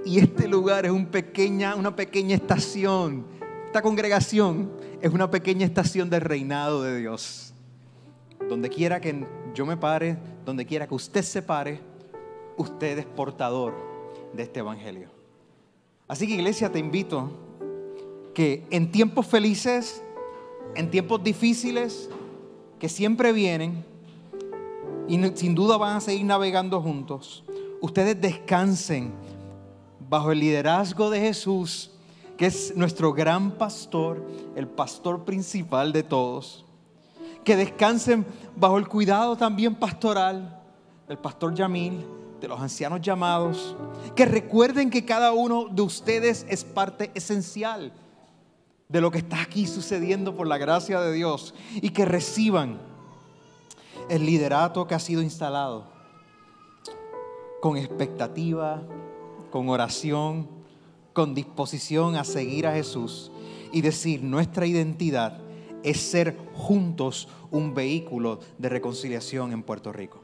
Y 0.03 0.19
este 0.19 0.45
lugar 0.45 0.85
es 0.85 0.91
pequeña, 1.05 1.73
una 1.75 1.95
pequeña 1.95 2.35
estación. 2.35 3.25
Esta 3.65 3.81
congregación 3.81 4.73
es 5.01 5.09
una 5.13 5.31
pequeña 5.31 5.65
estación 5.65 6.09
del 6.09 6.19
reinado 6.19 6.83
de 6.83 6.97
Dios. 6.99 7.53
Donde 8.49 8.67
quiera 8.67 8.99
que 8.99 9.25
yo 9.53 9.65
me 9.65 9.77
pare, 9.77 10.17
donde 10.43 10.65
quiera 10.65 10.85
que 10.85 10.95
usted 10.95 11.21
se 11.21 11.41
pare, 11.41 11.79
usted 12.57 12.99
es 12.99 13.05
portador 13.05 13.73
de 14.33 14.43
este 14.43 14.59
evangelio. 14.59 15.07
Así 16.09 16.27
que 16.27 16.33
iglesia, 16.33 16.69
te 16.69 16.79
invito 16.79 17.31
que 18.33 18.65
en 18.69 18.91
tiempos 18.91 19.27
felices, 19.27 20.03
en 20.75 20.91
tiempos 20.91 21.23
difíciles, 21.23 22.09
que 22.79 22.89
siempre 22.89 23.31
vienen, 23.31 23.85
y 25.09 25.19
sin 25.35 25.55
duda 25.55 25.75
van 25.77 25.97
a 25.97 26.01
seguir 26.01 26.23
navegando 26.23 26.79
juntos, 26.81 27.43
ustedes 27.81 28.21
descansen 28.21 29.11
bajo 30.07 30.31
el 30.31 30.39
liderazgo 30.39 31.09
de 31.09 31.19
Jesús, 31.19 31.89
que 32.37 32.45
es 32.45 32.75
nuestro 32.75 33.11
gran 33.11 33.51
pastor, 33.51 34.23
el 34.55 34.67
pastor 34.67 35.25
principal 35.25 35.91
de 35.91 36.03
todos. 36.03 36.63
Que 37.43 37.55
descansen 37.55 38.25
bajo 38.55 38.77
el 38.77 38.87
cuidado 38.87 39.35
también 39.35 39.73
pastoral 39.73 40.61
del 41.07 41.17
pastor 41.17 41.55
Yamil, 41.55 42.05
de 42.39 42.47
los 42.47 42.59
ancianos 42.59 43.01
llamados. 43.01 43.75
Que 44.15 44.25
recuerden 44.25 44.91
que 44.91 45.05
cada 45.05 45.33
uno 45.33 45.65
de 45.71 45.81
ustedes 45.81 46.45
es 46.47 46.63
parte 46.63 47.09
esencial 47.15 47.91
de 48.87 49.01
lo 49.01 49.09
que 49.09 49.19
está 49.19 49.41
aquí 49.41 49.65
sucediendo 49.65 50.35
por 50.35 50.47
la 50.47 50.57
gracia 50.57 50.99
de 51.01 51.13
Dios 51.13 51.55
y 51.75 51.89
que 51.89 52.05
reciban 52.05 52.88
el 54.09 54.25
liderato 54.25 54.87
que 54.87 54.95
ha 54.95 54.99
sido 54.99 55.21
instalado 55.21 55.85
con 57.61 57.77
expectativa, 57.77 58.81
con 59.51 59.69
oración, 59.69 60.47
con 61.13 61.35
disposición 61.35 62.15
a 62.15 62.23
seguir 62.23 62.65
a 62.65 62.73
Jesús 62.73 63.31
y 63.71 63.81
decir 63.81 64.23
nuestra 64.23 64.65
identidad 64.65 65.39
es 65.83 65.99
ser 65.99 66.37
juntos 66.55 67.27
un 67.51 67.73
vehículo 67.73 68.39
de 68.57 68.69
reconciliación 68.69 69.51
en 69.51 69.63
Puerto 69.63 69.93
Rico. 69.93 70.21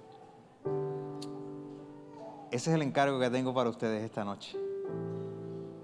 Ese 2.51 2.69
es 2.69 2.75
el 2.75 2.81
encargo 2.81 3.19
que 3.19 3.29
tengo 3.29 3.53
para 3.53 3.69
ustedes 3.69 4.03
esta 4.03 4.23
noche. 4.23 4.57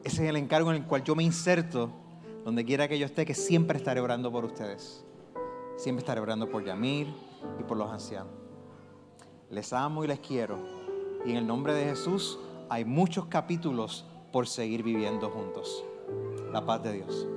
Ese 0.04 0.24
es 0.24 0.30
el 0.30 0.38
encargo 0.38 0.72
en 0.72 0.78
el 0.78 0.88
cual 0.88 1.04
yo 1.04 1.16
me 1.16 1.24
inserto 1.24 1.92
donde 2.46 2.66
quiera 2.66 2.88
que 2.88 2.98
yo 2.98 3.06
esté, 3.06 3.26
que 3.26 3.36
siempre 3.36 3.78
estaré 3.78 4.02
orando 4.02 4.32
por 4.32 4.46
ustedes. 4.46 5.04
Siempre 5.78 6.00
estaré 6.00 6.22
orando 6.22 6.50
por 6.50 6.64
Yamir 6.64 7.31
y 7.60 7.64
por 7.64 7.78
los 7.78 7.90
ancianos. 7.90 8.34
Les 9.50 9.74
amo 9.74 10.04
y 10.04 10.08
les 10.08 10.20
quiero. 10.20 10.58
Y 11.26 11.32
en 11.32 11.38
el 11.38 11.48
nombre 11.48 11.74
de 11.74 11.86
Jesús 11.86 12.40
hay 12.70 12.86
muchos 12.86 13.26
capítulos 13.26 14.06
por 14.32 14.48
seguir 14.48 14.84
viviendo 14.84 15.30
juntos. 15.30 15.84
La 16.52 16.66
paz 16.66 16.84
de 16.84 16.94
Dios. 16.94 17.28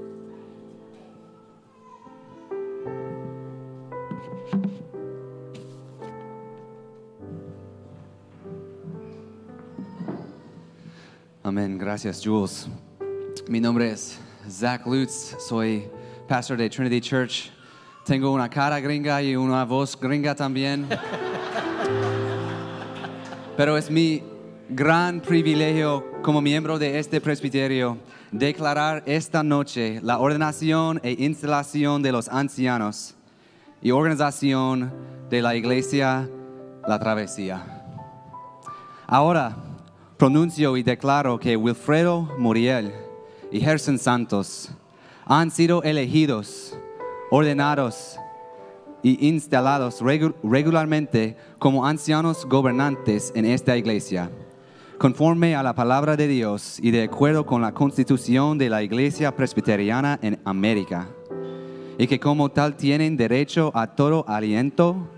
Amén, 11.43 11.77
gracias 11.77 12.23
Jules. 12.25 12.69
Mi 13.49 13.61
nombre 13.61 13.91
es 13.91 14.19
Zach 14.49 14.87
Lutz, 14.87 15.37
soy 15.39 15.91
pastor 16.27 16.57
de 16.57 16.71
Trinity 16.71 17.01
Church. 17.01 17.54
Tengo 18.05 18.33
una 18.33 18.51
cara 18.51 18.81
gringa 18.81 19.23
y 19.23 19.35
una 19.35 19.65
voz 19.65 19.99
gringa 19.99 20.35
también. 20.35 20.87
Pero 23.57 23.79
es 23.79 23.91
mi 23.91 24.23
gran 24.69 25.21
privilegio 25.21 26.05
como 26.23 26.43
miembro 26.43 26.79
de 26.79 26.99
este 26.99 27.21
presbiterio 27.21 27.97
declarar 28.31 29.03
esta 29.07 29.43
noche 29.43 30.01
la 30.03 30.19
ordenación 30.19 31.01
e 31.03 31.13
instalación 31.19 32.03
de 32.03 32.13
los 32.13 32.29
ancianos 32.29 33.15
y 33.81 33.91
organización 33.91 34.93
de 35.31 35.41
la 35.41 35.55
iglesia 35.55 36.29
La 36.87 36.99
Travesía. 36.99 37.85
Ahora 39.07 39.57
pronuncio 40.19 40.77
y 40.77 40.83
declaro 40.83 41.39
que 41.39 41.57
Wilfredo 41.57 42.23
Muriel 42.39 42.93
y 43.51 43.61
Gerson 43.61 43.99
Santos 43.99 44.71
han 45.27 45.51
sido 45.51 45.83
elegidos, 45.83 46.77
ordenados 47.37 48.17
y 49.03 49.27
instalados 49.29 50.01
regu- 50.01 50.35
regularmente 50.45 51.37
como 51.59 51.85
ancianos 51.85 52.47
gobernantes 52.47 53.33
en 53.35 53.45
esta 53.45 53.77
iglesia, 53.77 54.31
conforme 54.99 55.57
a 55.57 55.63
la 55.65 55.75
palabra 55.75 56.17
de 56.17 56.29
Dios 56.29 56.79
y 56.81 56.93
de 56.93 57.03
acuerdo 57.03 57.45
con 57.45 57.61
la 57.61 57.73
constitución 57.75 58.57
de 58.57 58.71
la 58.71 58.85
iglesia 58.85 59.35
presbiteriana 59.35 60.21
en 60.23 60.39
América, 60.45 61.09
y 61.99 62.07
que 62.07 62.21
como 62.21 62.51
tal 62.51 62.77
tienen 62.77 63.17
derecho 63.17 63.73
a 63.75 63.89
todo 63.97 64.25
aliento, 64.29 65.09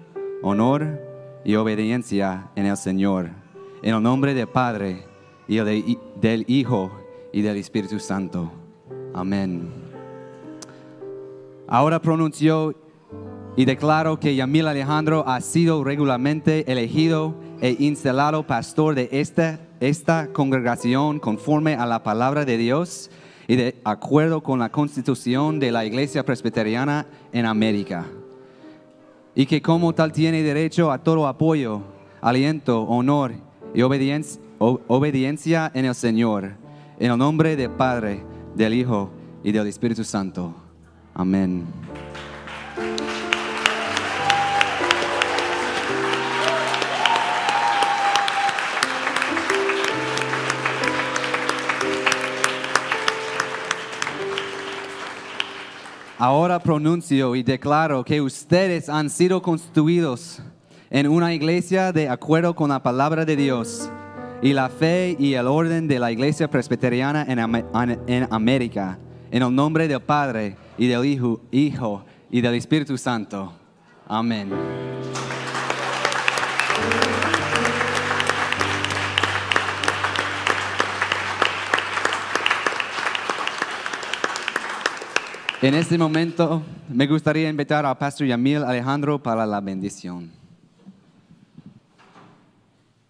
honor 0.43 0.99
y 1.45 1.55
obediencia 1.57 2.49
en 2.57 2.65
el 2.65 2.79
Señor, 2.79 3.29
en 3.83 3.95
el 3.95 4.03
nombre 4.03 4.33
del 4.33 4.49
Padre 4.49 5.05
y 5.47 5.59
el 5.59 5.67
de- 5.67 5.99
del 6.19 6.45
Hijo 6.49 6.91
y 7.31 7.43
del 7.43 7.59
Espíritu 7.59 7.99
Santo. 8.01 8.51
Amén. 9.15 9.86
Ahora 11.69 12.01
pronunció 12.01 12.75
y 13.57 13.65
declaro 13.65 14.21
que 14.21 14.37
Yamil 14.37 14.69
Alejandro 14.69 15.25
ha 15.27 15.41
sido 15.41 15.83
regularmente 15.83 16.71
elegido 16.71 17.35
e 17.61 17.75
instalado 17.81 18.47
pastor 18.47 18.95
de 18.95 19.09
esta, 19.11 19.59
esta 19.81 20.29
congregación 20.33 21.19
conforme 21.19 21.75
a 21.75 21.87
la 21.87 22.03
palabra 22.03 22.45
de 22.45 22.57
Dios 22.57 23.11
y 23.49 23.57
de 23.57 23.81
acuerdo 23.85 24.43
con 24.43 24.59
la 24.59 24.71
constitución 24.71 25.59
de 25.59 25.73
la 25.73 25.85
Iglesia 25.85 26.25
Presbiteriana 26.25 27.07
en 27.33 27.47
América. 27.47 28.05
Y 29.35 29.47
que 29.47 29.61
como 29.61 29.95
tal 29.95 30.13
tiene 30.13 30.43
derecho 30.43 30.93
a 30.93 30.99
todo 30.99 31.27
apoyo, 31.27 31.83
aliento, 32.21 32.83
honor 32.83 33.33
y 33.75 33.83
obediencia, 33.83 34.41
obediencia 34.59 35.71
en 35.75 35.85
el 35.87 35.95
Señor, 35.95 36.53
en 36.99 37.11
el 37.11 37.19
nombre 37.19 37.57
del 37.57 37.71
Padre, 37.71 38.23
del 38.55 38.75
Hijo 38.75 39.11
y 39.43 39.53
del 39.53 39.67
Espíritu 39.67 40.05
Santo. 40.05 40.66
Amén. 41.17 41.65
Ahora 56.19 56.59
pronuncio 56.61 57.37
y 57.37 57.43
declaro 57.43 58.03
que 58.05 58.21
ustedes 58.23 58.89
han 58.89 59.11
sido 59.11 59.43
constituidos 59.43 60.41
en 60.91 61.09
una 61.09 61.35
iglesia 61.35 61.93
de 61.93 62.09
acuerdo 62.09 62.55
con 62.55 62.71
la 62.71 62.83
palabra 62.83 63.25
de 63.27 63.37
Dios 63.37 63.91
y 64.41 64.55
la 64.55 64.69
fe 64.71 65.15
y 65.19 65.35
el 65.35 65.47
orden 65.47 65.89
de 65.89 65.99
la 65.99 66.11
iglesia 66.11 66.49
presbiteriana 66.49 67.25
en, 67.29 67.39
Am- 67.39 67.63
en- 68.07 68.29
América, 68.31 68.99
en 69.31 69.43
el 69.43 69.55
nombre 69.55 69.89
del 69.89 70.01
Padre 70.01 70.57
y 70.79 70.87
del 70.87 71.05
Hijo, 71.05 72.05
y 72.31 72.41
del 72.41 72.55
Espíritu 72.55 72.97
Santo. 72.99 73.53
Amén. 74.07 74.51
En 85.63 85.75
este 85.75 85.97
momento 85.97 86.63
me 86.89 87.07
gustaría 87.07 87.49
invitar 87.49 87.87
al 87.87 87.97
pastor 87.97 88.27
Yamil 88.27 88.63
Alejandro 88.63 89.21
para 89.21 89.47
la 89.47 89.61
bendición. 89.61 90.31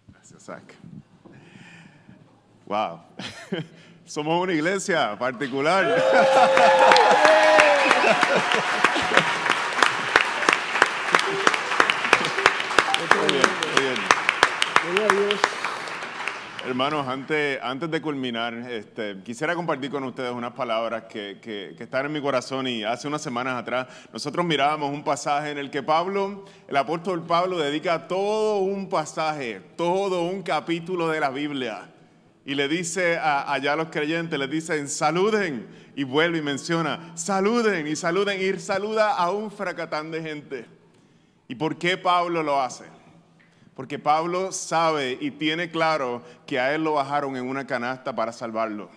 Gracias, 0.07 0.43
Zach. 0.43 0.63
Wow. 2.65 3.01
Somos 4.07 4.41
una 4.41 4.53
iglesia 4.53 5.15
particular. 5.19 5.85
Muy 13.19 13.31
bien, 13.33 13.97
muy 15.09 15.17
bien. 15.25 15.37
Hermanos, 16.67 17.07
antes, 17.07 17.59
antes 17.61 17.89
de 17.89 18.01
culminar, 18.01 18.53
este, 18.53 19.21
quisiera 19.23 19.55
compartir 19.55 19.89
con 19.89 20.03
ustedes 20.03 20.31
unas 20.33 20.51
palabras 20.51 21.03
que, 21.03 21.39
que- 21.41 21.75
que 21.77 21.83
están 21.83 22.05
en 22.07 22.11
mi 22.11 22.21
corazón 22.21 22.67
y 22.67 22.83
hace 22.83 23.07
unas 23.07 23.21
semanas 23.21 23.57
atrás 23.57 23.87
nosotros 24.11 24.45
mirábamos 24.45 24.91
un 24.91 25.01
pasaje 25.03 25.51
en 25.51 25.59
el 25.59 25.69
que 25.71 25.81
Pablo, 25.81 26.43
el 26.67 26.75
apóstol 26.75 27.23
Pablo, 27.23 27.57
dedica 27.57 28.07
todo 28.07 28.57
un 28.57 28.89
pasaje, 28.89 29.61
todo 29.77 30.23
un 30.23 30.43
capítulo 30.43 31.07
de 31.07 31.19
la 31.21 31.29
Biblia 31.29 31.83
y 32.47 32.55
le 32.55 32.69
dice 32.69 33.17
a, 33.17 33.51
allá 33.51 33.73
a 33.73 33.75
los 33.75 33.89
creyentes, 33.89 34.39
les 34.39 34.49
dicen, 34.49 34.87
saluden 34.87 35.67
y 35.97 36.05
vuelve 36.05 36.37
y 36.37 36.41
menciona, 36.41 37.11
saluden 37.13 37.85
y 37.85 37.97
saluden 37.97 38.39
y 38.41 38.57
saluda 38.57 39.15
a 39.15 39.31
un 39.31 39.51
fracatán 39.51 40.11
de 40.11 40.21
gente. 40.21 40.65
¿Y 41.49 41.55
por 41.55 41.77
qué 41.77 41.97
Pablo 41.97 42.41
lo 42.43 42.61
hace? 42.61 42.85
Porque 43.75 43.99
Pablo 43.99 44.53
sabe 44.53 45.17
y 45.19 45.31
tiene 45.31 45.69
claro 45.71 46.23
que 46.45 46.57
a 46.57 46.73
él 46.73 46.85
lo 46.85 46.93
bajaron 46.93 47.35
en 47.35 47.49
una 47.49 47.67
canasta 47.67 48.15
para 48.15 48.31
salvarlo. 48.31 48.89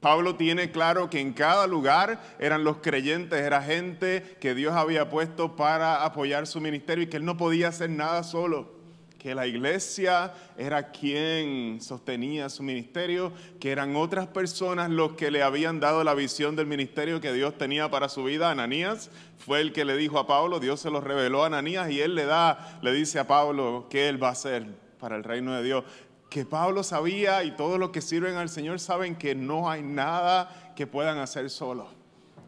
Pablo 0.00 0.36
tiene 0.36 0.70
claro 0.70 1.08
que 1.08 1.20
en 1.20 1.32
cada 1.32 1.66
lugar 1.66 2.20
eran 2.38 2.64
los 2.64 2.76
creyentes, 2.76 3.40
era 3.40 3.62
gente 3.62 4.36
que 4.42 4.54
Dios 4.54 4.74
había 4.74 5.08
puesto 5.08 5.56
para 5.56 6.04
apoyar 6.04 6.46
su 6.46 6.60
ministerio 6.60 7.04
y 7.04 7.06
que 7.06 7.16
él 7.16 7.24
no 7.24 7.38
podía 7.38 7.68
hacer 7.68 7.88
nada 7.88 8.22
solo. 8.24 8.77
Que 9.18 9.34
la 9.34 9.46
iglesia 9.46 10.32
era 10.56 10.90
quien 10.90 11.80
sostenía 11.80 12.48
su 12.48 12.62
ministerio, 12.62 13.32
que 13.58 13.72
eran 13.72 13.96
otras 13.96 14.28
personas 14.28 14.90
los 14.90 15.12
que 15.12 15.30
le 15.30 15.42
habían 15.42 15.80
dado 15.80 16.04
la 16.04 16.14
visión 16.14 16.54
del 16.54 16.66
ministerio 16.66 17.20
que 17.20 17.32
Dios 17.32 17.58
tenía 17.58 17.90
para 17.90 18.08
su 18.08 18.24
vida. 18.24 18.50
Ananías 18.50 19.10
fue 19.38 19.60
el 19.60 19.72
que 19.72 19.84
le 19.84 19.96
dijo 19.96 20.18
a 20.18 20.26
Pablo, 20.26 20.60
Dios 20.60 20.80
se 20.80 20.90
lo 20.90 21.00
reveló 21.00 21.42
a 21.42 21.46
Ananías 21.46 21.90
y 21.90 22.00
él 22.00 22.14
le 22.14 22.26
da, 22.26 22.78
le 22.80 22.92
dice 22.92 23.18
a 23.18 23.26
Pablo 23.26 23.86
qué 23.90 24.08
él 24.08 24.22
va 24.22 24.28
a 24.28 24.32
hacer 24.32 24.66
para 25.00 25.16
el 25.16 25.24
reino 25.24 25.52
de 25.54 25.62
Dios 25.62 25.84
que 26.28 26.44
Pablo 26.44 26.82
sabía 26.82 27.42
y 27.44 27.52
todos 27.52 27.78
los 27.78 27.90
que 27.90 28.02
sirven 28.02 28.36
al 28.36 28.48
Señor 28.48 28.80
saben 28.80 29.16
que 29.16 29.34
no 29.34 29.70
hay 29.70 29.82
nada 29.82 30.72
que 30.76 30.86
puedan 30.86 31.18
hacer 31.18 31.48
solos. 31.50 31.88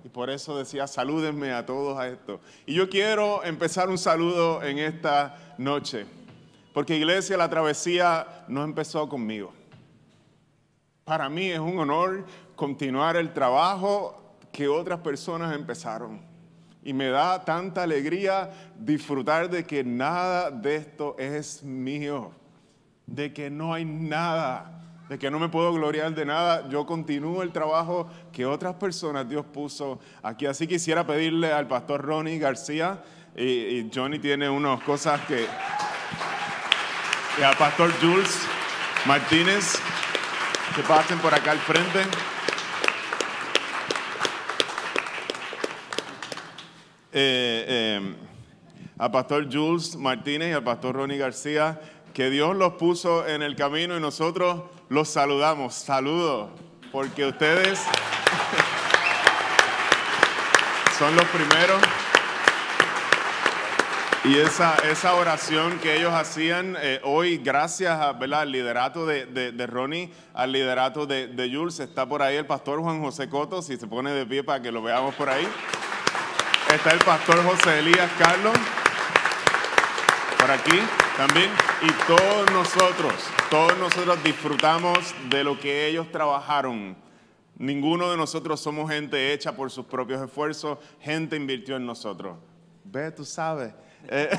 Y 0.04 0.08
por 0.08 0.30
eso 0.30 0.56
decía, 0.56 0.86
salúdenme 0.86 1.52
a 1.52 1.66
todos 1.66 1.98
a 1.98 2.08
esto. 2.08 2.40
Y 2.66 2.74
yo 2.74 2.88
quiero 2.88 3.44
empezar 3.44 3.88
un 3.90 3.98
saludo 3.98 4.62
en 4.62 4.78
esta 4.78 5.54
noche, 5.58 6.06
porque 6.80 6.96
Iglesia, 6.96 7.36
la 7.36 7.50
travesía 7.50 8.26
no 8.48 8.64
empezó 8.64 9.06
conmigo. 9.06 9.52
Para 11.04 11.28
mí 11.28 11.50
es 11.50 11.58
un 11.58 11.78
honor 11.78 12.24
continuar 12.56 13.16
el 13.16 13.34
trabajo 13.34 14.38
que 14.50 14.66
otras 14.66 15.00
personas 15.00 15.54
empezaron. 15.54 16.22
Y 16.82 16.94
me 16.94 17.08
da 17.08 17.44
tanta 17.44 17.82
alegría 17.82 18.50
disfrutar 18.78 19.50
de 19.50 19.66
que 19.66 19.84
nada 19.84 20.50
de 20.50 20.76
esto 20.76 21.16
es 21.18 21.62
mío 21.62 22.30
de 23.06 23.34
que 23.34 23.50
no 23.50 23.74
hay 23.74 23.84
nada, 23.84 24.80
de 25.10 25.18
que 25.18 25.30
no 25.30 25.38
me 25.38 25.50
puedo 25.50 25.74
gloriar 25.74 26.14
de 26.14 26.24
nada. 26.24 26.66
Yo 26.70 26.86
continúo 26.86 27.42
el 27.42 27.52
trabajo 27.52 28.08
que 28.32 28.46
otras 28.46 28.76
personas 28.76 29.28
Dios 29.28 29.44
puso 29.44 30.00
aquí. 30.22 30.46
Así 30.46 30.66
quisiera 30.66 31.06
pedirle 31.06 31.52
al 31.52 31.68
pastor 31.68 32.00
Ronnie 32.00 32.38
García, 32.38 33.04
y, 33.36 33.42
y 33.42 33.90
Johnny 33.94 34.18
tiene 34.18 34.48
unas 34.48 34.82
cosas 34.82 35.20
que... 35.26 35.46
Y 37.38 37.56
pastor 37.56 37.92
Jules 38.00 38.40
Martínez, 39.06 39.78
que 40.74 40.82
pasen 40.82 41.18
por 41.20 41.32
acá 41.32 41.52
al 41.52 41.58
frente. 41.58 42.00
Eh, 47.12 47.64
eh, 47.68 48.14
al 48.98 49.10
pastor 49.10 49.48
Jules 49.50 49.96
Martínez 49.96 50.50
y 50.50 50.52
al 50.52 50.64
pastor 50.64 50.96
Ronnie 50.96 51.18
García, 51.18 51.80
que 52.12 52.30
Dios 52.30 52.56
los 52.56 52.74
puso 52.74 53.26
en 53.26 53.42
el 53.42 53.56
camino 53.56 53.96
y 53.96 54.00
nosotros 54.00 54.62
los 54.88 55.08
saludamos. 55.08 55.74
Saludos, 55.74 56.50
porque 56.92 57.26
ustedes 57.26 57.78
son 60.98 61.16
los 61.16 61.24
primeros. 61.26 61.80
Y 64.22 64.36
esa, 64.36 64.74
esa 64.90 65.14
oración 65.14 65.78
que 65.78 65.96
ellos 65.96 66.12
hacían 66.12 66.76
eh, 66.78 67.00
hoy, 67.04 67.38
gracias 67.38 67.98
a, 67.98 68.12
¿verdad? 68.12 68.42
al 68.42 68.52
liderato 68.52 69.06
de, 69.06 69.24
de- 69.24 69.50
de 69.52 69.66
Ronnie, 69.66 70.12
al 70.34 70.52
liderato 70.52 71.06
de, 71.06 71.28
de 71.28 71.50
Jules, 71.54 71.80
está 71.80 72.06
por 72.06 72.20
ahí 72.22 72.36
el 72.36 72.44
pastor 72.44 72.80
Juan 72.82 73.00
José 73.00 73.30
Coto, 73.30 73.62
si 73.62 73.78
se 73.78 73.86
pone 73.86 74.10
de 74.12 74.26
pie 74.26 74.44
para 74.44 74.60
que 74.60 74.70
lo 74.70 74.82
veamos 74.82 75.14
por 75.14 75.30
ahí. 75.30 75.48
Está 76.74 76.90
el 76.90 76.98
pastor 76.98 77.42
José 77.42 77.78
Elías 77.78 78.10
Carlos, 78.18 78.52
por 80.38 80.50
aquí 80.50 80.78
también. 81.16 81.50
Y 81.80 81.90
todos 82.06 82.50
nosotros, 82.52 83.14
todos 83.48 83.78
nosotros 83.78 84.22
disfrutamos 84.22 85.14
de 85.30 85.44
lo 85.44 85.58
que 85.58 85.86
ellos 85.86 86.12
trabajaron. 86.12 86.94
Ninguno 87.56 88.10
de 88.10 88.18
nosotros 88.18 88.60
somos 88.60 88.90
gente 88.90 89.32
hecha 89.32 89.56
por 89.56 89.70
sus 89.70 89.86
propios 89.86 90.20
esfuerzos, 90.22 90.78
gente 91.00 91.36
invirtió 91.36 91.76
en 91.76 91.86
nosotros. 91.86 92.36
Ve, 92.84 93.10
tú 93.12 93.24
sabes. 93.24 93.72
Eh, 94.08 94.28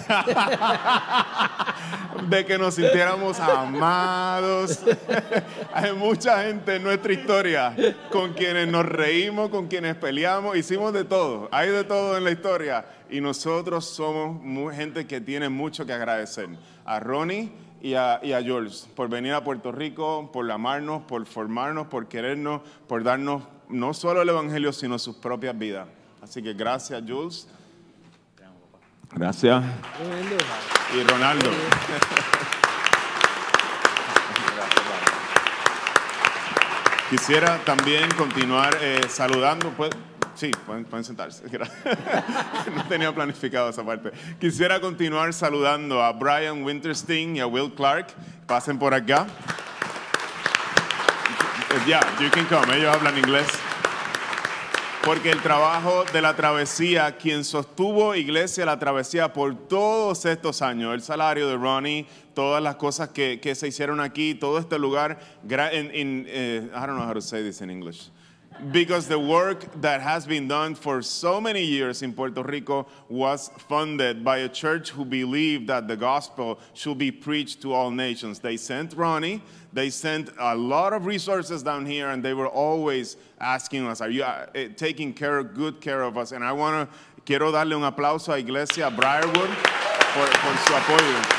de 2.30 2.46
que 2.46 2.58
nos 2.58 2.76
sintiéramos 2.76 3.40
amados. 3.40 4.80
Hay 5.74 5.94
mucha 5.94 6.44
gente 6.44 6.76
en 6.76 6.84
nuestra 6.84 7.14
historia 7.14 7.76
con 8.12 8.34
quienes 8.34 8.68
nos 8.68 8.86
reímos, 8.86 9.50
con 9.50 9.68
quienes 9.68 9.96
peleamos, 9.96 10.58
hicimos 10.58 10.94
de 10.94 11.06
todo. 11.06 11.50
Hay 11.52 11.70
de 11.70 11.84
todo 11.84 12.18
en 12.18 12.24
la 12.24 12.32
historia. 12.32 12.86
Y 13.10 13.22
nosotros 13.22 13.86
somos 13.86 14.76
gente 14.76 15.08
que 15.08 15.22
tiene 15.22 15.50
mucho 15.50 15.86
que 15.86 15.94
agradecer. 15.94 16.50
A 16.86 17.00
Ronnie 17.00 17.52
y 17.82 17.94
a, 17.94 18.20
y 18.24 18.34
a 18.34 18.42
Jules 18.42 18.90
por 18.96 19.10
venir 19.10 19.34
a 19.34 19.44
Puerto 19.44 19.72
Rico, 19.72 20.30
por 20.32 20.50
amarnos, 20.52 21.04
por 21.04 21.26
formarnos, 21.26 21.88
por 21.88 22.08
querernos, 22.08 22.62
por 22.88 23.04
darnos 23.04 23.44
no 23.70 23.94
solo 23.94 24.22
el 24.22 24.30
Evangelio, 24.30 24.74
sino 24.74 25.00
sus 25.00 25.16
propias 25.16 25.58
vidas. 25.58 25.88
Así 26.22 26.44
que 26.44 26.54
gracias, 26.54 27.02
Jules. 27.08 27.48
Gracias. 29.14 29.64
Y 30.96 31.04
Ronaldo. 31.04 31.50
Quisiera 37.10 37.58
también 37.66 38.10
continuar 38.12 38.78
eh, 38.80 39.02
saludando. 39.10 39.70
pues, 39.72 39.90
sí, 40.34 40.50
pueden, 40.66 40.86
pueden 40.86 41.04
sentarse. 41.04 41.44
no 42.76 42.86
tenía 42.86 43.14
planificado 43.14 43.70
esa 43.70 43.84
parte. 43.84 44.12
Quisiera 44.40 44.80
continuar 44.80 45.34
saludando 45.34 46.02
a 46.02 46.14
Brian 46.14 46.64
Winterstein 46.64 47.36
y 47.36 47.42
a 47.42 47.48
Will 47.48 47.74
Clark. 47.74 48.08
Pasen 48.48 48.80
por 48.80 48.94
acá. 48.94 49.28
Ya, 51.86 52.00
you 52.20 52.30
can 52.30 52.46
come. 52.46 52.76
Ellos 52.76 52.96
hablan 52.96 53.18
inglés. 53.18 53.48
Porque 55.04 55.32
el 55.32 55.42
trabajo 55.42 56.06
de 56.14 56.22
la 56.22 56.36
travesía, 56.36 57.18
quien 57.18 57.44
sostuvo 57.44 58.14
Iglesia 58.14 58.68
la 58.68 58.78
travesía 58.78 59.34
por 59.34 59.56
todos 59.56 60.26
estos 60.26 60.62
años, 60.62 60.94
el 60.94 61.02
salario 61.02 61.48
de 61.48 61.58
Ronnie, 61.58 62.06
todas 62.36 62.62
las 62.62 62.76
cosas 62.76 63.10
que, 63.10 63.40
que 63.42 63.56
se 63.56 63.68
hicieron 63.68 64.00
aquí, 64.00 64.36
todo 64.36 64.60
este 64.60 64.78
lugar, 64.78 65.20
in, 65.74 65.90
in, 65.96 66.26
eh, 66.28 66.70
I 66.72 66.86
don't 66.86 66.98
know 66.98 67.06
how 67.08 67.14
to 67.14 67.22
say 67.22 67.42
this 67.42 67.62
in 67.62 67.72
English. 67.72 68.10
Because 68.72 69.08
the 69.08 69.18
work 69.18 69.82
that 69.82 70.02
has 70.02 70.28
been 70.28 70.48
done 70.48 70.76
for 70.76 71.02
so 71.02 71.42
many 71.42 71.64
years 71.64 72.04
in 72.04 72.14
Puerto 72.14 72.44
Rico 72.44 72.86
was 73.10 73.50
funded 73.70 74.24
by 74.24 74.40
a 74.40 74.50
church 74.50 74.92
who 74.92 75.04
believed 75.04 75.68
that 75.68 75.88
the 75.88 75.96
gospel 75.96 76.60
should 76.74 77.00
be 77.00 77.12
preached 77.12 77.60
to 77.64 77.74
all 77.74 77.90
nations. 77.90 78.38
They 78.38 78.58
sent 78.58 78.94
Ronnie, 78.94 79.42
they 79.74 79.90
sent 79.90 80.30
a 80.38 80.56
lot 80.56 80.94
of 80.94 81.08
resources 81.08 81.64
down 81.64 81.88
here, 81.88 82.10
and 82.10 82.22
they 82.22 82.36
were 82.36 82.48
always 82.48 83.18
asking 83.42 83.88
us, 83.88 84.02
Are 84.02 84.10
you 84.10 84.24
uh, 84.24 84.46
eh, 84.54 84.70
taking 84.76 85.14
care, 85.14 85.44
good 85.44 85.82
care 85.82 86.04
of 86.04 86.18
us? 86.18 86.32
And 86.32 86.44
I 86.44 86.52
want 86.54 86.90
to, 86.90 86.98
quiero 87.26 87.52
darle 87.52 87.76
un 87.76 87.84
aplauso 87.84 88.32
a 88.32 88.40
Iglesia 88.40 88.90
Briarwood 88.90 89.50
por, 90.14 90.28
por 90.28 90.58
su 90.58 90.74
apoyo. 90.74 91.38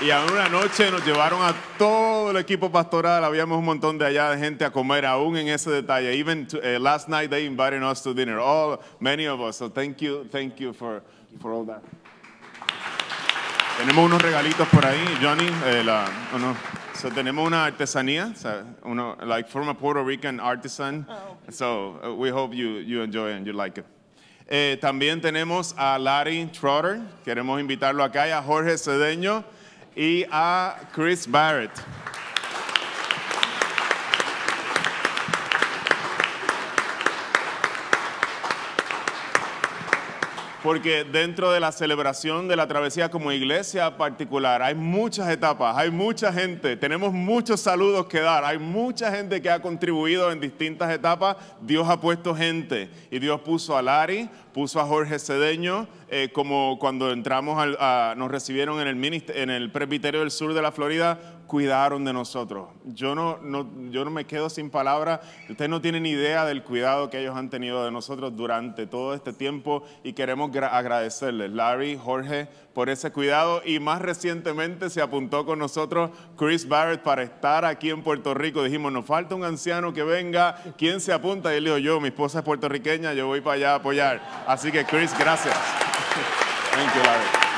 Y 0.00 0.10
a 0.10 0.24
una 0.24 0.48
noche 0.48 0.90
nos 0.90 1.04
llevaron 1.04 1.40
a 1.42 1.54
todo 1.78 2.32
el 2.32 2.36
equipo 2.36 2.72
pastoral, 2.72 3.22
habíamos 3.22 3.56
un 3.58 3.64
montón 3.64 3.98
de 3.98 4.06
allá 4.06 4.36
gente 4.36 4.64
a 4.64 4.72
comer 4.72 5.06
aún 5.06 5.36
en 5.36 5.46
ese 5.46 5.70
detalle. 5.70 6.12
Even 6.18 6.44
to- 6.48 6.60
eh, 6.60 6.76
last 6.80 7.08
night 7.08 7.30
they 7.30 7.46
invited 7.46 7.84
us 7.84 8.02
to 8.02 8.12
dinner, 8.12 8.40
all 8.40 8.80
many 8.98 9.28
of 9.28 9.40
us. 9.40 9.58
So 9.58 9.68
thank 9.68 10.02
you, 10.02 10.24
thank 10.32 10.58
you 10.58 10.72
for, 10.72 11.02
for 11.40 11.52
all 11.52 11.64
that. 11.66 11.82
Tenemos 13.78 14.04
unos 14.04 14.22
regalitos 14.22 14.68
por 14.68 14.84
ahí, 14.86 15.02
Johnny. 15.20 15.48
eh, 15.66 15.82
la- 15.84 16.06
uno- 16.34 16.54
so 16.94 17.10
tenemos 17.10 17.46
una 17.46 17.64
artesanía, 17.66 18.32
so, 18.36 18.62
uno, 18.84 19.16
like 19.24 19.48
from 19.48 19.68
a 19.68 19.74
Puerto 19.74 20.04
Rican 20.04 20.38
artisan. 20.40 21.06
So 21.50 21.98
uh, 22.04 22.14
we 22.14 22.30
hope 22.30 22.54
you, 22.54 22.78
you 22.78 23.02
enjoy 23.02 23.32
and 23.32 23.44
you 23.46 23.52
like 23.52 23.78
it. 23.80 23.86
Eh, 24.48 24.76
también 24.80 25.20
tenemos 25.20 25.74
a 25.76 25.98
Larry 25.98 26.46
Trotter, 26.52 27.00
queremos 27.24 27.60
invitarlo 27.60 28.04
acá, 28.04 28.26
y 28.28 28.30
a 28.32 28.42
Jorge 28.42 28.76
Cedeño 28.76 29.42
y 29.96 30.24
a 30.30 30.76
Chris 30.94 31.26
Barrett. 31.26 31.72
Porque 40.62 41.02
dentro 41.02 41.50
de 41.50 41.58
la 41.58 41.72
celebración 41.72 42.46
de 42.46 42.54
la 42.54 42.68
travesía 42.68 43.10
como 43.10 43.32
iglesia 43.32 43.96
particular 43.96 44.62
hay 44.62 44.76
muchas 44.76 45.28
etapas, 45.28 45.76
hay 45.76 45.90
mucha 45.90 46.32
gente, 46.32 46.76
tenemos 46.76 47.12
muchos 47.12 47.60
saludos 47.60 48.06
que 48.06 48.20
dar, 48.20 48.44
hay 48.44 48.58
mucha 48.58 49.10
gente 49.10 49.42
que 49.42 49.50
ha 49.50 49.60
contribuido 49.60 50.30
en 50.30 50.40
distintas 50.40 50.92
etapas, 50.92 51.36
Dios 51.60 51.88
ha 51.88 52.00
puesto 52.00 52.34
gente 52.34 52.90
y 53.10 53.18
Dios 53.18 53.40
puso 53.40 53.76
a 53.76 53.82
Lari, 53.82 54.28
puso 54.52 54.80
a 54.80 54.84
Jorge 54.84 55.18
Cedeño, 55.18 55.88
eh, 56.08 56.30
como 56.32 56.78
cuando 56.78 57.10
entramos, 57.10 57.58
al, 57.58 58.16
nos 58.16 58.30
recibieron 58.30 58.80
en 58.80 58.86
el, 58.86 59.24
en 59.34 59.50
el 59.50 59.72
presbiterio 59.72 60.20
del 60.20 60.30
sur 60.30 60.54
de 60.54 60.62
la 60.62 60.70
Florida, 60.70 61.18
cuidaron 61.52 62.02
de 62.06 62.14
nosotros. 62.14 62.68
Yo 62.82 63.14
no, 63.14 63.36
no, 63.42 63.68
yo 63.90 64.06
no 64.06 64.10
me 64.10 64.24
quedo 64.24 64.48
sin 64.48 64.70
palabras. 64.70 65.20
Ustedes 65.50 65.68
no 65.68 65.82
tienen 65.82 66.06
idea 66.06 66.46
del 66.46 66.62
cuidado 66.62 67.10
que 67.10 67.20
ellos 67.20 67.36
han 67.36 67.50
tenido 67.50 67.84
de 67.84 67.90
nosotros 67.90 68.34
durante 68.34 68.86
todo 68.86 69.12
este 69.12 69.34
tiempo 69.34 69.82
y 70.02 70.14
queremos 70.14 70.50
agradecerles, 70.56 71.50
Larry, 71.50 71.98
Jorge, 72.02 72.48
por 72.72 72.88
ese 72.88 73.12
cuidado. 73.12 73.60
Y 73.66 73.80
más 73.80 74.00
recientemente 74.00 74.88
se 74.88 75.02
apuntó 75.02 75.44
con 75.44 75.58
nosotros 75.58 76.10
Chris 76.38 76.66
Barrett 76.66 77.02
para 77.02 77.22
estar 77.22 77.66
aquí 77.66 77.90
en 77.90 78.02
Puerto 78.02 78.32
Rico. 78.32 78.62
Dijimos, 78.62 78.90
nos 78.90 79.04
falta 79.04 79.34
un 79.34 79.44
anciano 79.44 79.92
que 79.92 80.04
venga. 80.04 80.56
¿Quién 80.78 81.02
se 81.02 81.12
apunta? 81.12 81.52
Y 81.52 81.58
él 81.58 81.64
dijo, 81.64 81.76
yo, 81.76 82.00
mi 82.00 82.08
esposa 82.08 82.38
es 82.38 82.46
puertorriqueña, 82.46 83.12
yo 83.12 83.26
voy 83.26 83.42
para 83.42 83.56
allá 83.56 83.72
a 83.72 83.74
apoyar. 83.74 84.22
Así 84.46 84.72
que 84.72 84.86
Chris, 84.86 85.12
gracias. 85.18 85.54
Thank 86.72 86.94
you, 86.94 87.02
Larry. 87.02 87.51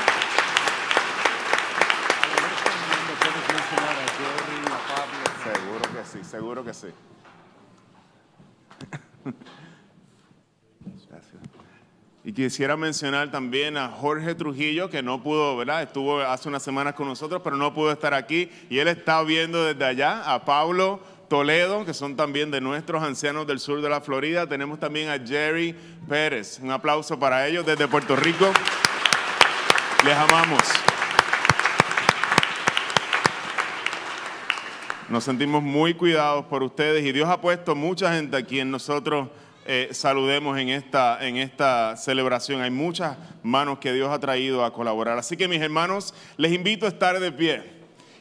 Seguro 6.35 6.65
que 6.65 6.73
sí. 6.73 6.87
Gracias. 11.09 11.41
Y 12.25 12.33
quisiera 12.33 12.75
mencionar 12.75 13.31
también 13.31 13.77
a 13.77 13.87
Jorge 13.87 14.35
Trujillo, 14.35 14.89
que 14.89 15.01
no 15.01 15.23
pudo, 15.23 15.55
¿verdad? 15.55 15.83
Estuvo 15.83 16.19
hace 16.19 16.49
unas 16.49 16.61
semanas 16.61 16.93
con 16.95 17.07
nosotros, 17.07 17.41
pero 17.41 17.55
no 17.55 17.73
pudo 17.73 17.89
estar 17.89 18.13
aquí. 18.13 18.51
Y 18.69 18.79
él 18.79 18.89
está 18.89 19.23
viendo 19.23 19.63
desde 19.63 19.85
allá 19.85 20.33
a 20.33 20.43
Pablo 20.43 20.99
Toledo, 21.29 21.85
que 21.85 21.93
son 21.93 22.17
también 22.17 22.51
de 22.51 22.59
nuestros 22.59 23.01
ancianos 23.01 23.47
del 23.47 23.61
sur 23.61 23.81
de 23.81 23.87
la 23.87 24.01
Florida. 24.01 24.45
Tenemos 24.45 24.77
también 24.77 25.07
a 25.09 25.25
Jerry 25.25 25.73
Pérez. 26.09 26.59
Un 26.61 26.71
aplauso 26.71 27.17
para 27.17 27.47
ellos 27.47 27.65
desde 27.65 27.87
Puerto 27.87 28.17
Rico. 28.17 28.51
Les 30.03 30.17
amamos. 30.17 30.94
Nos 35.07 35.23
sentimos 35.23 35.61
muy 35.61 35.93
cuidados 35.93 36.45
por 36.45 36.63
ustedes 36.63 37.05
y 37.05 37.11
Dios 37.11 37.29
ha 37.29 37.39
puesto 37.39 37.75
mucha 37.75 38.11
gente 38.15 38.35
aquí 38.37 38.59
en 38.59 38.71
nosotros 38.71 39.29
eh, 39.67 39.89
saludemos 39.91 40.57
en 40.57 40.69
esta, 40.69 41.23
en 41.23 41.37
esta 41.37 41.95
celebración. 41.95 42.61
Hay 42.61 42.71
muchas 42.71 43.15
manos 43.43 43.77
que 43.77 43.93
Dios 43.93 44.09
ha 44.09 44.17
traído 44.17 44.65
a 44.65 44.73
colaborar. 44.73 45.19
Así 45.19 45.37
que 45.37 45.47
mis 45.47 45.61
hermanos, 45.61 46.15
les 46.37 46.51
invito 46.51 46.87
a 46.87 46.89
estar 46.89 47.19
de 47.19 47.31
pie. 47.31 47.75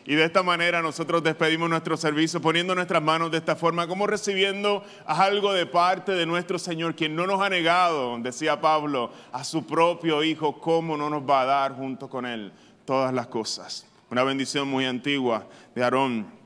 Y 0.04 0.14
de 0.14 0.24
esta 0.24 0.42
manera 0.42 0.82
nosotros 0.82 1.22
despedimos 1.22 1.70
nuestro 1.70 1.96
servicio 1.96 2.38
poniendo 2.42 2.74
nuestras 2.74 3.02
manos 3.02 3.30
de 3.30 3.38
esta 3.38 3.56
forma, 3.56 3.86
como 3.86 4.06
recibiendo 4.06 4.84
algo 5.06 5.54
de 5.54 5.64
parte 5.64 6.12
de 6.12 6.26
nuestro 6.26 6.58
Señor, 6.58 6.94
quien 6.94 7.16
no 7.16 7.26
nos 7.26 7.40
ha 7.40 7.48
negado, 7.48 8.18
decía 8.18 8.60
Pablo, 8.60 9.10
a 9.32 9.42
su 9.42 9.66
propio 9.66 10.22
Hijo, 10.22 10.60
¿cómo 10.60 10.98
no 10.98 11.08
nos 11.08 11.22
va 11.22 11.40
a 11.40 11.44
dar 11.46 11.74
junto 11.74 12.10
con 12.10 12.26
Él 12.26 12.52
todas 12.84 13.14
las 13.14 13.28
cosas? 13.28 13.86
Una 14.10 14.22
bendición 14.22 14.68
muy 14.68 14.84
antigua 14.84 15.46
de 15.74 15.82
Aarón 15.82 16.43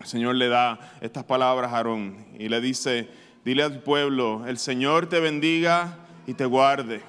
el 0.00 0.06
Señor 0.06 0.34
le 0.34 0.48
da 0.48 0.78
estas 1.00 1.24
palabras 1.24 1.72
a 1.72 1.76
Aarón 1.76 2.26
y 2.38 2.48
le 2.48 2.60
dice, 2.60 3.08
dile 3.44 3.62
al 3.62 3.82
pueblo, 3.82 4.44
el 4.46 4.58
Señor 4.58 5.08
te 5.08 5.20
bendiga 5.20 5.98
y 6.26 6.34
te 6.34 6.44
guarde. 6.44 7.02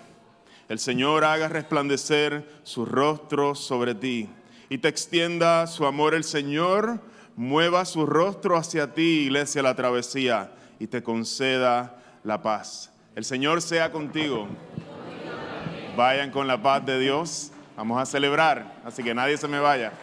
El 0.69 0.79
Señor 0.79 1.23
haga 1.23 1.47
resplandecer 1.47 2.47
su 2.63 2.85
rostro 2.85 3.55
sobre 3.55 3.95
ti 3.95 4.29
y 4.69 4.77
te 4.77 4.87
extienda 4.87 5.67
su 5.67 5.85
amor. 5.85 6.13
El 6.13 6.23
Señor 6.23 6.99
mueva 7.35 7.85
su 7.85 8.05
rostro 8.05 8.57
hacia 8.57 8.93
ti, 8.93 9.25
iglesia, 9.25 9.61
la 9.61 9.75
travesía, 9.75 10.51
y 10.79 10.87
te 10.87 11.03
conceda 11.03 12.01
la 12.23 12.41
paz. 12.41 12.91
El 13.15 13.25
Señor 13.25 13.61
sea 13.61 13.91
contigo. 13.91 14.47
Vayan 15.95 16.31
con 16.31 16.47
la 16.47 16.61
paz 16.61 16.85
de 16.85 16.99
Dios. 16.99 17.51
Vamos 17.75 18.01
a 18.01 18.05
celebrar, 18.05 18.81
así 18.85 19.03
que 19.03 19.13
nadie 19.13 19.37
se 19.37 19.47
me 19.47 19.59
vaya. 19.59 19.93